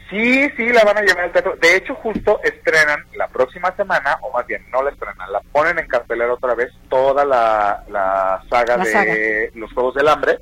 Sí, 0.10 0.50
sí, 0.56 0.70
la 0.70 0.84
van 0.84 0.98
a 0.98 1.02
llevar 1.02 1.26
al 1.26 1.32
teatro. 1.32 1.56
De 1.60 1.76
hecho, 1.76 1.96
justo 1.96 2.40
estrenan 2.44 3.00
la 3.16 3.28
próxima 3.28 3.76
semana, 3.76 4.18
o 4.22 4.32
más 4.32 4.46
bien 4.46 4.64
no 4.72 4.84
la 4.84 4.92
estrenan, 4.92 5.32
la 5.32 5.42
ponen 5.52 5.80
en 5.80 5.88
cartelera 5.88 6.34
otra 6.34 6.54
vez 6.54 6.72
toda 6.90 7.26
la, 7.26 8.44
saga 8.50 8.78
de 8.78 9.52
los 9.56 9.72
Juegos 9.74 9.96
del 9.96 10.08
Hambre 10.08 10.40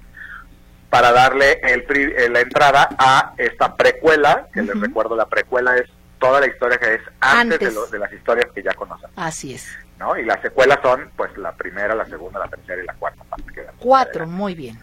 para 0.89 1.11
darle 1.11 1.59
el, 1.63 1.85
eh, 1.89 2.29
la 2.29 2.41
entrada 2.41 2.87
a 2.99 3.33
esta 3.37 3.75
precuela, 3.75 4.47
que 4.53 4.61
les 4.61 4.79
recuerdo, 4.79 5.15
la 5.15 5.25
precuela 5.25 5.75
es 5.75 5.89
toda 6.19 6.39
la 6.39 6.47
historia 6.47 6.77
que 6.77 6.93
es 6.93 7.01
antes, 7.19 7.91
De, 7.91 7.99
las 7.99 8.13
historias 8.13 8.45
que 8.53 8.61
ya 8.61 8.73
conocen. 8.73 9.09
Así 9.15 9.55
es. 9.55 9.67
¿No? 9.99 10.17
Y 10.17 10.25
las 10.25 10.41
secuelas 10.41 10.79
son, 10.81 11.11
pues, 11.15 11.35
la 11.37 11.53
primera, 11.53 11.95
la 11.95 12.05
segunda, 12.05 12.39
la 12.39 12.47
tercera 12.47 12.81
y 12.81 12.85
la 12.85 12.93
cuarta 12.93 13.23
parte. 13.23 13.67
Cuatro, 13.79 14.27
muy 14.27 14.55
bien. 14.55 14.79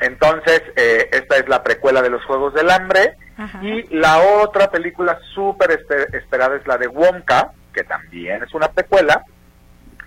Entonces, 0.00 0.62
eh, 0.76 1.08
esta 1.12 1.36
es 1.36 1.48
la 1.48 1.62
precuela 1.62 2.02
de 2.02 2.10
los 2.10 2.24
Juegos 2.24 2.54
del 2.54 2.70
Hambre. 2.70 3.16
Y 3.62 3.94
la 3.96 4.20
otra 4.42 4.70
película 4.70 5.18
súper 5.34 5.84
esperada 6.12 6.56
es 6.56 6.66
la 6.66 6.78
de 6.78 6.86
Wonka, 6.86 7.50
que 7.72 7.82
también 7.82 8.42
es 8.42 8.54
una 8.54 8.68
precuela. 8.68 9.24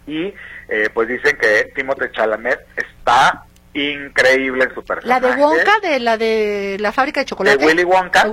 Y 0.05 0.33
eh, 0.69 0.89
pues 0.93 1.09
dicen 1.09 1.37
que 1.37 1.71
Timothée 1.75 2.11
Chalamet 2.11 2.59
está 2.77 3.43
increíble 3.73 4.63
en 4.63 4.73
su 4.73 4.83
personaje. 4.83 5.07
¿La 5.07 5.19
de 5.19 5.41
Wonka, 5.41 5.79
de 5.81 5.99
la 5.99 6.17
de 6.17 6.77
la 6.79 6.93
fábrica 6.93 7.19
de 7.19 7.25
chocolate? 7.25 7.57
De 7.57 7.65
Willy 7.65 7.83
Wonka. 7.83 8.23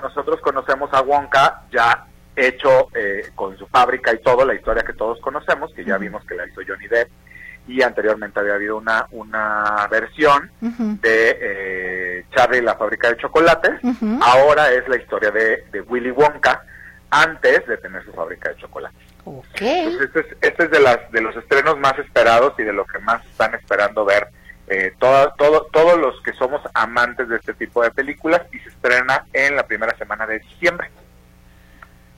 Nosotros 0.00 0.40
conocemos 0.40 0.90
a 0.92 1.00
Wonka 1.02 1.62
ya 1.72 2.06
hecho 2.36 2.88
eh, 2.94 3.30
con 3.34 3.56
su 3.56 3.66
fábrica 3.66 4.12
y 4.12 4.18
todo, 4.18 4.44
la 4.44 4.54
historia 4.54 4.84
que 4.84 4.92
todos 4.92 5.18
conocemos, 5.20 5.72
que 5.74 5.84
ya 5.84 5.98
vimos 5.98 6.24
que 6.26 6.34
la 6.34 6.46
hizo 6.46 6.60
Johnny 6.66 6.86
Depp 6.86 7.10
y 7.68 7.82
anteriormente 7.82 8.38
había 8.38 8.54
habido 8.54 8.76
una, 8.76 9.06
una 9.10 9.88
versión 9.90 10.50
de 10.60 11.38
eh, 11.40 12.24
Charlie 12.34 12.58
y 12.58 12.62
la 12.62 12.76
fábrica 12.76 13.08
de 13.08 13.16
chocolates. 13.16 13.80
Ahora 14.20 14.70
es 14.70 14.86
la 14.88 14.96
historia 14.96 15.30
de, 15.30 15.64
de 15.72 15.80
Willy 15.80 16.12
Wonka 16.12 16.62
antes 17.10 17.66
de 17.66 17.76
tener 17.78 18.04
su 18.04 18.12
fábrica 18.12 18.50
de 18.50 18.56
chocolates. 18.56 19.00
Okay. 19.24 19.98
este 20.00 20.20
es, 20.20 20.26
este 20.40 20.64
es 20.64 20.70
de, 20.70 20.78
las, 20.78 21.10
de 21.10 21.20
los 21.20 21.34
estrenos 21.34 21.76
más 21.78 21.98
esperados 21.98 22.54
y 22.58 22.62
de 22.62 22.72
lo 22.72 22.84
que 22.84 23.00
más 23.00 23.24
están 23.26 23.52
esperando 23.56 24.04
ver 24.04 24.28
eh, 24.68 24.92
todo, 24.98 25.32
todo, 25.36 25.66
todos 25.72 25.98
los 25.98 26.20
que 26.22 26.32
somos 26.32 26.60
amantes 26.74 27.28
de 27.28 27.36
este 27.36 27.54
tipo 27.54 27.82
de 27.82 27.90
películas 27.90 28.42
y 28.52 28.58
se 28.58 28.68
estrena 28.68 29.24
en 29.32 29.56
la 29.56 29.66
primera 29.66 29.96
semana 29.96 30.26
de 30.26 30.38
diciembre. 30.40 30.90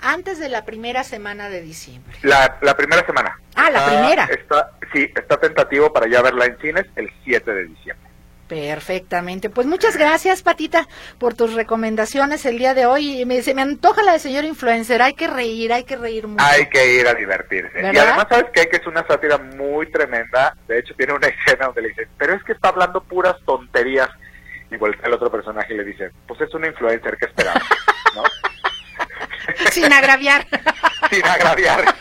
Antes 0.00 0.38
de 0.38 0.48
la 0.48 0.64
primera 0.64 1.02
semana 1.04 1.48
de 1.48 1.60
diciembre. 1.60 2.16
La, 2.22 2.58
la 2.62 2.76
primera 2.76 3.04
semana. 3.04 3.38
Ah, 3.54 3.70
la 3.70 3.86
primera. 3.86 4.24
Está, 4.24 4.70
sí, 4.92 5.10
está 5.14 5.38
tentativo 5.38 5.92
para 5.92 6.08
ya 6.08 6.22
verla 6.22 6.46
en 6.46 6.58
cines 6.58 6.86
el 6.96 7.10
7 7.24 7.52
de 7.52 7.66
diciembre. 7.66 8.08
Perfectamente. 8.48 9.50
Pues 9.50 9.66
muchas 9.66 9.96
gracias, 9.96 10.42
Patita, 10.42 10.88
por 11.18 11.34
tus 11.34 11.52
recomendaciones 11.52 12.46
el 12.46 12.58
día 12.58 12.72
de 12.74 12.86
hoy. 12.86 13.24
Me, 13.26 13.42
se 13.42 13.54
me 13.54 13.62
antoja 13.62 14.02
la 14.02 14.12
de 14.12 14.18
señor 14.18 14.44
influencer. 14.44 15.02
Hay 15.02 15.12
que 15.14 15.26
reír, 15.26 15.72
hay 15.72 15.84
que 15.84 15.96
reír 15.96 16.26
mucho. 16.26 16.42
Hay 16.42 16.66
que 16.66 16.94
ir 16.94 17.06
a 17.06 17.14
divertirse. 17.14 17.78
Y 17.80 17.98
además, 17.98 18.26
¿sabes 18.28 18.46
qué? 18.54 18.66
Que 18.68 18.78
es 18.78 18.86
una 18.86 19.06
sátira 19.06 19.36
muy 19.36 19.90
tremenda. 19.90 20.56
De 20.66 20.78
hecho, 20.78 20.94
tiene 20.94 21.12
una 21.12 21.26
escena 21.46 21.66
donde 21.66 21.82
le 21.82 21.88
dicen, 21.88 22.08
pero 22.16 22.34
es 22.34 22.42
que 22.42 22.52
está 22.52 22.70
hablando 22.70 23.02
puras 23.02 23.36
tonterías. 23.44 24.08
Y 24.70 24.76
vuelve 24.76 24.98
el 25.02 25.12
otro 25.14 25.30
personaje 25.30 25.72
y 25.72 25.78
le 25.78 25.84
dice, 25.84 26.10
pues 26.26 26.40
es 26.42 26.52
una 26.52 26.66
influencer, 26.66 27.16
¿qué 27.16 27.26
esperamos? 27.26 27.62
Sin 29.70 29.92
agraviar. 29.92 30.46
Sin 31.10 31.24
agraviar. 31.24 31.94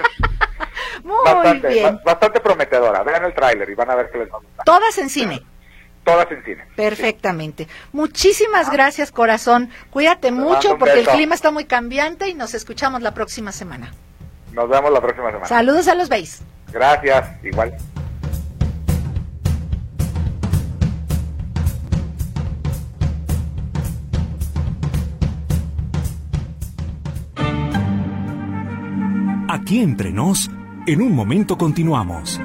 Muy 1.04 1.24
bastante, 1.24 1.68
bien. 1.68 2.00
bastante 2.04 2.40
prometedora. 2.40 3.04
Vean 3.04 3.26
el 3.26 3.34
tráiler 3.34 3.70
y 3.70 3.76
van 3.76 3.90
a 3.90 3.96
ver 3.96 4.10
que 4.12 4.18
les 4.20 4.32
va 4.32 4.38
a 4.38 4.40
gustar. 4.40 4.66
Todas 4.66 4.98
en 4.98 5.10
cine 5.10 5.44
todas 6.08 6.32
en 6.32 6.42
cine. 6.44 6.64
Perfectamente. 6.76 7.68
Muchísimas 7.92 8.72
gracias, 8.72 9.12
corazón. 9.12 9.70
Cuídate 9.90 10.32
mucho 10.32 10.78
porque 10.78 11.02
el 11.02 11.08
clima 11.08 11.36
está 11.36 11.52
muy 11.52 11.66
cambiante 11.66 12.30
y 12.30 12.34
nos 12.34 12.54
escuchamos 12.54 13.02
la 13.02 13.14
próxima 13.14 13.52
semana. 13.52 13.92
Nos 14.54 14.70
vemos 14.70 14.90
la 14.92 15.02
próxima 15.02 15.28
semana. 15.28 15.46
Saludos 15.46 15.90
a 15.90 15.96
los 15.96 16.08
Beis. 16.08 16.42
Gracias, 16.72 17.28
igual. 17.44 17.76
Aquí 29.50 29.80
entre 29.80 30.12
nos, 30.12 30.50
en 30.88 31.02
un 31.02 31.16
momento 31.16 31.58
continuamos. 31.58 32.40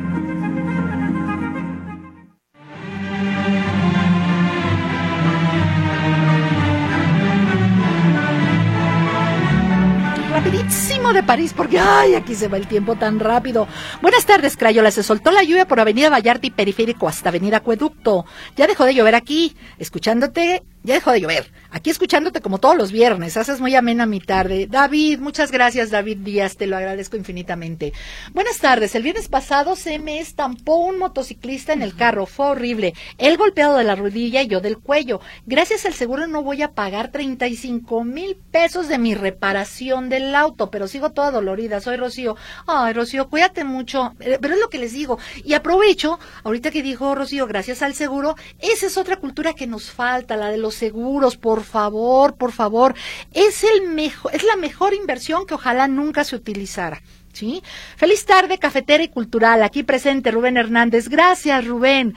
de 11.13 11.23
París 11.23 11.53
porque, 11.55 11.79
ay, 11.79 12.15
aquí 12.15 12.35
se 12.35 12.49
va 12.49 12.57
el 12.57 12.67
tiempo 12.67 12.97
tan 12.97 13.21
rápido. 13.21 13.69
Buenas 14.01 14.25
tardes, 14.25 14.57
Crayola. 14.57 14.91
Se 14.91 15.03
soltó 15.03 15.31
la 15.31 15.43
lluvia 15.43 15.67
por 15.67 15.79
Avenida 15.79 16.09
Vallarta 16.09 16.47
y 16.47 16.51
Periférico 16.51 17.07
hasta 17.07 17.29
Avenida 17.29 17.59
Acueducto. 17.59 18.25
Ya 18.57 18.67
dejó 18.67 18.85
de 18.85 18.95
llover 18.95 19.15
aquí. 19.15 19.55
Escuchándote 19.79 20.63
ya 20.85 20.95
dejó 20.95 21.13
de 21.13 21.21
llover. 21.21 21.51
Aquí 21.71 21.91
escuchándote 21.91 22.41
como 22.41 22.59
todos 22.59 22.77
los 22.77 22.93
viernes. 22.93 23.37
Haces 23.37 23.61
muy 23.61 23.75
amena 23.75 24.05
mi 24.05 24.21
tarde. 24.21 24.67
David, 24.67 25.21
muchas 25.21 25.51
gracias, 25.51 25.91
David 25.91 26.19
Díaz. 26.19 26.57
Te 26.57 26.67
lo 26.67 26.77
agradezco 26.77 27.17
infinitamente. 27.17 27.93
Buenas 28.35 28.59
tardes. 28.59 28.95
El 28.95 29.03
viernes 29.03 29.29
pasado 29.29 29.77
se 29.77 29.99
me 29.99 30.19
estampó 30.19 30.77
un 30.77 30.99
motociclista 30.99 31.73
en 31.73 31.83
el 31.83 31.95
carro. 31.95 32.27
Fue 32.27 32.47
horrible. 32.47 32.95
Él 33.17 33.37
golpeado 33.37 33.77
de 33.77 33.85
la 33.85 33.95
rodilla 33.95 34.43
y 34.43 34.49
yo 34.49 34.61
del 34.61 34.79
cuello. 34.79 35.21
Gracias 35.47 35.87
al 35.87 35.95
seguro 35.95 36.27
no 36.27 36.43
voy 36.43 36.63
a 36.63 36.73
pagar 36.73 37.11
35 37.11 38.05
mil 38.05 38.37
pesos 38.51 38.89
de 38.89 38.99
mi 38.99 39.15
reparación 39.15 40.09
del 40.09 40.35
auto, 40.35 40.71
pero 40.71 40.89
sigo 40.89 41.13
toda 41.13 41.31
dolorida. 41.31 41.81
Soy 41.81 41.97
Rocío. 41.97 42.37
Ay, 42.67 42.93
Rocío, 42.93 43.29
cuídate 43.31 43.65
mucho. 43.65 44.15
Eh, 44.21 44.39
pero 44.41 44.55
es 44.55 44.61
lo 44.61 44.69
que 44.69 44.79
les 44.79 44.93
digo. 44.93 45.19
Y 45.45 45.55
aprovecho, 45.55 46.19
ahorita 46.45 46.71
que 46.71 46.83
dijo 46.83 47.15
Rocío, 47.15 47.47
gracias 47.47 47.83
al 47.83 47.95
seguro, 47.95 48.35
esa 48.59 48.87
es 48.87 48.97
otra 48.99 49.17
cultura 49.17 49.55
que 49.55 49.67
nos 49.67 49.91
falta, 49.91 50.37
la 50.37 50.49
de 50.49 50.59
los 50.59 50.72
seguros, 50.75 51.37
por 51.37 51.63
favor, 51.63 52.35
por 52.37 52.53
favor. 52.53 52.95
Es 53.33 53.65
el 53.65 53.89
mejor, 53.89 54.35
es 54.35 54.45
la 54.45 54.57
mejor 54.57 54.95
inversión 54.95 55.47
que 55.47 55.55
ojalá 55.55 55.89
nunca 55.89 56.25
se 56.25 56.37
utilizara. 56.37 57.03
¿Sí? 57.33 57.63
Feliz 57.97 58.27
tarde, 58.27 58.59
cafetera 58.59 59.03
y 59.03 59.09
cultural. 59.09 59.63
Aquí 59.63 59.83
presente 59.83 60.31
Rubén 60.31 60.59
Hernández. 60.59 61.09
Gracias, 61.09 61.67
Rubén. 61.67 62.15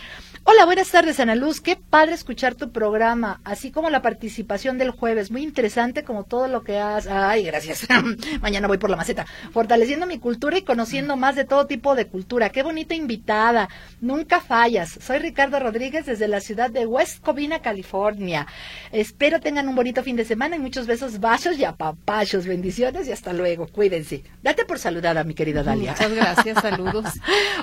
Hola, 0.48 0.66
buenas 0.66 0.92
tardes, 0.92 1.20
Ana 1.20 1.34
Luz. 1.34 1.60
Qué 1.60 1.76
padre 1.76 2.14
escuchar 2.14 2.54
tu 2.54 2.72
programa, 2.72 3.42
así 3.44 3.72
como 3.72 3.90
la 3.90 4.04
participación 4.04 4.78
del 4.78 4.92
jueves. 4.92 5.32
Muy 5.32 5.42
interesante 5.42 6.04
como 6.04 6.24
todo 6.24 6.48
lo 6.48 6.62
que 6.62 6.78
has... 6.78 7.08
Ay, 7.08 7.46
gracias. 7.46 7.88
Mañana 8.42 8.68
voy 8.68 8.78
por 8.78 8.92
la 8.92 8.96
maceta. 8.96 9.26
Fortaleciendo 9.52 10.06
mi 10.06 10.20
cultura 10.20 10.56
y 10.60 10.62
conociendo 10.62 11.18
más 11.18 11.36
de 11.36 11.46
todo 11.46 11.66
tipo 11.66 11.96
de 11.96 12.06
cultura. 12.06 12.52
Qué 12.52 12.62
bonita 12.62 12.94
invitada. 12.94 13.70
Nunca 14.02 14.40
fallas. 14.40 15.00
Soy 15.02 15.18
Ricardo 15.18 15.60
Rodríguez 15.60 16.06
desde 16.06 16.28
la 16.28 16.40
ciudad 16.40 16.70
de 16.70 16.86
West 16.86 17.24
Covina, 17.24 17.64
California. 17.64 18.46
Espero 18.92 19.40
tengan 19.40 19.68
un 19.68 19.74
bonito 19.74 20.04
fin 20.04 20.16
de 20.16 20.26
semana 20.26 20.58
y 20.58 20.60
muchos 20.60 20.86
besos, 20.86 21.20
vasos 21.20 21.58
y 21.58 21.66
apapachos. 21.66 22.46
Bendiciones 22.46 23.08
y 23.08 23.12
hasta 23.12 23.34
luego. 23.34 23.66
Cuídense. 23.66 24.24
Date 24.44 24.64
por 24.66 24.78
saludada, 24.78 25.24
mi 25.24 25.34
querida 25.34 25.64
Dalia. 25.64 25.94
Muchas 25.94 26.14
gracias. 26.14 26.62
Saludos. 26.62 27.06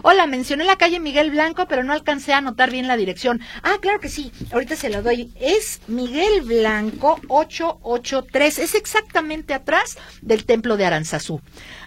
Hola, 0.02 0.26
mencioné 0.26 0.64
la 0.64 0.74
calle 0.74 0.98
Miguel 0.98 1.30
Blanco, 1.30 1.66
pero 1.68 1.84
no 1.84 1.92
alcancé 1.92 2.32
a 2.32 2.38
anotar 2.38 2.71
bien 2.72 2.88
la 2.88 2.96
dirección. 2.96 3.40
Ah, 3.62 3.76
claro 3.80 4.00
que 4.00 4.08
sí, 4.08 4.32
ahorita 4.50 4.74
se 4.74 4.90
la 4.90 5.02
doy. 5.02 5.32
Es 5.40 5.80
Miguel 5.86 6.42
Blanco 6.42 7.20
883, 7.28 8.58
es 8.58 8.74
exactamente 8.74 9.54
atrás 9.54 9.96
del 10.20 10.44
templo 10.44 10.76
de 10.76 10.86
Aranzazú 10.86 11.40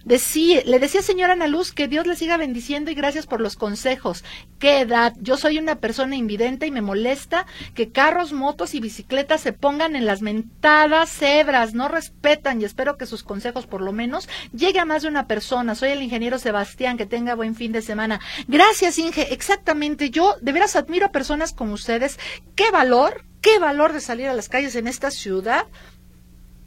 le 0.05 0.79
decía 0.79 1.01
señora 1.01 1.33
Ana 1.33 1.47
Luz 1.47 1.71
que 1.71 1.87
Dios 1.87 2.05
le 2.05 2.15
siga 2.15 2.37
bendiciendo 2.37 2.91
y 2.91 2.95
gracias 2.95 3.25
por 3.25 3.41
los 3.41 3.55
consejos. 3.55 4.23
¿Qué 4.59 4.81
edad? 4.81 5.13
Yo 5.19 5.35
soy 5.35 5.57
una 5.57 5.75
persona 5.75 6.15
invidente 6.15 6.67
y 6.67 6.71
me 6.71 6.81
molesta 6.81 7.47
que 7.73 7.89
carros, 7.89 8.31
motos 8.31 8.75
y 8.75 8.79
bicicletas 8.79 9.41
se 9.41 9.51
pongan 9.51 9.95
en 9.95 10.05
las 10.05 10.21
mentadas 10.21 11.09
cebras, 11.09 11.73
no 11.73 11.87
respetan 11.87 12.61
y 12.61 12.65
espero 12.65 12.97
que 12.97 13.07
sus 13.07 13.23
consejos 13.23 13.65
por 13.65 13.81
lo 13.81 13.93
menos 13.93 14.29
llegue 14.53 14.79
a 14.79 14.85
más 14.85 15.01
de 15.01 15.07
una 15.07 15.25
persona. 15.25 15.73
Soy 15.73 15.89
el 15.89 16.03
ingeniero 16.03 16.37
Sebastián, 16.37 16.97
que 16.97 17.07
tenga 17.07 17.33
buen 17.33 17.55
fin 17.55 17.71
de 17.71 17.81
semana. 17.81 18.19
Gracias, 18.47 18.99
Inge. 18.99 19.33
Exactamente, 19.33 20.11
yo 20.11 20.35
de 20.39 20.51
veras 20.51 20.74
admiro 20.75 21.07
a 21.07 21.11
personas 21.11 21.53
como 21.53 21.73
ustedes. 21.73 22.19
Qué 22.55 22.71
valor, 22.71 23.25
qué 23.41 23.59
valor 23.59 23.93
de 23.93 24.01
salir 24.01 24.27
a 24.27 24.33
las 24.33 24.49
calles 24.49 24.75
en 24.75 24.87
esta 24.87 25.11
ciudad. 25.11 25.65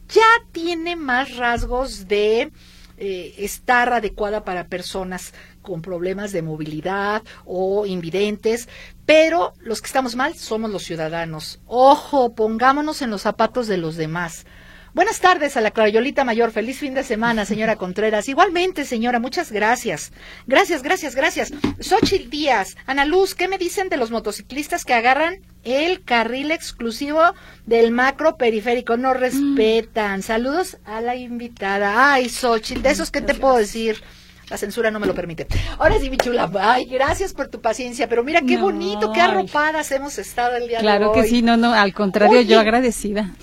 Ya 0.09 0.27
tiene 0.53 0.97
más 0.97 1.37
rasgos 1.37 2.09
de 2.09 2.51
eh, 2.97 3.35
estar 3.39 3.93
adecuada 3.93 4.45
para 4.45 4.67
personas 4.67 5.33
con 5.63 5.83
problemas 5.83 6.33
de 6.33 6.43
movilidad 6.43 7.23
o 7.45 7.87
invidentes, 7.87 8.69
pero 9.07 9.53
los 9.61 9.81
que 9.81 9.87
estamos 9.87 10.17
mal 10.17 10.35
somos 10.35 10.71
los 10.71 10.83
ciudadanos. 10.83 11.61
Ojo, 11.67 12.35
pongámonos 12.35 13.03
en 13.03 13.11
los 13.11 13.23
zapatos 13.23 13.69
de 13.69 13.77
los 13.77 13.97
demás. 13.97 14.47
Buenas 14.95 15.21
tardes 15.21 15.57
a 15.57 15.61
la 15.61 15.71
Crayolita 15.71 16.25
Mayor. 16.25 16.51
Feliz 16.51 16.79
fin 16.79 16.95
de 16.95 17.05
semana, 17.05 17.45
señora 17.45 17.77
Contreras. 17.79 18.29
Igualmente, 18.29 18.85
señora, 18.85 19.21
muchas 19.21 19.53
gracias. 19.53 20.13
Gracias, 20.47 20.83
gracias, 20.83 21.15
gracias. 21.15 21.53
Xochitl 21.81 22.31
Díaz, 22.31 22.77
Ana 22.87 23.05
Luz, 23.05 23.35
¿qué 23.35 23.49
me 23.49 23.59
dicen 23.59 23.89
de 23.91 23.99
los 23.99 24.11
motociclistas 24.11 24.85
que 24.85 24.95
agarran 24.95 25.41
el 25.65 26.03
carril 26.03 26.51
exclusivo 26.51 27.21
del 27.67 27.91
macro 27.91 28.37
periférico? 28.37 28.97
No 28.97 29.13
respetan. 29.15 30.23
Saludos 30.23 30.79
a 30.85 31.01
la 31.01 31.17
invitada. 31.17 32.13
Ay, 32.13 32.29
Xochitl, 32.29 32.83
de 32.83 32.91
esos, 32.91 33.11
¿qué 33.11 33.21
te 33.21 33.35
puedo 33.35 33.57
decir? 33.57 34.03
La 34.49 34.57
censura 34.57 34.91
no 34.91 34.99
me 34.99 35.07
lo 35.07 35.15
permite. 35.15 35.47
Ahora 35.79 35.99
sí, 36.01 36.09
mi 36.09 36.17
chula, 36.17 36.51
ay, 36.59 36.87
gracias 36.87 37.35
por 37.35 37.49
tu 37.49 37.61
paciencia, 37.61 38.09
pero 38.09 38.25
mira 38.25 38.41
qué 38.41 38.57
bonito, 38.57 39.13
qué 39.13 39.21
arropadas 39.21 39.93
hemos 39.93 40.17
estado 40.19 40.57
el 40.57 40.69
día 40.69 40.79
de 40.79 40.87
hoy. 40.87 40.91
Claro 40.91 41.13
que 41.13 41.25
sí, 41.25 41.43
no, 41.43 41.59
no, 41.59 41.75
al 41.75 41.93
contrario, 41.93 42.41
yo 42.41 42.59
agradecida. 42.59 43.35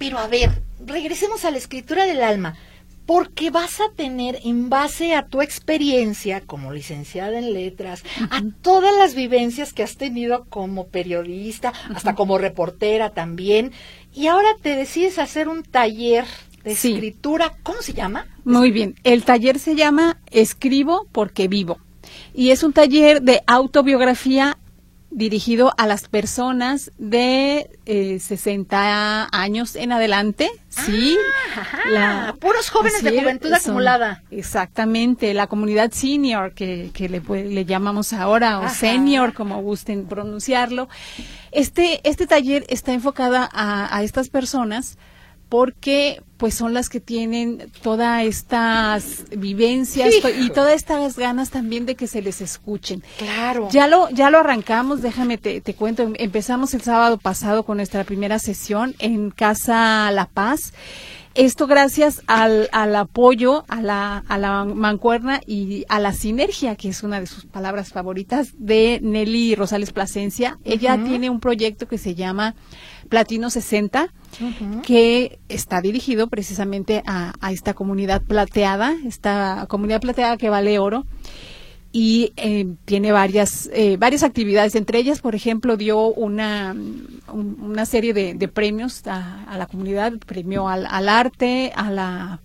Pero 0.00 0.18
a 0.18 0.28
ver, 0.28 0.62
regresemos 0.82 1.44
a 1.44 1.50
la 1.50 1.58
escritura 1.58 2.06
del 2.06 2.22
alma, 2.22 2.56
porque 3.04 3.50
vas 3.50 3.82
a 3.82 3.92
tener 3.94 4.38
en 4.44 4.70
base 4.70 5.14
a 5.14 5.26
tu 5.26 5.42
experiencia 5.42 6.40
como 6.40 6.72
licenciada 6.72 7.38
en 7.38 7.52
letras, 7.52 8.02
a 8.30 8.40
todas 8.62 8.96
las 8.96 9.14
vivencias 9.14 9.74
que 9.74 9.82
has 9.82 9.98
tenido 9.98 10.46
como 10.46 10.86
periodista, 10.86 11.74
hasta 11.94 12.14
como 12.14 12.38
reportera 12.38 13.10
también, 13.10 13.72
y 14.14 14.28
ahora 14.28 14.48
te 14.62 14.74
decides 14.74 15.18
hacer 15.18 15.48
un 15.48 15.62
taller 15.64 16.24
de 16.64 16.72
escritura, 16.72 17.52
¿cómo 17.62 17.82
se 17.82 17.92
llama? 17.92 18.26
Muy 18.44 18.70
bien, 18.70 18.94
el 19.04 19.22
taller 19.24 19.58
se 19.58 19.74
llama 19.74 20.16
Escribo 20.30 21.08
porque 21.12 21.46
vivo. 21.46 21.78
Y 22.32 22.52
es 22.52 22.62
un 22.62 22.72
taller 22.72 23.20
de 23.20 23.42
autobiografía 23.46 24.56
dirigido 25.10 25.72
a 25.76 25.86
las 25.86 26.08
personas 26.08 26.92
de 26.98 27.70
eh, 27.86 28.18
60 28.20 29.28
años 29.32 29.74
en 29.74 29.92
adelante, 29.92 30.50
¿sí? 30.68 31.16
Ah, 31.96 32.34
puros 32.40 32.70
jóvenes 32.70 33.02
de 33.02 33.18
juventud 33.18 33.52
acumulada. 33.52 34.22
Exactamente, 34.30 35.34
la 35.34 35.48
comunidad 35.48 35.90
senior 35.90 36.54
que, 36.54 36.90
que 36.94 37.08
le, 37.08 37.20
le 37.20 37.64
llamamos 37.64 38.12
ahora, 38.12 38.60
o 38.60 38.68
senior, 38.68 39.34
como 39.34 39.60
gusten 39.62 40.06
pronunciarlo. 40.06 40.88
Este, 41.50 42.00
este 42.08 42.26
taller 42.26 42.64
está 42.68 42.92
enfocada 42.92 43.48
a, 43.52 43.94
a 43.94 44.02
estas 44.04 44.28
personas 44.28 44.96
porque 45.50 46.22
pues 46.38 46.54
son 46.54 46.72
las 46.72 46.88
que 46.88 47.00
tienen 47.00 47.70
todas 47.82 48.24
estas 48.24 49.24
vivencias 49.36 50.14
y 50.38 50.48
todas 50.48 50.74
estas 50.74 51.18
ganas 51.18 51.50
también 51.50 51.84
de 51.84 51.96
que 51.96 52.06
se 52.06 52.22
les 52.22 52.40
escuchen. 52.40 53.02
Claro. 53.18 53.68
Ya 53.70 53.86
lo 53.86 54.08
ya 54.08 54.30
lo 54.30 54.38
arrancamos, 54.38 55.02
déjame 55.02 55.36
te, 55.36 55.60
te 55.60 55.74
cuento, 55.74 56.10
empezamos 56.14 56.72
el 56.72 56.80
sábado 56.80 57.18
pasado 57.18 57.64
con 57.64 57.76
nuestra 57.76 58.04
primera 58.04 58.38
sesión 58.38 58.94
en 59.00 59.30
Casa 59.30 60.10
La 60.12 60.26
Paz. 60.26 60.72
Esto 61.34 61.68
gracias 61.68 62.22
al, 62.26 62.68
al 62.72 62.96
apoyo, 62.96 63.64
a 63.68 63.80
la, 63.80 64.24
a 64.26 64.36
la 64.36 64.64
mancuerna 64.64 65.40
y 65.46 65.84
a 65.88 66.00
la 66.00 66.12
sinergia, 66.12 66.74
que 66.74 66.88
es 66.88 67.04
una 67.04 67.20
de 67.20 67.26
sus 67.26 67.44
palabras 67.44 67.92
favoritas, 67.92 68.48
de 68.58 68.98
Nelly 69.00 69.54
Rosales 69.54 69.92
Plasencia. 69.92 70.58
Ella 70.64 71.00
tiene 71.04 71.30
un 71.30 71.38
proyecto 71.38 71.86
que 71.86 71.98
se 71.98 72.16
llama 72.16 72.56
Platino 73.10 73.50
60, 73.50 74.14
que 74.82 75.38
está 75.50 75.82
dirigido 75.82 76.28
precisamente 76.28 77.02
a, 77.04 77.34
a, 77.40 77.52
esta 77.52 77.74
comunidad 77.74 78.22
plateada, 78.22 78.94
esta 79.04 79.66
comunidad 79.68 80.00
plateada 80.00 80.38
que 80.38 80.48
vale 80.48 80.78
oro 80.78 81.04
y 81.92 82.32
eh, 82.36 82.66
tiene 82.84 83.10
varias 83.12 83.68
eh, 83.72 83.96
varias 83.96 84.22
actividades. 84.22 84.74
Entre 84.74 84.98
ellas 84.98 85.20
por 85.20 85.34
ejemplo 85.34 85.76
dio 85.76 86.06
una 86.06 86.74
una 87.32 87.86
serie 87.86 88.12
de, 88.12 88.48
premios 88.48 89.02
a, 89.06 89.56
la 89.56 89.66
comunidad. 89.66 90.12
Premio 90.24 90.68
al, 90.68 90.86
arte 91.08 91.72
a 91.74 91.90
la 91.90 92.40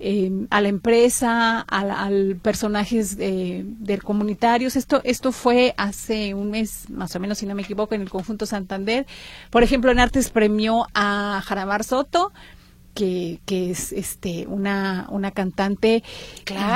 em, 0.00 0.46
a 0.50 0.60
la 0.60 0.68
empresa 0.68 1.60
al, 1.60 2.36
personajes 2.36 3.16
de, 3.16 4.00
comunitarios. 4.02 4.76
Esto 4.76 5.00
esto 5.04 5.30
fue 5.30 5.74
hace 5.76 6.34
un 6.34 6.50
mes 6.50 6.88
más 6.90 7.14
o 7.14 7.20
menos 7.20 7.38
si 7.38 7.46
no 7.46 7.54
me 7.54 7.62
equivoco 7.62 7.94
en 7.94 8.00
el 8.00 8.10
conjunto 8.10 8.46
Santander. 8.46 9.06
Por 9.50 9.62
ejemplo 9.62 9.90
en 9.90 10.00
artes 10.00 10.30
premió 10.30 10.86
a 10.94 11.42
Jaramar 11.44 11.84
Soto 11.84 12.32
que, 13.00 13.40
que 13.46 13.70
es 13.70 13.92
este 13.92 14.46
una, 14.46 15.06
una 15.08 15.30
cantante. 15.30 16.02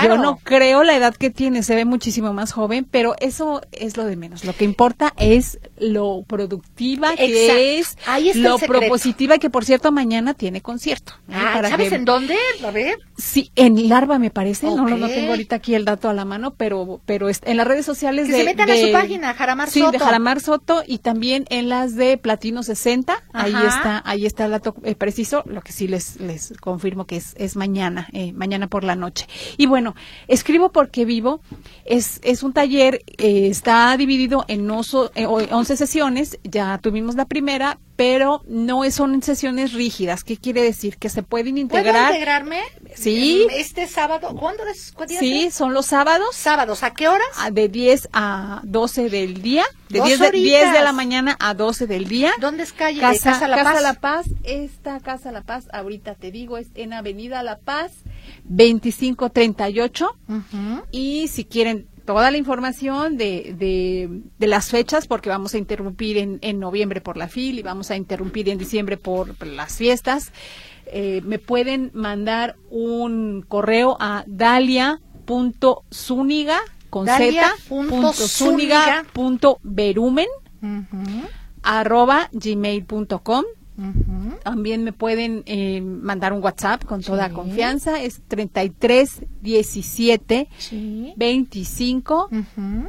Yo 0.03 0.16
no 0.16 0.39
creo 0.39 0.83
la 0.83 0.97
edad 0.97 1.14
que 1.14 1.29
tiene, 1.29 1.62
se 1.62 1.75
ve 1.75 1.85
muchísimo 1.85 2.33
más 2.33 2.53
joven, 2.53 2.87
pero 2.91 3.14
eso 3.20 3.61
es 3.72 3.99
lo 3.99 4.07
de 4.07 4.16
menos. 4.16 4.43
Lo 4.47 4.55
que 4.55 4.64
importa 4.64 5.12
es 5.18 5.59
lo 5.77 6.25
productiva 6.27 7.14
que 7.14 7.79
es, 7.79 7.99
lo 8.37 8.57
propositiva 8.59 9.37
que 9.37 9.51
por 9.51 9.66
cierto 9.66 9.93
mañana 9.93 10.33
tiene 10.33 10.62
concierto. 10.62 11.12
Ah, 11.31 11.61
¿Sabes 11.68 11.93
en 11.93 12.07
dónde? 12.07 12.39
A 12.66 12.70
ver. 12.70 12.99
Sí, 13.18 13.51
en 13.55 13.91
Larva 13.91 14.18
me 14.18 14.31
parece, 14.31 14.66
no, 14.66 14.89
no, 14.89 15.07
tengo 15.09 15.33
ahorita 15.33 15.57
aquí 15.57 15.75
el 15.75 15.85
dato 15.85 16.09
a 16.09 16.14
la 16.14 16.25
mano, 16.25 16.55
pero 16.55 17.03
pero 17.05 17.29
en 17.29 17.57
las 17.59 17.66
redes 17.66 17.85
sociales 17.85 18.29
de, 18.29 18.39
se 18.39 18.45
metan 18.45 18.70
a 18.70 18.77
su 18.77 18.93
página 18.93 19.35
Jaramar 19.35 19.68
sí, 19.68 19.85
de 19.93 19.99
Jaramar 19.99 20.41
Soto 20.41 20.83
y 20.87 20.99
también 20.99 21.45
en 21.51 21.68
las 21.68 21.97
de 21.97 22.16
Platino 22.16 22.62
60, 22.62 23.25
ahí 23.35 23.55
está 23.66 24.03
ahí 24.07 24.25
está 24.25 24.47
el 24.47 24.53
dato 24.53 24.75
eh, 24.85 24.95
preciso, 24.95 25.43
lo 25.45 25.61
que 25.61 25.72
sí 25.72 25.87
les 25.87 26.13
les, 26.20 26.52
confirmo 26.60 27.06
que 27.06 27.16
es, 27.16 27.34
es 27.38 27.56
mañana, 27.56 28.08
eh, 28.12 28.32
mañana 28.32 28.68
por 28.68 28.84
la 28.84 28.96
noche. 28.96 29.26
Y 29.56 29.66
bueno, 29.66 29.94
escribo 30.28 30.72
porque 30.72 31.04
vivo. 31.04 31.40
Es, 31.84 32.20
es 32.24 32.42
un 32.42 32.52
taller, 32.52 33.02
eh, 33.18 33.48
está 33.48 33.96
dividido 33.96 34.44
en 34.48 34.70
oso, 34.70 35.10
11 35.14 35.72
eh, 35.72 35.76
sesiones, 35.76 36.38
ya 36.44 36.78
tuvimos 36.78 37.14
la 37.14 37.26
primera, 37.26 37.78
pero 37.97 38.42
no 38.47 38.88
son 38.90 39.22
sesiones 39.22 39.72
rígidas. 39.72 40.24
¿Qué 40.24 40.36
quiere 40.36 40.62
decir? 40.62 40.97
Que 40.97 41.09
se 41.09 41.22
pueden 41.22 41.59
integrar. 41.59 41.95
¿Puedo 41.95 42.07
integrarme? 42.07 42.62
Sí. 42.95 43.47
Este 43.53 43.86
sábado, 43.86 44.34
¿cuándo 44.38 44.64
es? 44.66 44.92
Sí, 45.18 45.51
son 45.51 45.74
los 45.74 45.86
sábados. 45.86 46.34
Sábados, 46.34 46.82
¿a 46.82 46.92
qué 46.92 47.09
horas? 47.09 47.26
Ah, 47.38 47.51
de 47.51 47.68
10 47.68 48.09
a 48.12 48.61
12 48.64 49.11
del 49.11 49.42
día. 49.42 49.64
De 49.88 50.01
10 50.01 50.18
de, 50.18 50.30
10 50.32 50.72
de, 50.72 50.82
la 50.82 50.92
mañana 50.92 51.36
a 51.38 51.55
12 51.55 51.86
del 51.86 52.09
día. 52.09 52.32
¿Dónde 52.40 52.64
es 52.64 52.72
calle? 52.72 53.01
Casa, 53.01 53.32
Casa 53.32 53.49
La 53.49 53.57
Paz. 53.57 53.64
Casa 53.64 53.80
La 53.80 53.95
Paz. 53.95 54.26
Esta 54.42 55.01
Casa 55.01 55.30
La 55.30 55.42
Paz, 55.42 55.68
ahorita 55.72 56.14
te 56.14 56.32
digo, 56.32 56.59
es 56.59 56.68
en 56.74 56.92
Avenida 56.92 57.42
La 57.42 57.59
Paz, 57.59 57.92
2538. 58.45 60.16
Y 60.90 61.28
si 61.28 61.45
quieren 61.45 61.86
toda 62.05 62.30
la 62.30 62.36
información 62.36 63.16
de, 63.16 64.20
de, 64.38 64.46
las 64.46 64.70
fechas, 64.70 65.07
porque 65.07 65.30
vamos 65.30 65.55
a 65.55 65.59
interrumpir 65.59 66.18
en, 66.18 66.38
en, 66.42 66.61
noviembre 66.61 67.00
por 67.00 67.16
la 67.16 67.28
FIL 67.28 67.59
y 67.59 67.62
vamos 67.62 67.90
a 67.90 67.96
interrumpir 67.96 68.48
en 68.48 68.59
diciembre 68.59 68.96
por, 68.96 69.46
las 69.46 69.76
fiestas. 69.76 70.32
Eh, 70.86 71.22
me 71.24 71.38
pueden 71.38 71.90
mandar 71.94 72.57
un 72.70 73.44
correo 73.46 73.96
a 74.00 74.24
dalia.zúñiga 74.26 76.59
con 76.90 77.07
z 77.07 77.55
punto 79.12 79.59
verumen 79.62 80.26
arroba 81.62 82.28
gmail.com 82.32 83.44
también 84.43 84.85
me 84.85 84.93
pueden 84.93 85.43
eh, 85.47 85.81
mandar 85.81 86.33
un 86.33 86.43
WhatsApp 86.43 86.85
con 86.85 87.03
toda 87.03 87.31
confianza. 87.31 88.01
Es 88.01 88.22
33 88.29 89.22
17 89.41 90.49
25 91.16 92.31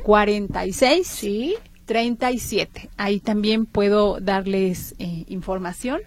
46 0.04 1.26
37. 1.86 2.90
Ahí 2.98 3.20
también 3.20 3.66
puedo 3.66 4.20
darles 4.20 4.96
eh, 5.00 5.26
información. 5.28 6.02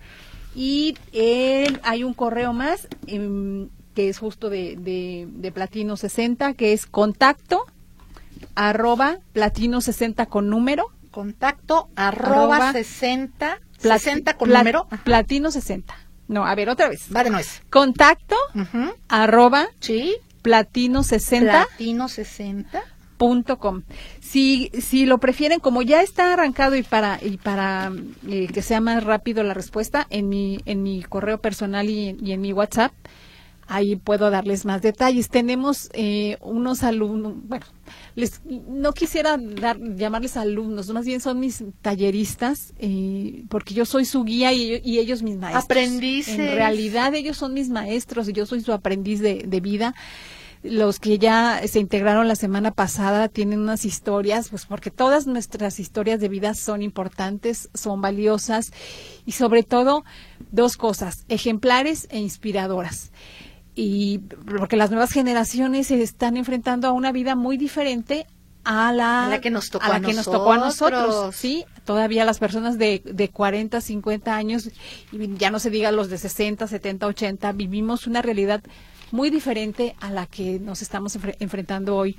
Y 0.55 0.97
eh, 1.12 1.79
hay 1.83 2.05
un 2.05 2.14
correo 2.14 2.53
más 2.53 2.89
em, 3.07 3.68
que 3.95 4.09
es 4.09 4.18
justo 4.18 4.51
de, 4.51 4.76
de, 4.76 5.53
Platino 5.53 5.97
60, 5.97 6.55
que 6.55 6.72
es 6.72 6.87
contacto 6.87 7.64
arroba 8.55 9.18
platino 9.33 9.81
60 9.81 10.26
con 10.26 10.49
número 10.49 10.93
Contacto 11.11 11.89
arroba, 11.97 12.72
60, 12.72 13.61
60 13.79 14.35
con 14.35 14.51
número. 14.51 14.87
Platino 15.05 15.51
60. 15.51 15.95
No, 16.29 16.47
a 16.47 16.55
ver, 16.55 16.68
otra 16.68 16.89
vez. 16.89 17.07
Va 17.14 17.24
de 17.24 17.31
nuez. 17.31 17.62
Contacto 17.70 18.37
arroba 19.09 19.68
sí. 19.81 20.16
platino 20.43 21.03
60. 21.03 21.66
Platino 21.66 22.09
60 22.09 22.83
Punto 23.18 23.59
com. 23.59 23.83
Si, 24.20 24.70
si 24.81 25.05
lo 25.05 25.18
prefieren, 25.18 25.59
como 25.59 25.83
ya 25.83 26.03
está 26.03 26.33
arrancado 26.33 26.76
y 26.76 26.85
para, 26.85 27.18
y 27.20 27.37
para 27.37 27.91
eh, 28.29 28.47
que 28.47 28.62
sea 28.62 28.81
más 28.81 29.03
rápido 29.03 29.43
la 29.43 29.55
respuesta, 29.55 30.07
en 30.09 30.29
mi, 30.29 30.61
en 30.66 30.85
mi 30.85 31.03
correo 31.03 31.39
personal 31.39 31.91
y, 31.91 32.16
en 32.33 32.41
mi 32.41 32.53
WhatsApp, 32.53 32.93
ahí 33.66 33.97
puedo 33.97 34.31
darles 34.31 34.64
más 34.64 34.83
detalles. 34.83 35.31
Tenemos 35.31 35.91
eh, 35.95 36.39
unos 36.43 36.85
alumnos, 36.85 37.35
bueno, 37.43 37.66
les, 38.14 38.41
no 38.45 38.93
quisiera 38.93 39.36
dar, 39.39 39.78
llamarles 39.78 40.36
alumnos, 40.36 40.89
más 40.91 41.07
bien 41.07 41.20
son 41.20 41.41
mis 41.41 41.62
talleristas, 41.82 42.74
eh, 42.78 43.45
porque 43.49 43.74
yo 43.74 43.84
soy 43.84 44.05
su 44.05 44.24
guía 44.24 44.53
y, 44.53 44.80
y, 44.84 44.99
ellos 44.99 45.22
mis 45.22 45.36
maestros. 45.36 45.64
Aprendices. 45.64 46.39
En 46.39 46.55
realidad 46.55 47.14
ellos 47.14 47.36
son 47.36 47.55
mis 47.55 47.68
maestros 47.68 48.28
y 48.28 48.32
yo 48.32 48.47
soy 48.47 48.61
su 48.61 48.72
aprendiz 48.72 49.20
de, 49.20 49.45
de 49.47 49.61
vida 49.61 49.95
los 50.62 50.99
que 50.99 51.18
ya 51.18 51.61
se 51.66 51.78
integraron 51.78 52.28
la 52.28 52.34
semana 52.34 52.72
pasada 52.72 53.28
tienen 53.28 53.61
unas 53.61 53.84
historias, 53.84 54.49
pues 54.49 54.66
porque 54.66 54.91
todas 54.91 55.26
nuestras 55.26 55.78
historias 55.78 56.20
de 56.20 56.28
vida 56.28 56.55
son 56.55 56.82
importantes, 56.82 57.70
son 57.74 58.01
valiosas 58.01 58.72
y 59.24 59.32
sobre 59.32 59.62
todo 59.62 60.05
dos 60.51 60.76
cosas, 60.76 61.24
ejemplares 61.28 62.09
e 62.11 62.18
inspiradoras. 62.18 63.12
Y 63.81 64.18
porque 64.59 64.76
las 64.76 64.91
nuevas 64.91 65.12
generaciones 65.12 65.87
se 65.87 66.03
están 66.03 66.37
enfrentando 66.37 66.89
a 66.89 66.91
una 66.91 67.12
vida 67.12 67.37
muy 67.37 67.57
diferente 67.57 68.26
a 68.64 68.93
la, 68.93 69.39
que 69.41 69.51
nos 69.51 69.70
tocó 69.70 69.87
a, 69.87 70.01
que 70.01 70.14
nos 70.14 70.24
tocó 70.24 70.51
a 70.51 70.59
nosotros, 70.59 71.37
sí, 71.37 71.64
todavía 71.85 72.24
las 72.24 72.41
personas 72.41 72.76
de, 72.76 73.03
de 73.05 73.29
40, 73.29 73.81
50 73.81 74.35
años, 74.35 74.68
y 75.12 75.37
ya 75.37 75.53
no 75.53 75.61
se 75.61 75.70
diga 75.70 75.93
los 75.93 76.11
de 76.11 76.18
60, 76.18 76.66
70, 76.66 77.07
80, 77.07 77.53
vivimos 77.53 78.09
una 78.09 78.20
realidad 78.20 78.64
muy 79.12 79.31
diferente 79.31 79.95
a 80.01 80.11
la 80.11 80.26
que 80.26 80.59
nos 80.59 80.83
estamos 80.83 81.16
enfrentando 81.39 81.95
hoy. 81.95 82.16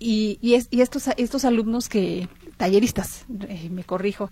Y, 0.00 0.40
y, 0.42 0.54
es, 0.54 0.66
y, 0.72 0.80
estos, 0.80 1.06
estos 1.16 1.44
alumnos 1.44 1.88
que, 1.88 2.28
talleristas, 2.56 3.26
eh, 3.48 3.68
me 3.70 3.84
corrijo, 3.84 4.28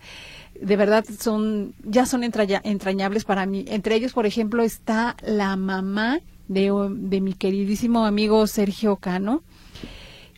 de 0.60 0.76
verdad 0.76 1.04
son, 1.20 1.72
ya 1.84 2.04
son 2.04 2.24
entrañables 2.24 3.24
para 3.24 3.46
mí. 3.46 3.64
Entre 3.68 3.94
ellos, 3.94 4.12
por 4.12 4.26
ejemplo, 4.26 4.64
está 4.64 5.16
la 5.22 5.54
mamá 5.54 6.18
de, 6.48 6.72
de 6.90 7.20
mi 7.20 7.32
queridísimo 7.34 8.04
amigo 8.04 8.46
Sergio 8.46 8.96
Cano, 8.96 9.42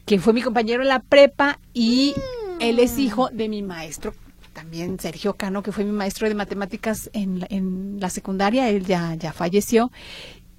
que 0.07 0.19
fue 0.19 0.33
mi 0.33 0.43
compañero 0.43 0.83
en 0.83 0.89
la 0.89 1.01
prepa 1.01 1.59
y 1.73 2.15
él 2.61 2.79
es 2.79 2.99
hijo 2.99 3.29
de 3.31 3.49
mi 3.49 3.63
maestro 3.63 4.15
también 4.53 5.01
Sergio 5.01 5.35
Cano, 5.35 5.65
que 5.65 5.73
fue 5.73 5.85
mi 5.85 5.91
maestro 5.91 6.29
de 6.29 6.35
matemáticas 6.37 7.11
en, 7.13 7.45
en 7.51 7.99
la 7.99 8.09
secundaria, 8.09 8.71
él 8.71 8.87
ya, 8.87 9.15
ya 9.17 9.33
falleció, 9.33 9.91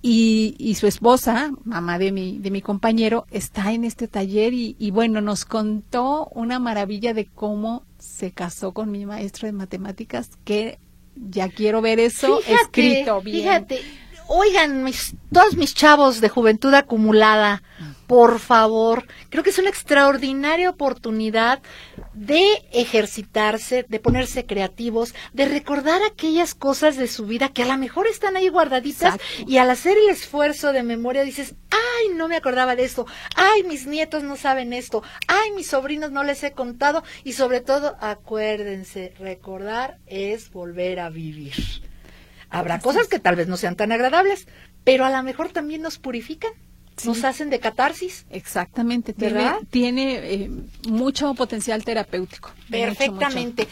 y, 0.08 0.76
su 0.80 0.86
esposa, 0.86 1.50
mamá 1.64 1.98
de 1.98 2.12
mi, 2.12 2.38
de 2.38 2.52
mi 2.52 2.62
compañero, 2.62 3.26
está 3.32 3.74
en 3.74 3.84
este 3.84 4.08
taller 4.08 4.54
y, 4.54 4.92
bueno, 4.92 5.20
nos 5.20 5.46
contó 5.46 6.28
una 6.28 6.60
maravilla 6.60 7.16
de 7.16 7.26
cómo 7.26 7.84
se 7.98 8.32
casó 8.32 8.72
con 8.72 8.92
mi 8.92 9.08
maestro 9.08 9.48
de 9.48 9.54
matemáticas, 9.54 10.30
que 10.44 10.78
ya 11.16 11.50
quiero 11.50 11.82
ver 11.82 12.00
eso 12.00 12.40
escrito 12.48 13.20
bien. 13.22 13.38
Fíjate, 13.38 13.80
oigan, 14.28 14.84
mis, 14.84 15.16
todos 15.32 15.56
mis 15.56 15.74
chavos 15.74 16.22
de 16.22 16.30
juventud 16.30 16.74
acumulada, 16.74 17.64
por 18.08 18.40
favor, 18.40 19.06
creo 19.30 19.44
que 19.44 19.50
es 19.50 19.58
una 19.58 19.70
extraordinaria 19.70 20.70
oportunidad 20.70 21.62
de 22.14 22.64
ejercitarse, 22.72 23.86
de 23.88 24.00
ponerse 24.00 24.46
creativos, 24.46 25.16
de 25.34 25.46
recordar 25.46 26.02
aquellas 26.04 26.54
cosas 26.54 26.98
de 26.98 27.08
su 27.08 27.26
vida 27.26 27.50
que 27.50 27.64
a 27.64 27.68
lo 27.68 27.78
mejor 27.78 28.08
están 28.08 28.36
ahí 28.36 28.50
guardaditas 28.50 29.18
y 29.48 29.58
al 29.58 29.72
hacer 29.72 29.98
el 29.98 30.10
esfuerzo 30.10 30.72
de 30.72 30.84
memoria 30.84 31.24
dices, 31.24 31.56
ay, 31.72 32.16
no 32.16 32.28
me 32.28 32.36
acordaba 32.36 32.76
de 32.76 32.84
esto, 32.86 33.08
ay, 33.36 33.64
mis 33.64 33.88
nietos 33.88 34.24
no 34.24 34.36
saben 34.36 34.74
esto, 34.74 35.02
ay, 35.28 35.52
mis 35.56 35.68
sobrinos 35.68 36.12
no 36.12 36.24
les 36.24 36.44
he 36.44 36.52
contado 36.52 37.04
y 37.24 37.34
sobre 37.34 37.62
todo 37.62 37.98
acuérdense, 38.00 39.14
recordar 39.20 39.98
es 40.06 40.52
volver 40.52 41.00
a 41.00 41.10
vivir. 41.10 41.56
Habrá 42.56 42.80
cosas 42.80 43.10
que 43.10 43.20
tal 43.20 43.36
vez 43.36 43.50
no 43.50 43.58
sean 43.58 43.76
tan 43.76 43.92
agradables, 43.92 44.48
pero 44.86 45.04
a 45.04 45.10
lo 45.10 45.22
mejor 45.24 45.50
también 45.50 45.82
nos 45.82 45.98
purifican. 45.98 46.52
Nos 47.04 47.26
hacen 47.26 47.50
de 47.50 47.60
catarsis. 47.60 48.26
Exactamente, 48.30 49.12
tiene, 49.12 49.52
tiene 49.70 50.34
eh, 50.34 50.50
mucho 50.88 51.34
potencial 51.34 51.84
terapéutico. 51.84 52.54
Perfectamente. 52.72 53.68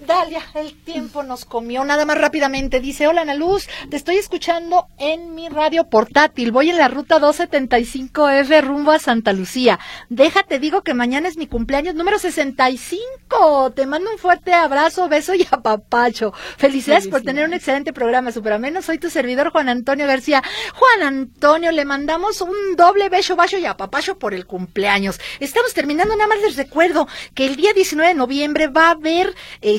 Dalia, 0.00 0.42
el 0.54 0.74
tiempo 0.82 1.22
nos 1.22 1.44
comió. 1.44 1.84
Nada 1.84 2.04
más 2.04 2.18
rápidamente. 2.18 2.80
Dice, 2.80 3.06
hola 3.06 3.22
Ana 3.22 3.34
Luz, 3.34 3.68
te 3.88 3.96
estoy 3.96 4.16
escuchando 4.16 4.88
en 4.98 5.34
mi 5.34 5.48
radio 5.48 5.88
portátil. 5.88 6.52
Voy 6.52 6.70
en 6.70 6.78
la 6.78 6.88
ruta 6.88 7.18
275F 7.18 8.62
rumbo 8.62 8.92
a 8.92 8.98
Santa 8.98 9.32
Lucía. 9.32 9.78
Déjate, 10.10 10.58
digo 10.58 10.82
que 10.82 10.92
mañana 10.92 11.28
es 11.28 11.36
mi 11.36 11.46
cumpleaños 11.46 11.94
número 11.94 12.18
65. 12.18 13.72
Te 13.74 13.86
mando 13.86 14.10
un 14.10 14.18
fuerte 14.18 14.52
abrazo, 14.52 15.08
beso 15.08 15.34
y 15.34 15.46
apapacho. 15.50 16.32
Felicidades, 16.58 17.08
por 17.08 17.22
tener 17.22 17.46
un 17.46 17.54
excelente 17.54 17.92
programa. 17.92 18.32
Superameno, 18.32 18.82
soy 18.82 18.98
tu 18.98 19.08
servidor 19.08 19.50
Juan 19.50 19.68
Antonio 19.68 20.06
García. 20.06 20.42
Juan 20.74 21.02
Antonio, 21.06 21.72
le 21.72 21.84
mandamos 21.84 22.40
un 22.42 22.76
doble 22.76 23.08
beso, 23.08 23.36
bacho 23.36 23.56
y 23.58 23.66
apapacho 23.66 24.18
por 24.18 24.34
el 24.34 24.46
cumpleaños. 24.46 25.18
Estamos 25.40 25.72
terminando, 25.72 26.14
nada 26.16 26.28
más 26.28 26.40
les 26.40 26.56
recuerdo 26.56 27.08
que 27.34 27.46
el 27.46 27.56
día 27.56 27.72
19 27.72 28.08
de 28.10 28.14
noviembre 28.14 28.68
va 28.68 28.88
a 28.88 28.90
haber 28.90 29.34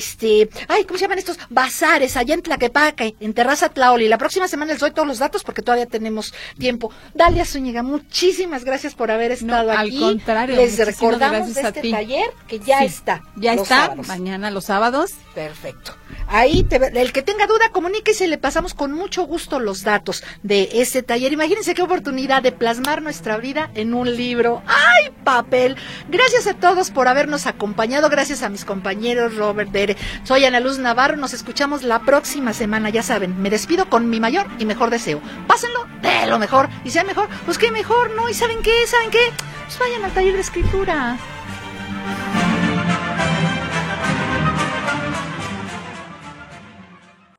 este, 0.08 0.48
ay, 0.68 0.84
¿cómo 0.84 0.98
se 0.98 1.04
llaman 1.04 1.18
estos? 1.18 1.38
Bazares 1.50 2.16
allá 2.16 2.34
en 2.34 2.42
Tlaquepaque, 2.42 3.14
en 3.20 3.34
Terraza 3.34 3.68
Tlaoli. 3.68 4.08
La 4.08 4.18
próxima 4.18 4.48
semana 4.48 4.72
les 4.72 4.80
doy 4.80 4.92
todos 4.92 5.06
los 5.06 5.18
datos 5.18 5.44
porque 5.44 5.62
todavía 5.62 5.86
tenemos 5.86 6.34
tiempo. 6.58 6.90
Dalia 7.14 7.44
Zúñiga, 7.44 7.82
muchísimas 7.82 8.64
gracias 8.64 8.94
por 8.94 9.10
haber 9.10 9.32
estado 9.32 9.70
aquí. 9.70 10.02
Al 10.02 10.12
contrario, 10.12 10.56
les 10.56 10.78
recordamos 10.78 11.54
de 11.54 11.60
este 11.60 11.90
taller 11.90 12.30
que 12.46 12.58
ya 12.58 12.84
está. 12.84 13.22
Ya 13.36 13.54
está, 13.54 13.94
mañana 14.06 14.50
los 14.50 14.64
sábados. 14.64 15.12
Perfecto. 15.34 15.94
Ahí, 16.30 16.66
el 16.70 17.12
que 17.12 17.22
tenga 17.22 17.46
duda, 17.46 17.70
comuníquese, 17.72 18.28
le 18.28 18.36
pasamos 18.36 18.74
con 18.74 18.92
mucho 18.92 19.24
gusto 19.24 19.58
los 19.60 19.82
datos 19.82 20.22
de 20.42 20.68
ese 20.74 21.02
taller. 21.02 21.32
Imagínense 21.32 21.74
qué 21.74 21.82
oportunidad 21.82 22.42
de 22.42 22.52
plasmar 22.52 23.00
nuestra 23.02 23.38
vida 23.38 23.70
en 23.74 23.94
un 23.94 24.14
libro. 24.14 24.62
¡Ay, 24.66 25.10
papel! 25.24 25.76
Gracias 26.10 26.46
a 26.46 26.54
todos 26.54 26.90
por 26.90 27.08
habernos 27.08 27.46
acompañado, 27.46 28.10
gracias 28.10 28.42
a 28.42 28.50
mis 28.50 28.66
compañeros 28.66 29.36
Robert 29.36 29.70
Dere. 29.70 29.96
Soy 30.24 30.44
Ana 30.44 30.60
Luz 30.60 30.78
Navarro, 30.78 31.16
nos 31.16 31.32
escuchamos 31.32 31.82
la 31.82 32.00
próxima 32.00 32.52
semana, 32.52 32.90
ya 32.90 33.02
saben, 33.02 33.40
me 33.40 33.48
despido 33.48 33.88
con 33.88 34.10
mi 34.10 34.20
mayor 34.20 34.46
y 34.58 34.66
mejor 34.66 34.90
deseo. 34.90 35.22
Pásenlo 35.46 35.86
de 36.02 36.26
lo 36.26 36.38
mejor, 36.38 36.68
y 36.84 36.90
sean 36.90 37.06
mejor, 37.06 37.28
pues 37.46 37.56
qué 37.56 37.70
mejor, 37.70 38.10
¿no? 38.14 38.28
¿Y 38.28 38.34
saben 38.34 38.62
qué? 38.62 38.86
¿Saben 38.86 39.10
qué? 39.10 39.32
Pues 39.64 39.78
vayan 39.78 40.04
al 40.04 40.12
taller 40.12 40.34
de 40.34 40.40
escritura. 40.40 41.18